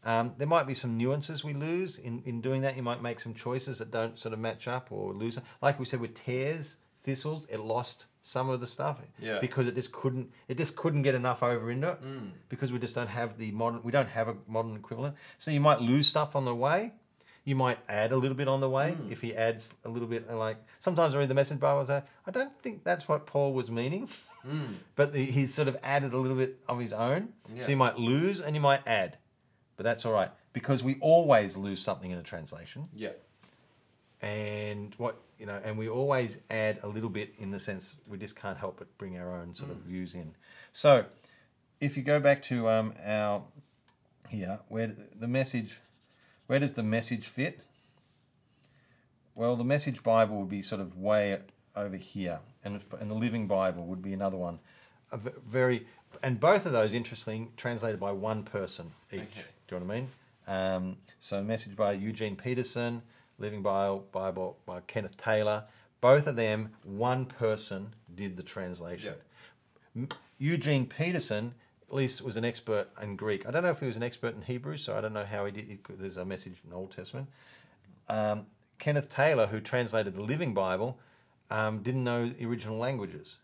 [0.03, 2.75] Um, there might be some nuances we lose in, in doing that.
[2.75, 5.37] You might make some choices that don't sort of match up or lose.
[5.61, 9.37] Like we said with tears, thistles, it lost some of the stuff Yeah.
[9.39, 11.99] because it just couldn't it just couldn't get enough over into it
[12.49, 15.15] because we just don't have the modern we don't have a modern equivalent.
[15.37, 16.93] So you might lose stuff on the way.
[17.43, 19.11] You might add a little bit on the way hmm.
[19.11, 20.27] if he adds a little bit.
[20.29, 23.25] Uh, like sometimes I read the message Bible and say, I don't think that's what
[23.25, 24.09] Paul was meaning,
[24.43, 24.73] hmm.
[24.95, 27.29] but the, he's sort of added a little bit of his own.
[27.55, 27.63] Yeah.
[27.63, 29.17] So you might lose and you might add,
[29.75, 33.11] but that's all right because we always lose something in a translation, Yeah.
[34.21, 38.17] and what you know, and we always add a little bit in the sense we
[38.17, 39.89] just can't help but bring our own sort of hmm.
[39.89, 40.35] views in.
[40.73, 41.05] So
[41.79, 43.43] if you go back to um, our
[44.29, 45.79] here, where the message,
[46.51, 47.61] where does the message fit?
[49.35, 51.39] Well, the Message Bible would be sort of way
[51.77, 54.59] over here, and and the Living Bible would be another one.
[55.13, 55.19] A
[55.49, 55.87] very,
[56.21, 59.21] and both of those interesting, translated by one person each.
[59.21, 59.45] Okay.
[59.69, 60.09] Do you know what I mean?
[60.45, 63.01] Um, so, Message by Eugene Peterson,
[63.39, 65.63] Living Bible, Bible by Kenneth Taylor.
[66.01, 69.13] Both of them, one person did the translation.
[69.95, 71.53] M- Eugene Peterson,
[71.91, 73.45] at least, was an expert in Greek.
[73.45, 75.45] I don't know if he was an expert in Hebrew, so I don't know how
[75.45, 75.65] he did.
[75.65, 77.27] He there's a message in the Old Testament.
[78.07, 78.45] Um,
[78.79, 80.97] Kenneth Taylor, who translated the Living Bible,
[81.49, 83.37] um, didn't know the original languages.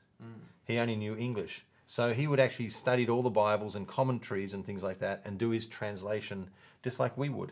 [0.65, 1.64] He only knew English.
[1.88, 5.38] So he would actually studied all the Bibles and commentaries and things like that, and
[5.38, 6.49] do his translation
[6.84, 7.52] just like we would.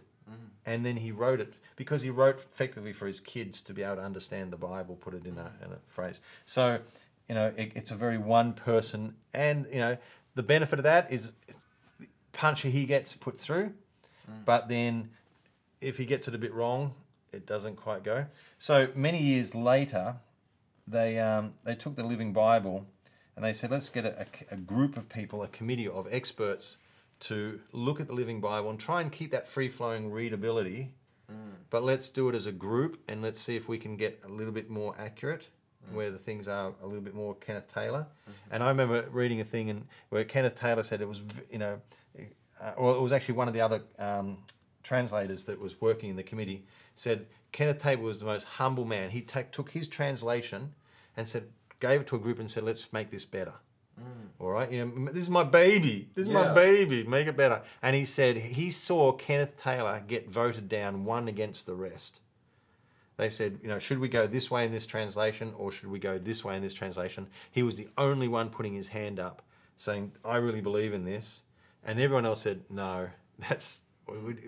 [0.65, 3.97] And then he wrote it because he wrote effectively for his kids to be able
[3.97, 6.21] to understand the Bible, put it in a, in a phrase.
[6.45, 6.79] So,
[7.29, 9.97] you know, it, it's a very one person, and you know,
[10.35, 11.31] the benefit of that is
[12.33, 13.73] punchy he gets put through,
[14.45, 15.09] but then
[15.81, 16.93] if he gets it a bit wrong,
[17.31, 18.25] it doesn't quite go.
[18.59, 20.15] So many years later,
[20.87, 22.85] they um, they took the Living Bible
[23.35, 26.77] and they said, let's get a, a- a group of people, a committee of experts,
[27.21, 30.91] to look at the Living Bible and try and keep that free flowing readability.
[31.71, 34.29] But let's do it as a group and let's see if we can get a
[34.29, 35.47] little bit more accurate
[35.93, 38.05] where the things are a little bit more Kenneth Taylor.
[38.51, 41.21] And I remember reading a thing in, where Kenneth Taylor said it was,
[41.51, 41.79] you know,
[42.61, 44.37] uh, or it was actually one of the other um,
[44.83, 46.65] translators that was working in the committee
[46.97, 49.09] said Kenneth Taylor was the most humble man.
[49.09, 50.73] He take, took his translation
[51.17, 51.43] and said,
[51.79, 53.53] gave it to a group and said, let's make this better.
[54.39, 56.09] All right, you know, this is my baby.
[56.15, 57.03] This is my baby.
[57.05, 57.61] Make it better.
[57.81, 62.19] And he said he saw Kenneth Taylor get voted down one against the rest.
[63.17, 65.99] They said, you know, should we go this way in this translation or should we
[65.99, 67.27] go this way in this translation?
[67.49, 69.41] He was the only one putting his hand up,
[69.77, 71.43] saying, "I really believe in this,"
[71.83, 73.09] and everyone else said, "No,
[73.39, 73.79] that's."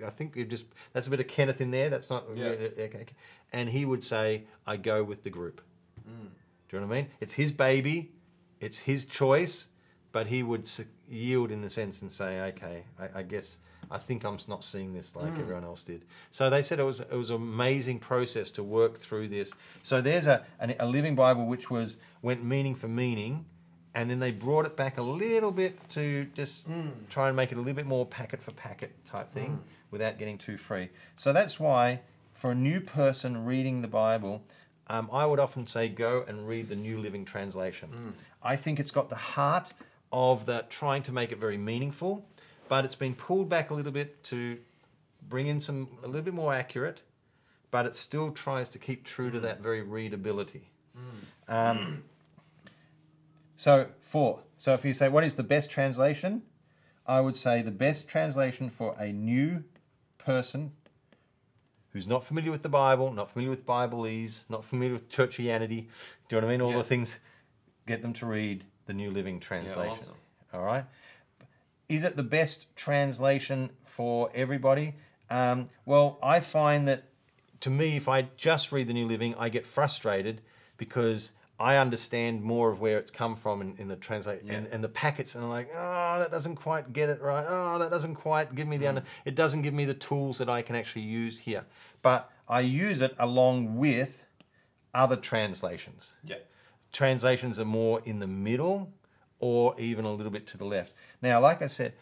[0.05, 1.89] I think you just that's a bit of Kenneth in there.
[1.89, 2.45] That's not Yeah.
[2.47, 2.83] okay.
[2.83, 3.05] okay."
[3.53, 5.61] And he would say, "I go with the group."
[6.07, 6.27] Mm.
[6.69, 7.09] Do you know what I mean?
[7.21, 8.11] It's his baby,
[8.59, 9.67] it's his choice,
[10.11, 10.69] but he would
[11.09, 13.57] yield in the sense and say, "Okay, I, I guess
[13.89, 15.41] I think I'm not seeing this like hmm.
[15.41, 18.99] everyone else did." So they said it was it was an amazing process to work
[18.99, 19.51] through this.
[19.83, 23.45] So there's a an, a living Bible which was went meaning for meaning,
[23.93, 26.89] and then they brought it back a little bit to just hmm.
[27.09, 29.61] try and make it a little bit more packet for packet type thing hmm.
[29.91, 30.89] without getting too free.
[31.15, 32.01] So that's why
[32.33, 34.43] for a new person reading the Bible,
[34.87, 38.13] um, I would often say go and read the New Living Translation.
[38.43, 39.73] I think it's got the heart
[40.11, 42.25] of the trying to make it very meaningful,
[42.67, 44.57] but it's been pulled back a little bit to
[45.29, 47.01] bring in some a little bit more accurate,
[47.71, 50.69] but it still tries to keep true to that very readability.
[51.47, 52.03] Um,
[53.55, 54.41] so four.
[54.57, 56.43] So if you say what is the best translation,
[57.05, 59.63] I would say the best translation for a new
[60.17, 60.71] person
[61.91, 65.87] who's not familiar with the Bible, not familiar with Bibleese, not familiar with churchianity.
[66.27, 66.61] Do you know what I mean?
[66.61, 66.77] All Yeah.
[66.77, 67.19] the things.
[67.85, 69.83] Get them to read the New Living Translation.
[69.85, 70.15] Yeah, awesome.
[70.53, 70.85] All right.
[71.89, 74.95] Is it the best translation for everybody?
[75.29, 77.03] Um, well, I find that
[77.61, 80.41] to me, if I just read the New Living, I get frustrated
[80.77, 84.83] because I understand more of where it's come from in, in the translate and, and
[84.83, 87.45] the packets, and I'm like, oh, that doesn't quite get it right.
[87.47, 88.89] Oh, that doesn't quite give me the mm.
[88.89, 89.03] under.
[89.25, 91.65] It doesn't give me the tools that I can actually use here.
[92.03, 94.23] But I use it along with
[94.93, 96.37] other translations Yeah.
[96.91, 98.91] translations are more in the middle
[99.39, 100.93] or even a little bit to the left.
[101.21, 101.93] Now, like I said,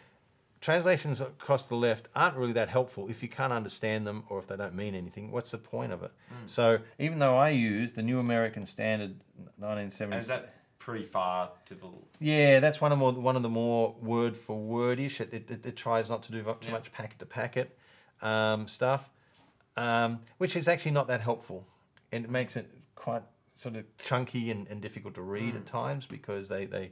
[0.62, 4.48] translations across the left aren't really that helpful if you can't understand them or if
[4.48, 5.32] they don't mean anything.
[5.32, 6.12] What's the point of it?
[6.45, 9.16] So, even though I use the New American Standard
[9.62, 11.88] And is that pretty far to the?
[12.20, 15.20] yeah, that's one of more one of the more word for wordish.
[15.22, 16.72] It, it, it, it tries not to do too Yeah.
[16.72, 17.78] much packet to packet
[18.22, 19.10] um, stuff,
[19.78, 21.66] um, which is actually not that helpful,
[22.12, 23.24] and it makes it quite
[23.56, 26.91] sort of chunky and, and difficult to read at times because they they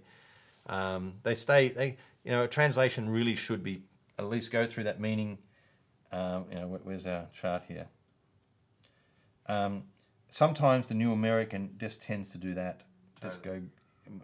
[0.68, 3.84] um, they stay they you know a translation really should be
[4.18, 5.38] at least go through that meaning.
[6.12, 7.88] Um, you know, where's our chart here?
[9.48, 9.84] Um,
[10.30, 12.82] sometimes the New American just tends to do that,
[13.22, 13.60] just go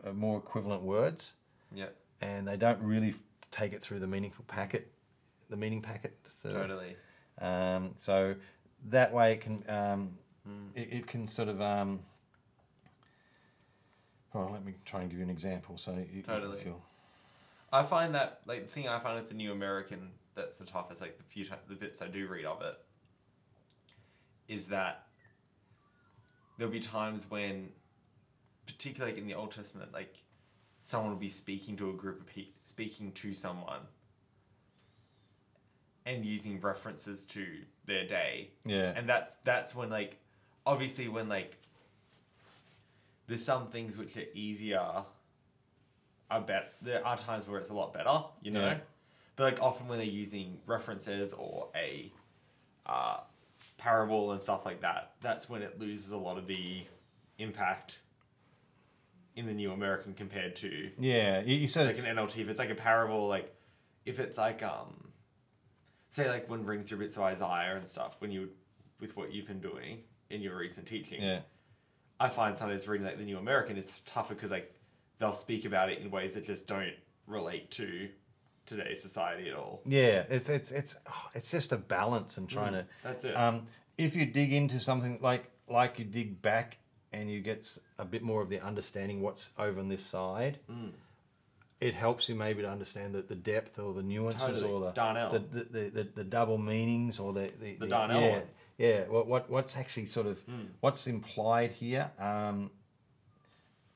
[0.06, 1.34] uh, more equivalent words,
[1.74, 1.88] Yeah,
[2.22, 3.16] and they don't really
[3.52, 4.92] take it through the meaningful packet,
[5.50, 6.16] the meaning packet.
[6.42, 6.96] So, totally.
[7.42, 8.36] Um, so
[8.90, 10.12] that way it can um,
[10.76, 11.62] it, it can sort of.
[11.62, 12.00] Um,
[14.34, 15.78] well, let me try and give you an example.
[15.78, 16.64] So you, you Totally.
[16.64, 16.82] feel.
[17.72, 21.02] I find that like the thing I find with the New American that's the toughest,
[21.02, 22.80] like the few ti- the bits I do read of it,
[24.48, 25.08] is that
[26.58, 27.70] there'll be times when,
[28.66, 30.16] particularly like in the Old Testament, like
[30.86, 33.82] someone will be speaking to a group of people, speaking to someone,
[36.06, 37.46] and using references to
[37.86, 38.94] their day, Yeah.
[38.96, 40.18] and that's that's when like
[40.66, 41.58] obviously when like
[43.30, 45.04] there's some things which are easier
[46.32, 48.78] are better there are times where it's a lot better you know Yeah.
[49.38, 52.12] but like often when they're using references or a
[52.86, 53.20] uh,
[53.78, 56.84] parable and stuff like that that's when it loses a lot of the
[57.38, 58.00] impact
[59.36, 61.40] in the new american compared to yeah.
[61.42, 63.56] You, you said like an nlt if it's like a parable like
[64.06, 65.08] if it's like um
[66.10, 68.50] say like when reading through bits of isaiah and stuff when you
[69.00, 70.00] with what you've been doing
[70.30, 71.40] in your recent teaching yeah.
[72.20, 74.74] I find sometimes reading like the New American is tougher because like
[75.20, 76.94] they'll speak about it in ways that just don't
[77.28, 78.10] relate to
[78.66, 79.82] today's society at all.
[79.86, 82.86] Yeah, it's it's it's oh, it's just a balance and trying to.
[83.04, 83.36] that's it.
[83.36, 83.68] Um,
[83.98, 86.78] if you dig into something like like you dig back
[87.14, 87.68] and you get
[87.98, 90.92] a bit more of the understanding what's over on this side, Mm.
[91.82, 94.72] it helps you maybe to understand the, the depth or the nuances Totally.
[94.72, 95.32] or the Darnel.
[95.32, 98.40] the, the, the, the, the double meanings or the the, The Darnel yeah.
[98.80, 100.68] Yeah what, what what's actually sort of Mm.
[100.80, 102.10] what's implied here.
[102.20, 102.72] Um,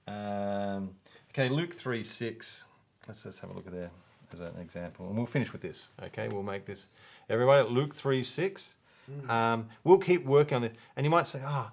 [0.07, 0.91] um,
[1.31, 2.63] okay, Luke three six.
[3.07, 3.91] Let's just have a look at there
[4.31, 5.89] as an example, and we'll finish with this.
[6.03, 6.87] Okay, we'll make this
[7.29, 7.65] everybody.
[7.65, 8.75] At Luke three six.
[9.29, 11.71] Um, we'll keep working on this, and you might say, "Ah,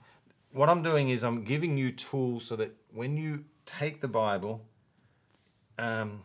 [0.53, 4.65] what I'm doing is I'm giving you tools so that when you take the Bible,
[5.79, 6.23] um,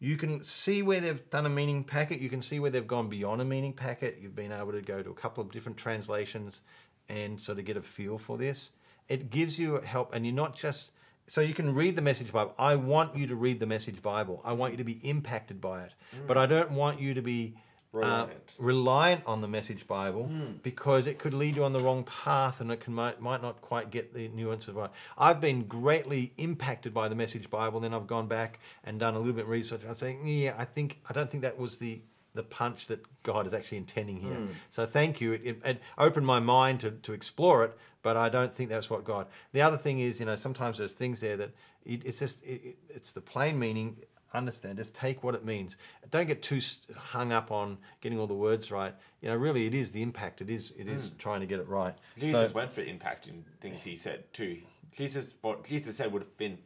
[0.00, 2.20] you can see where they've done a meaning packet.
[2.20, 4.18] You can see where they've gone beyond a meaning packet.
[4.20, 6.62] You've been able to go to a couple of different translations
[7.10, 8.70] and sort of get a feel for this.
[9.08, 10.92] It gives you help, and you're not just
[11.26, 12.54] so you can read the Message Bible.
[12.58, 14.40] I want you to read the Message Bible.
[14.42, 16.26] I want you to be impacted by it, mm.
[16.26, 17.56] but I don't want you to be
[17.92, 18.52] uh, Reliant.
[18.58, 20.30] reliant on the Message Bible
[20.62, 23.60] because it could lead you on the wrong path and it can might, might not
[23.60, 24.90] quite get the nuance of right.
[25.18, 27.80] I've been greatly impacted by the Message Bible.
[27.80, 29.80] Then I've gone back and done a little bit of research.
[29.88, 32.00] I'm saying, yeah, I think I don't think that was the
[32.34, 34.38] the punch that God is actually intending here.
[34.70, 35.32] So thank you.
[35.32, 38.88] It, it, it opened my mind to, to explore it, but I don't think that's
[38.88, 39.26] what God.
[39.50, 41.50] The other thing is, you know, sometimes there's things there that
[41.84, 43.96] it, it's just it, it- it's the plain meaning
[44.32, 45.76] understand just take what it means.
[46.10, 46.60] Don't get too
[46.96, 48.94] hung up on getting all the words right.
[49.20, 50.40] You know really it is the impact.
[50.40, 51.94] It is it is trying to get it right.
[52.18, 54.58] Jesus So- went for impact in things he said too.
[54.92, 56.58] Jesus, what Jesus said would have been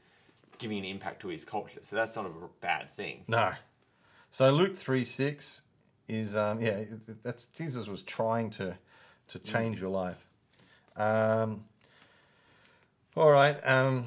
[0.59, 2.31] giving an impact to his culture, so that's not a
[2.61, 3.25] bad thing.
[3.29, 3.53] no.
[4.31, 5.63] So luke 3 6
[6.09, 6.85] is um yeah
[7.23, 8.77] that's jesus was trying to
[9.29, 10.27] to change your life.
[10.97, 11.65] Um
[13.17, 14.07] all right um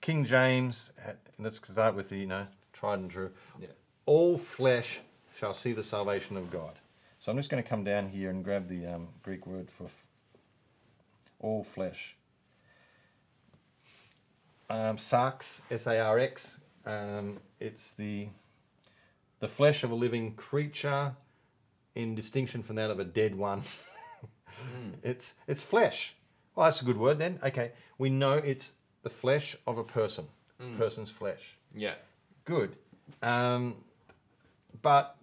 [0.00, 0.92] king james
[1.38, 3.68] let's start with the you know tried and true Yeah.
[4.06, 5.00] all flesh
[5.38, 6.78] shall see the salvation of God.
[7.18, 9.84] So I'm just going to come down here and grab the um, Greek word for
[9.84, 10.04] f-
[11.38, 12.14] all flesh.
[14.68, 16.58] Um, sarx, S-A-R-X.
[16.86, 18.28] Um, it's the
[19.40, 21.14] the flesh of a living creature,
[21.94, 23.62] in distinction from that of a dead one.
[25.02, 26.14] It's it's flesh.
[26.54, 27.38] Well, that's a good word then.
[27.42, 28.72] Okay, we know it's
[29.02, 30.26] the flesh of a person,
[30.76, 31.94] person's flesh Yeah.
[32.44, 32.76] good.
[33.22, 33.76] Um,
[34.82, 35.16] but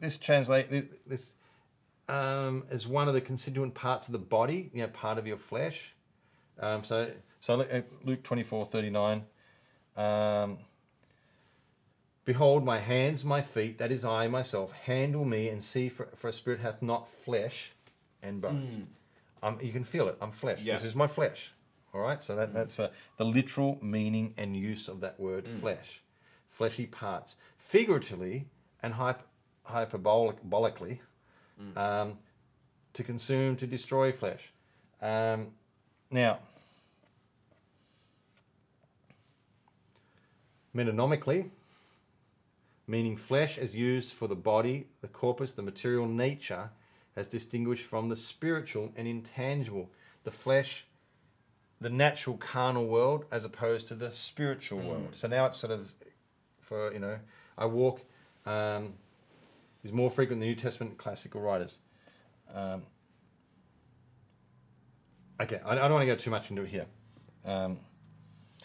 [0.00, 1.32] this translate thi- this
[2.08, 5.36] um, is one of the constituent parts of the body, you know, part of your
[5.38, 5.92] flesh.
[6.58, 7.10] Um, so
[7.40, 7.64] so
[8.04, 9.24] Luke twenty four thirty nine.
[9.96, 10.58] Um,
[12.24, 14.70] Behold my hands, my feet, that is I myself.
[14.72, 17.72] Handle me and see, for, for a spirit hath not flesh
[18.22, 18.78] and bones.
[19.42, 20.16] Um, you can feel it.
[20.20, 20.60] I'm flesh.
[20.62, 20.76] Yeah.
[20.76, 21.50] This is my flesh.
[21.94, 22.22] All right.
[22.22, 26.00] So that, that's uh, the literal meaning and use of that word flesh,
[26.50, 28.46] fleshy parts, figuratively
[28.82, 29.26] and hyp-
[29.70, 30.98] hyperbolically,
[31.76, 32.18] um,
[32.94, 34.52] to consume, to destroy flesh.
[35.00, 35.48] Um,
[36.10, 36.38] now,
[40.74, 41.50] metonymically,
[42.86, 46.70] meaning flesh as used for the body, the corpus, the material nature,
[47.16, 49.90] as distinguished from the spiritual and intangible,
[50.24, 50.84] the flesh,
[51.82, 55.08] the natural carnal world, as opposed to the spiritual world.
[55.12, 55.92] So now it's sort of,
[56.60, 57.18] for you know,
[57.58, 58.00] I walk
[58.46, 58.94] um,
[59.84, 61.78] is more frequent in the New Testament classical writers.
[62.54, 62.82] Um,
[65.40, 66.86] okay, I, I don't want to go too much into it here.
[67.44, 67.78] Um,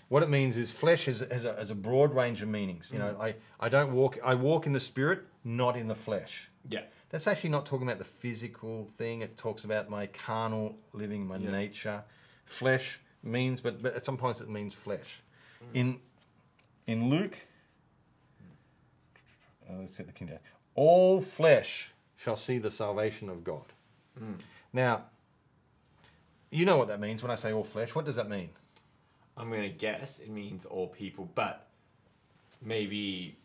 [0.09, 2.91] what it means is flesh has, has, a, has a broad range of meanings.
[2.93, 6.49] You know, I, I don't walk, I walk in the spirit, not in the flesh.
[6.69, 6.83] Yeah.
[7.09, 9.21] That's actually not talking about the physical thing.
[9.21, 11.51] It talks about my carnal living, my Yeah.
[11.51, 12.03] nature.
[12.45, 15.21] Flesh means, but, but at some points it means flesh.
[15.73, 15.99] In
[16.85, 17.35] in Luke,
[19.69, 20.39] uh, let's set the King James.
[20.75, 23.65] All flesh shall see the salvation of God.
[24.73, 25.03] Now,
[26.49, 27.93] you know what that means when I say all flesh.
[27.93, 28.49] What does that mean?
[29.35, 31.67] I'm gonna guess it means all people, but
[32.61, 33.37] maybe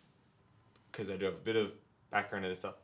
[0.91, 1.73] because I do have a bit of
[2.11, 2.77] background to this stuff.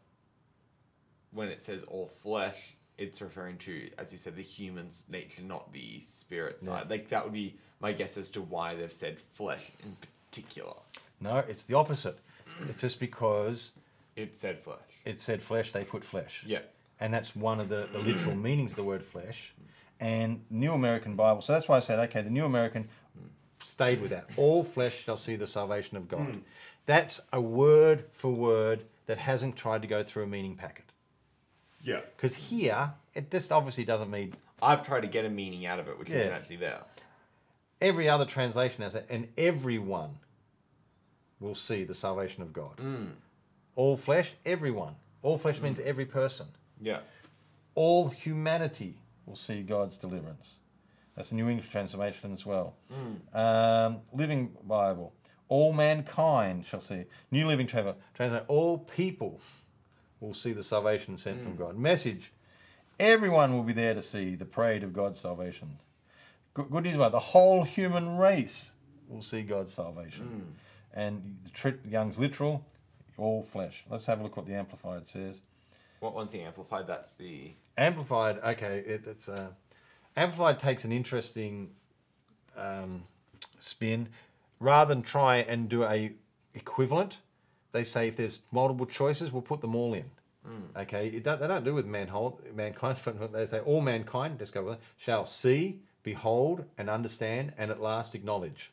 [1.31, 5.73] When it says all flesh, it's referring to, as you said, the human's nature, not
[5.73, 6.91] the spirit side.
[6.91, 9.97] Like that would be my guess as to why they've said flesh in
[10.31, 10.75] particular.
[11.21, 12.19] No, it's the opposite.
[12.69, 13.73] It's just because
[14.17, 14.79] It said flesh.
[15.05, 16.43] it said flesh, they put flesh.
[16.47, 16.61] Yeah.
[17.01, 19.53] and that's one of the, the literal meanings of the word flesh.
[20.01, 22.89] And New American Bible, so that's why I said, okay, the New American
[23.65, 24.29] stayed with that.
[24.37, 26.21] All flesh shall see the salvation of God.
[26.21, 26.39] Hmm.
[26.87, 30.85] That's a word for word that hasn't tried to go through a meaning packet.
[31.83, 32.01] Yeah.
[32.17, 34.35] Because here, it just obviously doesn't mean.
[34.61, 36.81] I've tried to get a meaning out of it, which isn't actually there.
[37.81, 40.19] Every other translation has it, and everyone
[41.39, 42.77] will see the salvation of God.
[42.79, 43.11] Mm.
[43.77, 44.97] All flesh, everyone.
[45.23, 46.47] All flesh means every person.
[46.81, 46.99] Yeah.
[47.77, 48.97] All humanity
[49.27, 50.57] will see God's deliverance.
[51.15, 52.75] That's the New English translation as well.
[53.35, 55.13] Um, Living Bible.
[55.49, 57.05] All mankind shall see.
[57.31, 58.01] New Living Translation.
[58.15, 58.43] Translate.
[58.49, 59.41] All people
[60.21, 61.77] will see the salvation sent from God.
[61.79, 62.33] Message.
[62.99, 65.79] Everyone will be there to see the parade of God's salvation.
[66.55, 68.73] Good, good news about the whole human race
[69.09, 70.47] will see God's salvation.
[70.95, 72.65] And the Tr- Young's literal,
[73.17, 73.85] all flesh.
[73.89, 75.43] Let's have a look what the Amplified says.
[76.01, 76.87] What one's the amplified?
[76.87, 77.53] That's the.
[77.77, 79.49] Amplified, okay, it, it's uh,
[80.17, 81.71] Amplified takes an interesting
[82.57, 83.03] um,
[83.59, 84.09] spin.
[84.61, 86.13] Rather than try and do a
[86.55, 87.19] equivalent,
[87.73, 90.05] they say if there's multiple choices, we'll put them all in.
[90.45, 90.79] Hmm.
[90.79, 92.99] Okay, it don't, they don't do with mankind, mankind.
[93.05, 97.71] but They say all mankind, let's go with it, shall see, behold, and understand, and
[97.71, 98.73] at last acknowledge.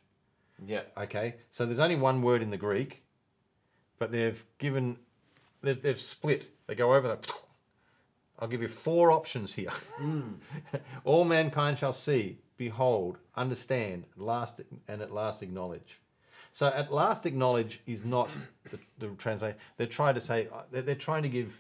[0.66, 0.82] Yeah.
[0.98, 3.04] Okay, so there's only one word in the Greek,
[4.00, 4.98] but they've given,
[5.62, 6.50] they've, they've split.
[6.68, 7.30] They go over that.
[8.40, 9.72] I'll give you four options here.
[9.98, 10.34] Hmm.
[11.04, 16.00] All mankind shall see, behold, understand, last and at last acknowledge.
[16.56, 18.30] So at last acknowledge is not
[18.72, 19.57] the, the translation.
[19.76, 21.53] They're trying to say they're, they're trying to give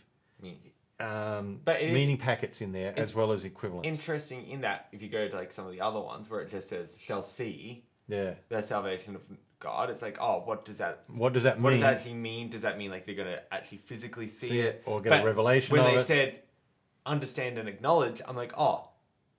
[1.01, 3.85] um, But it is- meaning packets in there as well as equivalents.
[3.89, 6.49] Interesting in that if you go to like some of the other ones where it
[6.49, 8.35] just says shall see yeah.
[8.47, 9.21] the salvation of
[9.59, 11.81] God, it's like oh, what does that What does that what mean?
[11.81, 12.49] does that actually mean?
[12.49, 15.75] Does that mean like they're gonna actually physically see, See it or get a revelation
[15.75, 16.07] When they it?
[16.07, 16.39] said
[17.05, 18.87] understand and acknowledge, I'm like oh,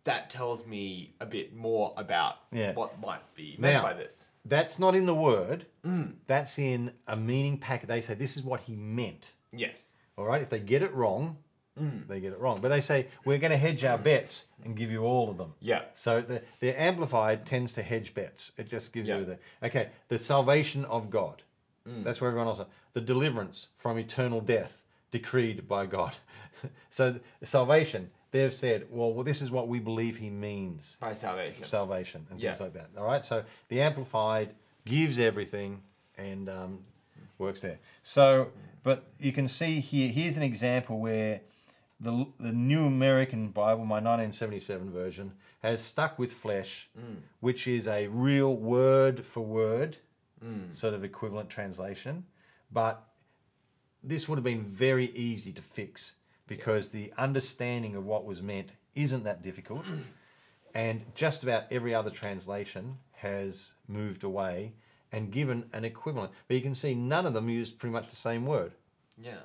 [0.05, 2.75] that tells me a bit more about Yeah.
[2.75, 4.29] what might be meant Now- by this.
[4.49, 5.67] That's not in the word.
[5.85, 6.15] Mm.
[6.27, 7.89] That's in a meaning packet.
[7.89, 9.33] They say this is what he meant.
[9.53, 9.81] Yes.
[10.17, 10.43] All right.
[10.43, 11.39] If they get it wrong,
[11.79, 12.09] Mm.
[12.09, 12.61] they get it wrong.
[12.63, 15.53] But they say we're going to hedge our bets and give you all of them.
[15.61, 15.83] Yeah.
[15.93, 18.53] So the the amplified tends to hedge bets.
[18.57, 19.19] It just gives Yeah.
[19.19, 19.91] you the okay.
[20.09, 21.43] The salvation of God.
[21.87, 22.03] Mm.
[22.03, 22.61] That's where everyone else.
[22.61, 22.67] Are.
[22.95, 26.15] The deliverance from eternal death decreed by God.
[26.91, 28.11] so salvation.
[28.33, 31.65] They've said, well, well, this is what we believe He means By salvation.
[31.65, 32.51] salvation and Yeah.
[32.51, 32.91] things like that.
[32.99, 34.55] All right, so the amplified
[34.85, 35.81] gives everything
[36.19, 36.79] and um,
[37.39, 37.79] works there.
[38.03, 38.49] So,
[38.83, 40.11] but you can see here.
[40.11, 41.41] Here's an example where
[42.01, 45.33] the the New American Bible, my 1977 version,
[45.63, 46.89] has stuck with flesh,
[47.41, 49.97] which is a real word for word
[50.73, 52.25] sort of equivalent translation,
[52.71, 53.03] but
[54.05, 56.13] this would have been very easy to fix
[56.47, 59.85] because the understanding of what was meant isn't that difficult.
[60.75, 64.73] and just about every other translation has moved away
[65.13, 66.33] and given an equivalent.
[66.49, 68.73] But you can see none of them use pretty much the same word.
[69.21, 69.39] Yeah.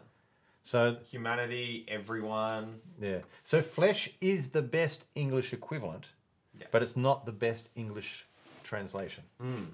[0.64, 2.80] So, Humanity, everyone.
[3.02, 3.19] yeah.
[3.44, 6.06] So flesh is the best English equivalent,
[6.60, 6.68] Yeah.
[6.72, 8.26] but it's not the best English
[8.64, 9.23] translation.
[9.41, 9.68] Mm.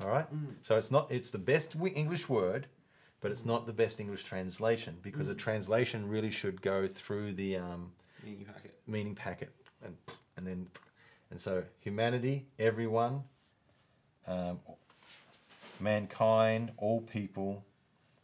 [0.00, 0.32] All right?
[0.34, 0.54] Mm.
[0.62, 2.66] So it's not it's the best English word,
[3.24, 7.56] but it's not the best English translation because a translation really should go through the
[7.56, 7.90] um,
[8.22, 8.74] Meaning packet.
[8.86, 9.50] meaning packet
[9.82, 9.96] and
[10.36, 10.66] and then
[11.30, 13.22] and so humanity, everyone,
[14.26, 14.60] um,
[15.80, 17.64] mankind, all people,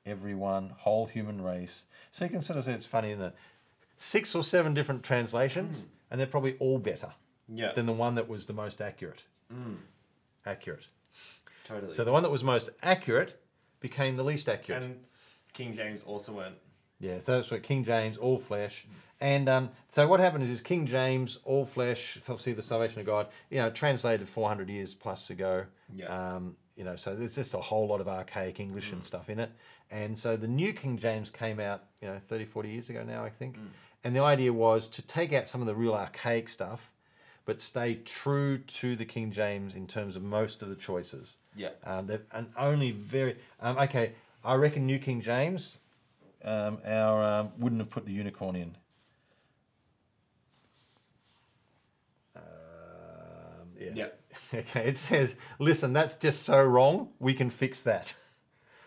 [0.04, 1.84] everyone, whole human race.
[2.10, 3.32] So you can sort of say it's funny in the
[3.96, 7.12] six or seven different translations, and they're probably all better
[7.48, 7.72] Yeah.
[7.72, 9.24] than the one that was the most accurate.
[10.44, 10.88] Accurate.
[11.66, 11.94] totally.
[11.94, 13.40] So the one that was most accurate
[13.80, 14.82] became the least accurate.
[14.82, 14.96] and
[15.52, 16.54] King James also went.
[17.00, 18.86] Yeah, so that's what King James, all flesh.
[19.20, 23.00] And um, so what happened is, is King James, all flesh, so see the salvation
[23.00, 25.64] of God, you know, translated 400 years plus ago.
[25.94, 26.34] Yeah.
[26.34, 29.38] Um, you know, so there's just a whole lot of archaic English and stuff in
[29.38, 29.50] it.
[29.90, 33.22] And so the new King James came out, you know, 30, 40 years ago now,
[33.24, 33.56] I think.
[34.04, 36.90] And the idea was to take out some of the real archaic stuff,
[37.50, 41.34] but stay true to the King James in terms of most of the choices.
[41.56, 41.70] Yeah.
[41.82, 44.12] Um, they've- and only very um, okay.
[44.44, 45.76] I reckon New King James,
[46.44, 48.76] um, our um, wouldn't have put the unicorn in.
[52.36, 52.42] Um,
[53.80, 53.90] yeah.
[53.94, 54.06] Yeah.
[54.54, 54.88] Okay.
[54.88, 57.08] It says, "Listen, that's just so wrong.
[57.18, 58.14] We can fix that."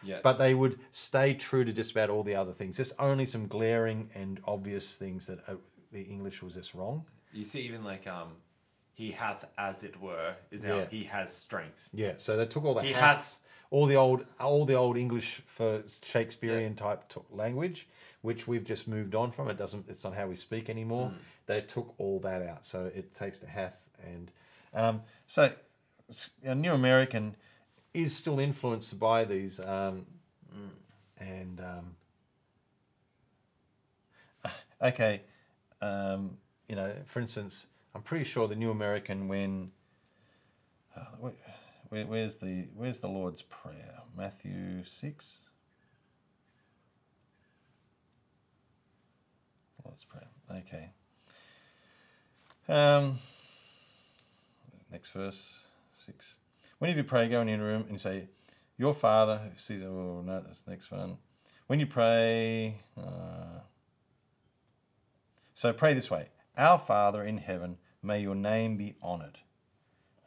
[0.01, 0.19] Yeah.
[0.23, 2.77] But they would stay true to just about all the other things.
[2.77, 5.55] Just only some glaring and obvious things that uh,
[5.91, 7.03] the English was just wrong.
[7.33, 8.29] you see, even like um,
[8.93, 10.85] he hath, as it were, is now Yeah.
[10.89, 11.89] he has strength.
[11.93, 13.39] Yeah, so they took all the He hath-
[13.71, 17.87] all the old, all the old English for Shakespearean type t- language,
[18.21, 19.49] which we've just moved on from.
[19.49, 19.89] It doesn't.
[19.89, 21.11] It's not how we speak anymore.
[21.47, 24.31] They took all that out, so it takes the hath and
[24.75, 25.51] um, so
[26.09, 27.35] s- a New American
[27.93, 30.05] is still influenced by these um,
[31.19, 31.95] and um,
[34.81, 35.21] okay,
[35.81, 36.37] um,
[36.67, 39.71] you know, for instance, I'm pretty sure the New American when
[40.95, 41.33] Uh, where,
[41.89, 44.01] where, where's the Where's the Lord's Prayer?
[44.15, 45.25] Matthew six.
[49.85, 50.27] Lord's Prayer.
[50.51, 50.89] Okay.
[52.69, 53.19] Um,
[54.91, 55.41] next verse
[56.05, 56.35] six.
[56.79, 58.29] Whenever you pray, go in your room and say,
[58.77, 61.17] "Your Father who sees." Oh no, that's the next one.
[61.67, 63.61] When you pray, uh,
[65.55, 69.37] so pray this way: Our Father in heaven, may your name be honoured.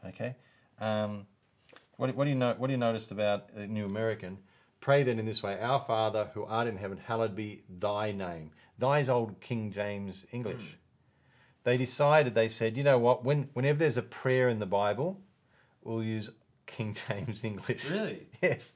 [0.05, 0.35] Okay.
[0.81, 1.27] Um,
[1.97, 2.55] what, what do you know?
[2.57, 4.39] What do you notice about the New American?
[4.81, 8.51] Pray then in this way: Our Father who art in heaven, hallowed be Thy name.
[8.79, 10.79] Thy is old King James English.
[11.65, 12.35] They decided.
[12.35, 13.25] They said, you know what?
[13.25, 15.21] When whenever there's a prayer in the Bible,
[15.83, 16.31] we'll use
[16.67, 17.85] King James English.
[17.91, 18.29] Really?
[18.41, 18.75] Yes.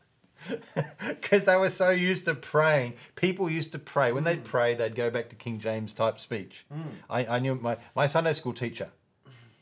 [1.06, 2.94] Because they were so used to praying.
[3.16, 4.12] People used to pray.
[4.12, 4.44] When they'd hmm.
[4.44, 6.64] pray, they'd go back to King James type speech.
[6.72, 6.82] Hmm.
[7.08, 8.90] I, I knew my, my Sunday school teacher,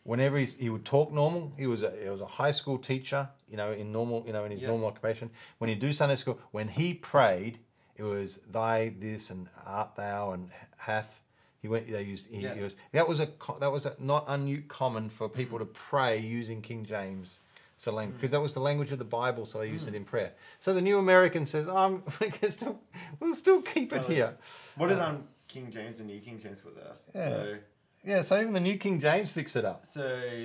[0.05, 3.29] whenever he's, he would talk normal, he was, a, he was a high school teacher,
[3.51, 4.69] you know, in normal, you know, in his Yeah.
[4.69, 5.31] normal occupation.
[5.59, 7.59] When he'd do Sunday school, when he prayed,
[7.97, 11.21] it was thy this and art thou and hath.
[11.61, 11.91] He went.
[11.91, 12.29] They used.
[12.29, 12.55] He, Yeah.
[12.55, 12.77] he was.
[12.93, 13.29] That was a.
[13.59, 17.41] That was a, not uncommon for people to pray using King James.
[17.79, 20.05] So language because that was the language of the Bible, so they used it in
[20.05, 20.33] prayer.
[20.59, 22.81] So the New American says, "I'm we can still,
[23.21, 24.37] we'll still keep it here."
[24.77, 26.93] What did Uh, um King James and New King James put there?
[27.15, 27.29] Yeah.
[27.29, 27.59] So
[28.05, 29.87] Yeah, so even the New King James fix it up.
[29.87, 30.03] so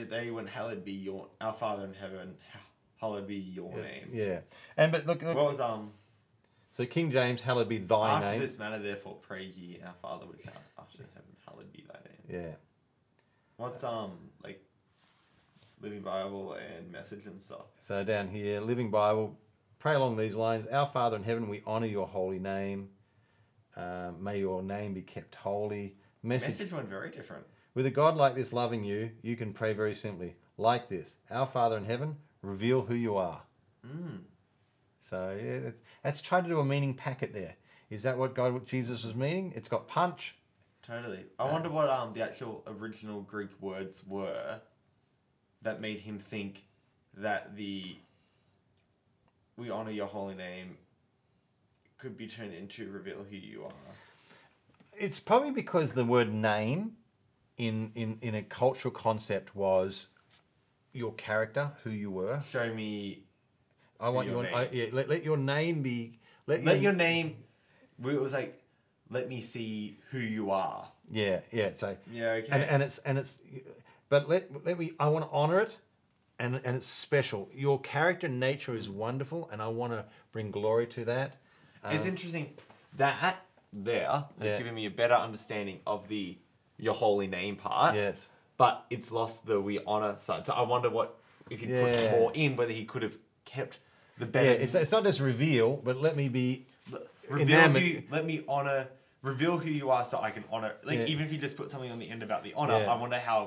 [0.10, 2.38] they went, "Hallowed be your our Father in heaven,
[3.01, 4.41] hallowed be your name." Yeah,
[4.77, 5.91] and but look, look What was um
[6.72, 8.35] so King James, hallowed be thy after name.
[8.35, 8.80] After this manner?
[8.80, 12.43] Therefore, pray ye, our Father which art in heaven, hallowed be thy name.
[12.45, 12.55] Yeah,
[13.57, 14.11] What's um
[14.43, 14.64] like
[15.84, 17.65] Living Bible and Message and stuff?
[17.80, 19.38] so down here, Living Bible,
[19.80, 22.88] pray along these lines: Our Father in heaven, we honor your holy name.
[23.76, 25.95] Um, may your name be kept holy.
[26.23, 27.43] Message Message went very different.
[27.76, 31.47] With a God like this loving you, you can pray very simply, like this Our
[31.47, 33.41] Father in heaven, reveal who you are.
[33.85, 34.19] Mm.
[35.01, 37.55] So yeah, that's, that's trying to do a meaning packet there.
[37.89, 39.51] Is that what God, what Jesus was meaning?
[39.53, 40.35] It's got punch.
[40.88, 41.26] Totally.
[41.38, 44.61] I wonder what um the actual original Greek words were
[45.64, 46.64] that made him think
[47.18, 47.95] that the
[49.57, 50.77] we honor your holy name
[51.98, 53.72] could be turned into reveal who you are.
[54.98, 56.94] It's probably because the word name
[57.57, 60.07] in, in, in a cultural concept was
[60.91, 62.41] your character, who you were.
[62.49, 63.23] Show me
[63.99, 64.69] I want Your your, I, name.
[64.73, 66.19] yeah, let, let your name be.
[66.45, 67.38] Let, let your name
[68.03, 68.61] it was like
[69.10, 70.90] let me see who you are.
[71.10, 71.69] Yeah, yeah.
[71.76, 72.49] So Yeah, okay.
[72.52, 73.38] and, and it's and it's
[74.14, 75.76] but let let me i want to honor it
[76.38, 80.85] and and it's special your character nature is wonderful and i want to bring glory
[80.85, 81.38] to that
[81.91, 82.45] it's Um, interesting
[82.98, 83.38] that
[83.90, 84.57] there has Yeah.
[84.60, 86.38] given me a better understanding of the
[86.77, 87.95] your holy name part.
[87.95, 90.45] yes but it's lost the we honor side.
[90.45, 91.10] So I wonder what
[91.49, 93.80] if he put more in, whether he could have kept
[94.19, 94.52] the yeah better.
[94.64, 96.48] it's, it's not just reveal but let me be
[97.30, 98.02] reveal enamored- who.
[98.18, 98.81] Let me honor.
[99.23, 100.72] Reveal who you are, so I can honor.
[100.84, 101.11] Like Yeah.
[101.14, 102.94] even if you just put something on the end about the honor, Yeah.
[102.94, 103.40] I wonder how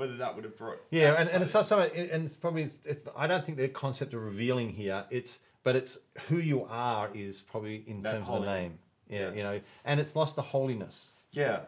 [0.00, 0.78] whether that would have brought.
[0.90, 3.68] yeah and, and it's not so and it's probably it's, it's i don't think the
[3.68, 5.98] concept of revealing here it's but it's
[6.28, 8.78] who you are is probably in That terms of the name
[9.08, 9.32] yeah, yeah.
[9.36, 11.60] you know and it's lost the holiness yeah.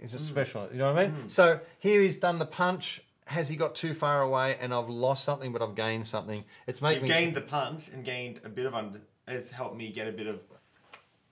[0.00, 0.16] It's Mm.
[0.18, 0.68] just special.
[0.70, 1.28] You know what I mean?
[1.28, 3.02] So here he's done the punch.
[3.24, 4.56] Has he got too far away?
[4.60, 6.44] And I've lost something, but I've gained something.
[6.68, 9.00] It's You've making me gained the punch and gained a bit of under.
[9.26, 10.38] It's helped me get a bit of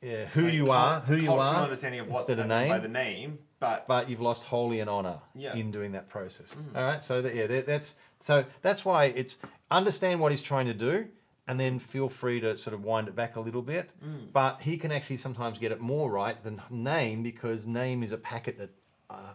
[0.03, 2.89] yeah, who you are, who you are, understanding of what instead of meant by the
[2.89, 5.53] name, but but you've lost holy and honor Yeah.
[5.53, 5.61] Mm.
[5.61, 6.55] in doing that process.
[6.75, 9.37] All right, so that, yeah, that, that's so that's why it's
[9.71, 11.07] understand what he's trying to do,
[11.49, 13.91] and then feel free to sort of wind it back a little bit.
[14.05, 14.33] Mm.
[14.33, 18.19] But he can actually sometimes get it more right than name because name is a
[18.19, 18.71] packet that
[19.09, 19.35] uh,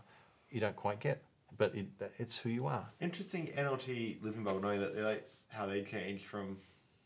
[0.50, 1.24] you don't quite get,
[1.58, 1.88] but it,
[2.20, 2.86] it's who you are.
[3.00, 6.58] Interesting NLT Living Bible, knowing that they like how they changed from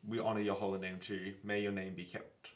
[0.08, 2.50] "We honor your holy name" to "May your name be kept."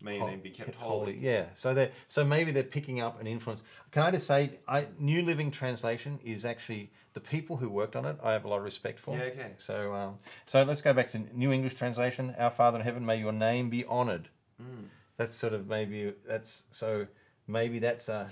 [0.00, 1.16] May name be kept, holy.
[1.18, 1.46] Yeah.
[1.54, 3.62] So they so maybe they're picking up an influence.
[3.92, 8.04] Can I just say, I, New Living Translation is actually the people who worked on
[8.04, 8.16] it.
[8.22, 9.16] I have a lot of respect for.
[9.16, 9.52] Yeah, okay.
[9.58, 12.34] So um, so let's go back to New English Translation.
[12.38, 14.28] Our Father in heaven, may your name be honoured.
[14.62, 14.88] Mm.
[15.16, 17.06] That's sort of maybe that's so
[17.46, 18.30] maybe that's a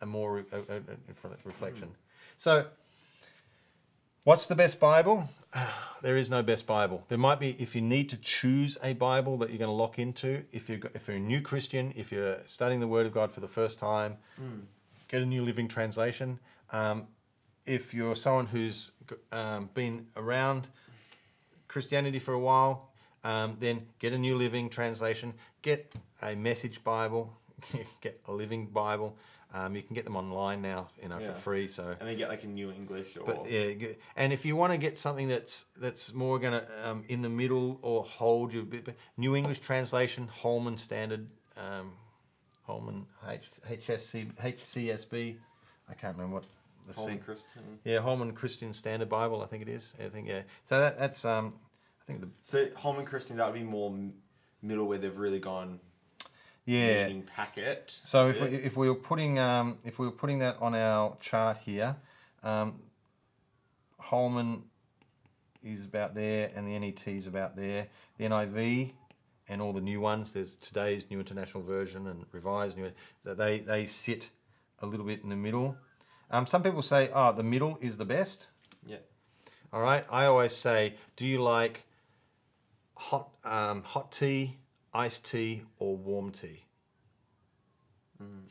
[0.00, 1.90] a more re- a, a, a reflection.
[2.36, 2.66] So.
[4.22, 5.28] What's the best Bible?
[6.02, 7.04] There is no best Bible.
[7.08, 9.98] There might be if you need to choose a Bible that you're going to lock
[9.98, 10.44] into.
[10.50, 13.40] If you're if you're a new Christian, if you're studying the Word of God for
[13.40, 14.16] the first time,
[15.08, 16.38] get a New Living Translation.
[16.72, 17.06] Um,
[17.66, 18.92] if you're someone who's
[19.30, 20.68] um, been around
[21.68, 22.88] Christianity for a while,
[23.22, 25.34] um, then get a New Living Translation.
[25.60, 25.92] Get
[26.22, 27.30] a Message Bible.
[28.00, 29.18] get a Living Bible.
[29.52, 31.32] Um, you can get them online now, you know, Yeah.
[31.32, 31.66] for free.
[31.66, 34.72] So And then get like a New English or but yeah, and if you want
[34.72, 38.64] to get something that's that's more gonna um, in the middle or hold you a
[38.64, 41.92] bit, New English translation, Holman Standard, um,
[42.64, 45.36] Holman H, HSC HCSB,
[45.88, 46.44] I can't remember what
[46.86, 47.62] the Holman C- Christian.
[47.84, 49.94] yeah Holman Christian Standard Bible, I think it is.
[49.98, 50.42] I think yeah.
[50.68, 51.52] So that, that's um,
[52.02, 53.92] I think the So Holman Christian, that would be more
[54.62, 55.80] middle where they've really gone
[56.70, 57.12] yeah.
[57.34, 57.98] packet.
[58.04, 61.16] So if we, if we were putting um, if we were putting that on our
[61.20, 61.96] chart here,
[62.42, 62.80] um,
[63.98, 64.62] Holman
[65.62, 67.88] is about there, and the NET is about there.
[68.18, 68.92] The NIV
[69.48, 70.32] and all the new ones.
[70.32, 72.90] There's today's New International Version and Revised New.
[73.24, 74.30] that They they sit
[74.80, 75.76] a little bit in the middle.
[76.30, 78.46] Um, some people say, oh, the middle is the best.
[78.86, 78.98] yeah.
[79.72, 80.04] All right.
[80.10, 81.84] I always say, do you like
[82.96, 84.58] hot um, hot tea,
[84.92, 86.64] iced tea, or warm tea?
[88.22, 88.42] Mm.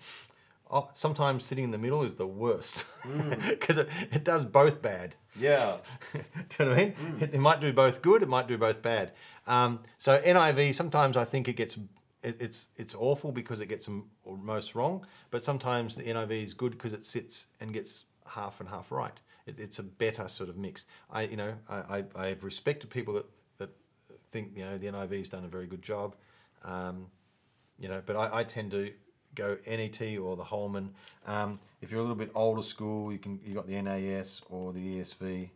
[0.71, 3.47] Oh, sometimes sitting in the middle is the worst mm.
[3.49, 5.15] because it, it does both bad.
[5.39, 5.77] Yeah.
[6.13, 6.93] do you know what I mean?
[6.93, 7.21] Mm.
[7.23, 9.11] It, it might do both good, it might do both bad.
[9.47, 11.77] Um, so NIV, sometimes I think it gets
[12.21, 13.89] it, it's it's awful because it gets
[14.25, 18.69] most wrong, but sometimes the NIV is good because it sits and gets half and
[18.69, 19.17] half right.
[19.47, 20.85] It, it's a better sort of mix.
[21.09, 23.25] I you know I, I I have respected people that
[23.57, 23.69] that
[24.31, 26.15] think you know the NIV's done a very good job.
[26.64, 27.07] Um,
[27.77, 28.91] you know, but I, I tend to
[29.36, 30.91] go NET or the Holman.
[31.26, 34.73] Um, if you're a little bit older school, you can you got the NAS or
[34.73, 35.49] the ESV.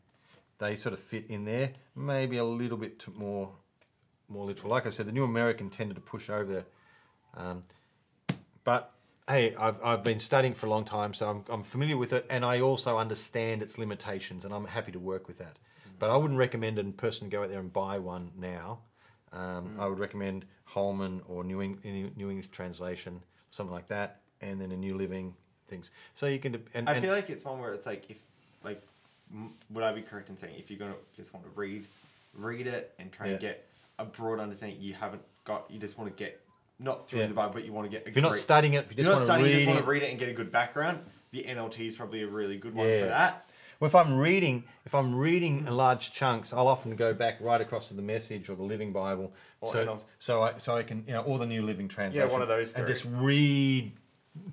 [0.59, 1.71] They sort of fit in there.
[1.95, 3.51] Maybe a little bit more
[4.29, 4.69] more literal.
[4.69, 6.63] Like I said, the New American tended to push over.
[7.35, 7.63] Um,
[8.63, 8.93] but
[9.27, 12.25] hey, I've, I've been studying for a long time, so I'm, I'm familiar with it,
[12.29, 15.57] and I also understand its limitations, and I'm happy to work with that.
[15.99, 18.79] But I wouldn't recommend a person go out there and buy one now.
[19.33, 21.79] Um, I would recommend Holman or New, Eng-
[22.15, 25.33] New English Translation, something like that, and then a New Living
[25.67, 25.91] things.
[26.15, 26.61] So you can.
[26.73, 28.17] And, I and- feel like it's one where it's like if
[28.63, 28.81] like
[29.33, 31.85] m- would I be correct in saying if you're gonna just want to read,
[32.35, 33.31] read it and try Yeah.
[33.33, 33.67] and get
[33.99, 34.79] a broad understanding.
[34.79, 35.65] You haven't got.
[35.69, 36.39] You just want to get
[36.79, 37.27] not through Yeah.
[37.27, 38.05] the Bible, but you want to get.
[38.05, 39.49] A if you're not studying it, if you you're just not want to studying.
[39.49, 40.99] You read just want it, to read it and get a good background.
[41.31, 42.99] The NLT is probably a really good one Yeah.
[43.01, 43.49] for that.
[43.83, 47.59] Well, if I'm reading, if I'm reading in large chunks, I'll often go back right
[47.59, 51.03] across to the Message or the Living Bible, Or so so I so I can
[51.05, 52.25] you know or the New Living Translation.
[52.25, 53.91] Yeah, one of those and just read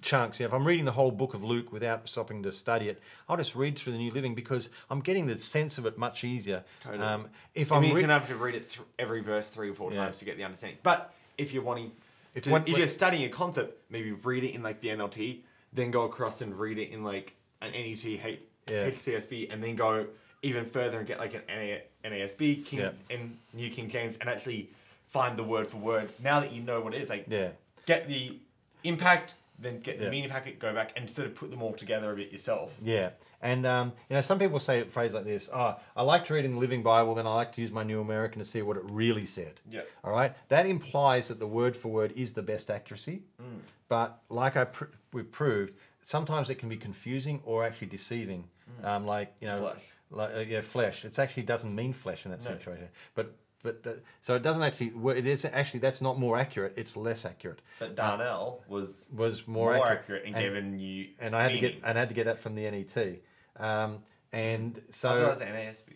[0.03, 0.41] chunks.
[0.41, 3.01] You know, if I'm reading the whole book of Luke without stopping to study it,
[3.29, 6.25] I'll just read through the New Living because I'm getting the sense of it much
[6.25, 6.65] easier.
[6.83, 7.05] Totally.
[7.05, 9.93] Um, if I I'm mean, gonna have to read it every verse three or four
[9.93, 10.07] Yeah.
[10.07, 10.79] times to get the understanding.
[10.83, 11.93] But if you're wanting,
[12.35, 15.45] If if, when- if you're studying a concept, maybe read it in like the NLT,
[15.73, 18.41] then go across and read it in like an NET,
[18.71, 18.89] Yeah.
[18.89, 20.07] HCSB, and then go
[20.43, 22.91] even further and get like an NA, NASB, King Yeah.
[23.11, 24.71] and New King James, and actually
[25.11, 26.11] find the word for word.
[26.23, 27.49] Now that you know what it is, like yeah.
[27.87, 28.39] get the
[28.85, 30.11] impact, then get the Yeah.
[30.11, 32.73] meaning packet, go back and sort of put them all together a bit yourself.
[32.83, 33.11] Yeah,
[33.43, 36.35] and um, you know, some people say a phrase like this: "Oh, I like to
[36.35, 38.63] read in the Living Bible, then I like to use my New American to see
[38.63, 39.83] what it really said." Yeah.
[40.03, 43.23] All right, that implies that the word for word is the best accuracy.
[43.43, 43.61] Mm.
[43.89, 45.75] But like I pr- we've proved,
[46.05, 48.45] sometimes it can be confusing or actually deceiving.
[48.83, 49.61] Um, like you know, Mm.
[49.73, 49.83] Flesh.
[50.11, 51.05] like uh, yeah, flesh.
[51.05, 52.51] It actually doesn't mean flesh in that No.
[52.53, 52.89] situation.
[53.15, 54.93] But but the, so it doesn't actually.
[55.19, 56.73] It is actually that's not more accurate.
[56.77, 57.61] It's less accurate.
[57.79, 61.53] But Darnel was Was more, more, accurate, accurate, and, and- a new and I had
[61.53, 63.21] to get and I had to get that from the NET.
[63.59, 63.99] Um,
[64.33, 65.95] and I thought so was NASB.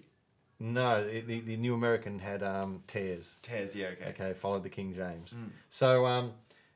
[0.61, 3.37] no, the, the, New American had um, tares.
[3.43, 4.11] Tares, yeah, okay.
[4.11, 5.31] Okay, followed the King James.
[5.33, 5.51] Mm.
[5.71, 6.33] So um,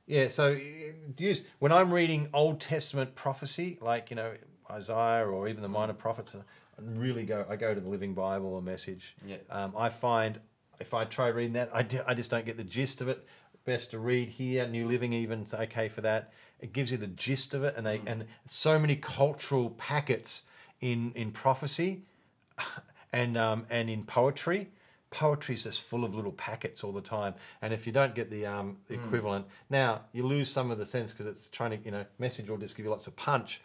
[0.06, 0.58] yeah, so uh,
[1.18, 4.32] use when I'm reading Old Testament prophecy, like you know
[4.70, 6.40] Isaiah or even the minor prophets, I
[6.80, 7.44] really go.
[7.48, 9.16] I go to the Living Bible or Message.
[9.26, 9.36] Yeah.
[9.50, 10.38] Um, I find
[10.80, 11.82] if I try reading that, I,
[12.14, 13.26] just don't get the gist of it.
[13.64, 14.66] Best to read here.
[14.66, 16.32] New Living even's okay for that.
[16.60, 20.42] It gives you the gist of it, and they and so many cultural packets
[20.80, 22.02] in in prophecy,
[23.12, 24.70] and um, and in poetry.
[25.10, 28.30] Poetry is just full of little packets all the time, and if you don't get
[28.30, 31.78] the um, the equivalent, now you lose some of the sense because it's trying to
[31.84, 33.60] you know message will just give you lots of punch,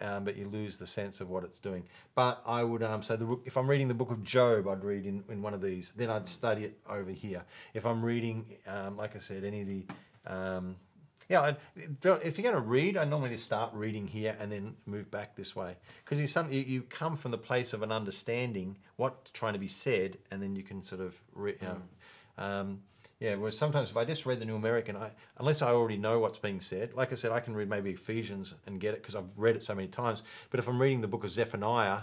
[0.00, 1.84] um, but you lose the sense of what it's doing.
[2.14, 5.06] But I would um, so the, if I'm reading the book of Job, I'd read
[5.06, 5.92] in, in one of these.
[5.96, 7.42] Then I'd study it over here.
[7.74, 9.84] If I'm reading, um, like I said, any of the
[10.26, 10.76] um,
[11.28, 15.10] yeah, if you're going to read, I normally just start reading here and then move
[15.10, 19.30] back this way because you, some, you come from the place of an understanding what's
[19.30, 22.80] trying to be said, and then you can sort of re, you know, um,
[23.24, 23.36] yeah.
[23.36, 26.36] Whereas sometimes if I just read the New American, I unless I already know what's
[26.36, 29.30] being said, like I said, I can read maybe Ephesians and get it because I've
[29.34, 30.22] read it so many times.
[30.50, 32.00] But if I'm reading the book of Zephaniah,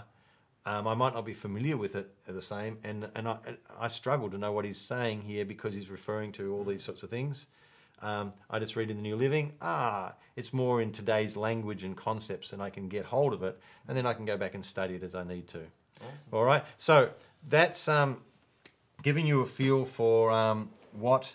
[0.66, 3.36] um, I might not be familiar with it the same, and and I,
[3.78, 7.04] I struggle to know what he's saying here because he's referring to all these sorts
[7.04, 7.46] of things.
[8.00, 9.52] Um, I just read in the New Living.
[9.60, 13.60] Ah, it's more in today's language and concepts, and I can get hold of it,
[13.86, 15.60] and then I can go back and study it as I need to.
[16.32, 16.64] All right.
[16.78, 17.10] So
[17.48, 18.16] that's um,
[19.02, 21.34] giving you a feel for um, what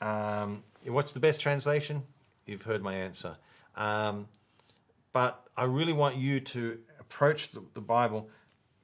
[0.00, 2.04] um, what's the best translation.
[2.46, 3.36] You've heard my answer.
[3.76, 4.28] Um,
[5.12, 8.28] but I really want you to approach the, the Bible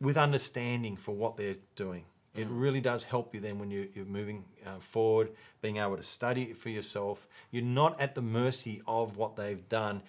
[0.00, 2.04] with understanding for what they're doing.
[2.34, 5.30] It really does help you then when you, you're moving uh, forward,
[5.62, 7.26] being able to study it for yourself.
[7.50, 10.02] You're not at the mercy of what they've done.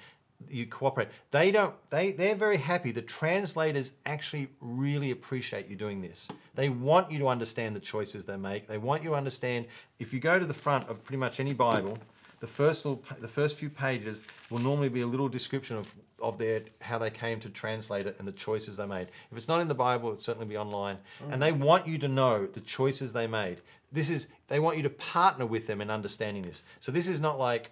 [0.49, 1.09] You cooperate.
[1.31, 1.73] They don't.
[1.89, 2.91] They they're very happy.
[2.91, 6.27] The translators actually really appreciate you doing this.
[6.55, 8.67] They want you to understand the choices they make.
[8.67, 9.65] They want you to understand.
[9.99, 11.97] If you go to the front of pretty much any Bible,
[12.39, 15.91] the first little, the first few pages will normally be a little description of
[16.21, 19.07] of their how they came to translate it and the choices they made.
[19.31, 20.97] If it's not in the Bible, it'll certainly be online.
[21.23, 21.33] Mm.
[21.33, 23.61] And they want you to know the choices they made.
[23.91, 26.63] This is they want you to partner with them in understanding this.
[26.79, 27.71] So this is not like,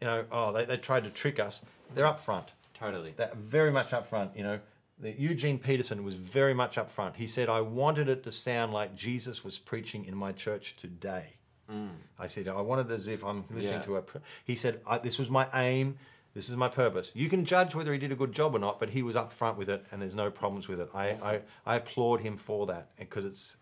[0.00, 1.62] you know, oh they, they tried to trick us.
[1.94, 2.48] They're up front.
[2.74, 3.14] Totally.
[3.16, 4.60] That very much up front, you know.
[5.00, 7.16] The Eugene Peterson was very much up front.
[7.16, 11.34] He said, I wanted it to sound like Jesus was preaching in my church today.
[11.70, 11.90] Mm.
[12.18, 13.86] I said, I wanted it as if I'm listening Yeah.
[13.86, 14.02] to a.
[14.02, 15.98] pr-" He said, I, This was my aim.
[16.34, 17.10] This is my purpose.
[17.14, 19.32] You can judge whether he did a good job or not, but he was up
[19.32, 20.88] front with it, and there's no problems with it.
[20.94, 23.56] I, I, I applaud him for that because it's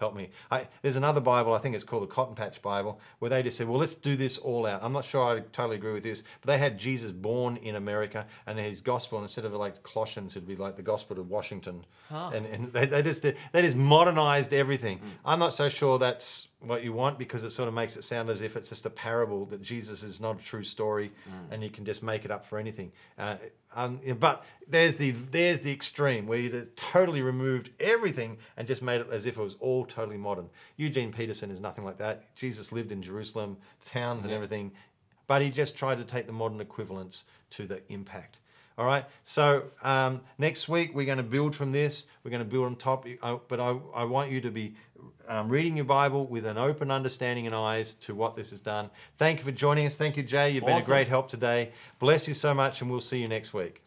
[0.00, 0.30] helped me.
[0.50, 3.56] I, there's another Bible, I think it's called the Cotton Patch Bible, where they just
[3.58, 4.82] said, well, let's do this all out.
[4.82, 8.26] I'm not sure I totally agree with this, but they had Jesus born in America,
[8.46, 11.84] and his gospel, instead of like Colossians, it'd be like the gospel of Washington.
[12.34, 15.00] And, and they, they just, they just modernized everything.
[15.24, 18.28] I'm not so sure that's what you want because it sort of makes it sound
[18.28, 21.12] as if it's just a parable that Jesus is not a true story
[21.50, 22.90] and you can just make it up for anything.
[23.18, 23.36] Uh,
[23.74, 29.00] um, but there's the there's the extreme where you totally removed everything and just made
[29.00, 30.48] it as if it was all totally modern.
[30.76, 32.34] Eugene Peterson is nothing like that.
[32.34, 34.72] Jesus lived in Jerusalem, towns and everything,
[35.26, 38.38] but he just tried to take the modern equivalents to the impact.
[38.78, 39.04] All right.
[39.24, 42.06] So um, next week we're going to build from this.
[42.24, 43.06] We're going to build on top.
[43.48, 44.74] But I, I want you to be
[45.28, 48.90] um, reading your Bible with an open understanding and eyes to what this has done.
[49.18, 49.96] Thank you for joining us.
[49.96, 50.50] Thank you, Jay.
[50.50, 51.72] You've been a great help today.
[51.98, 53.82] Bless you so much, and we'll see you next week.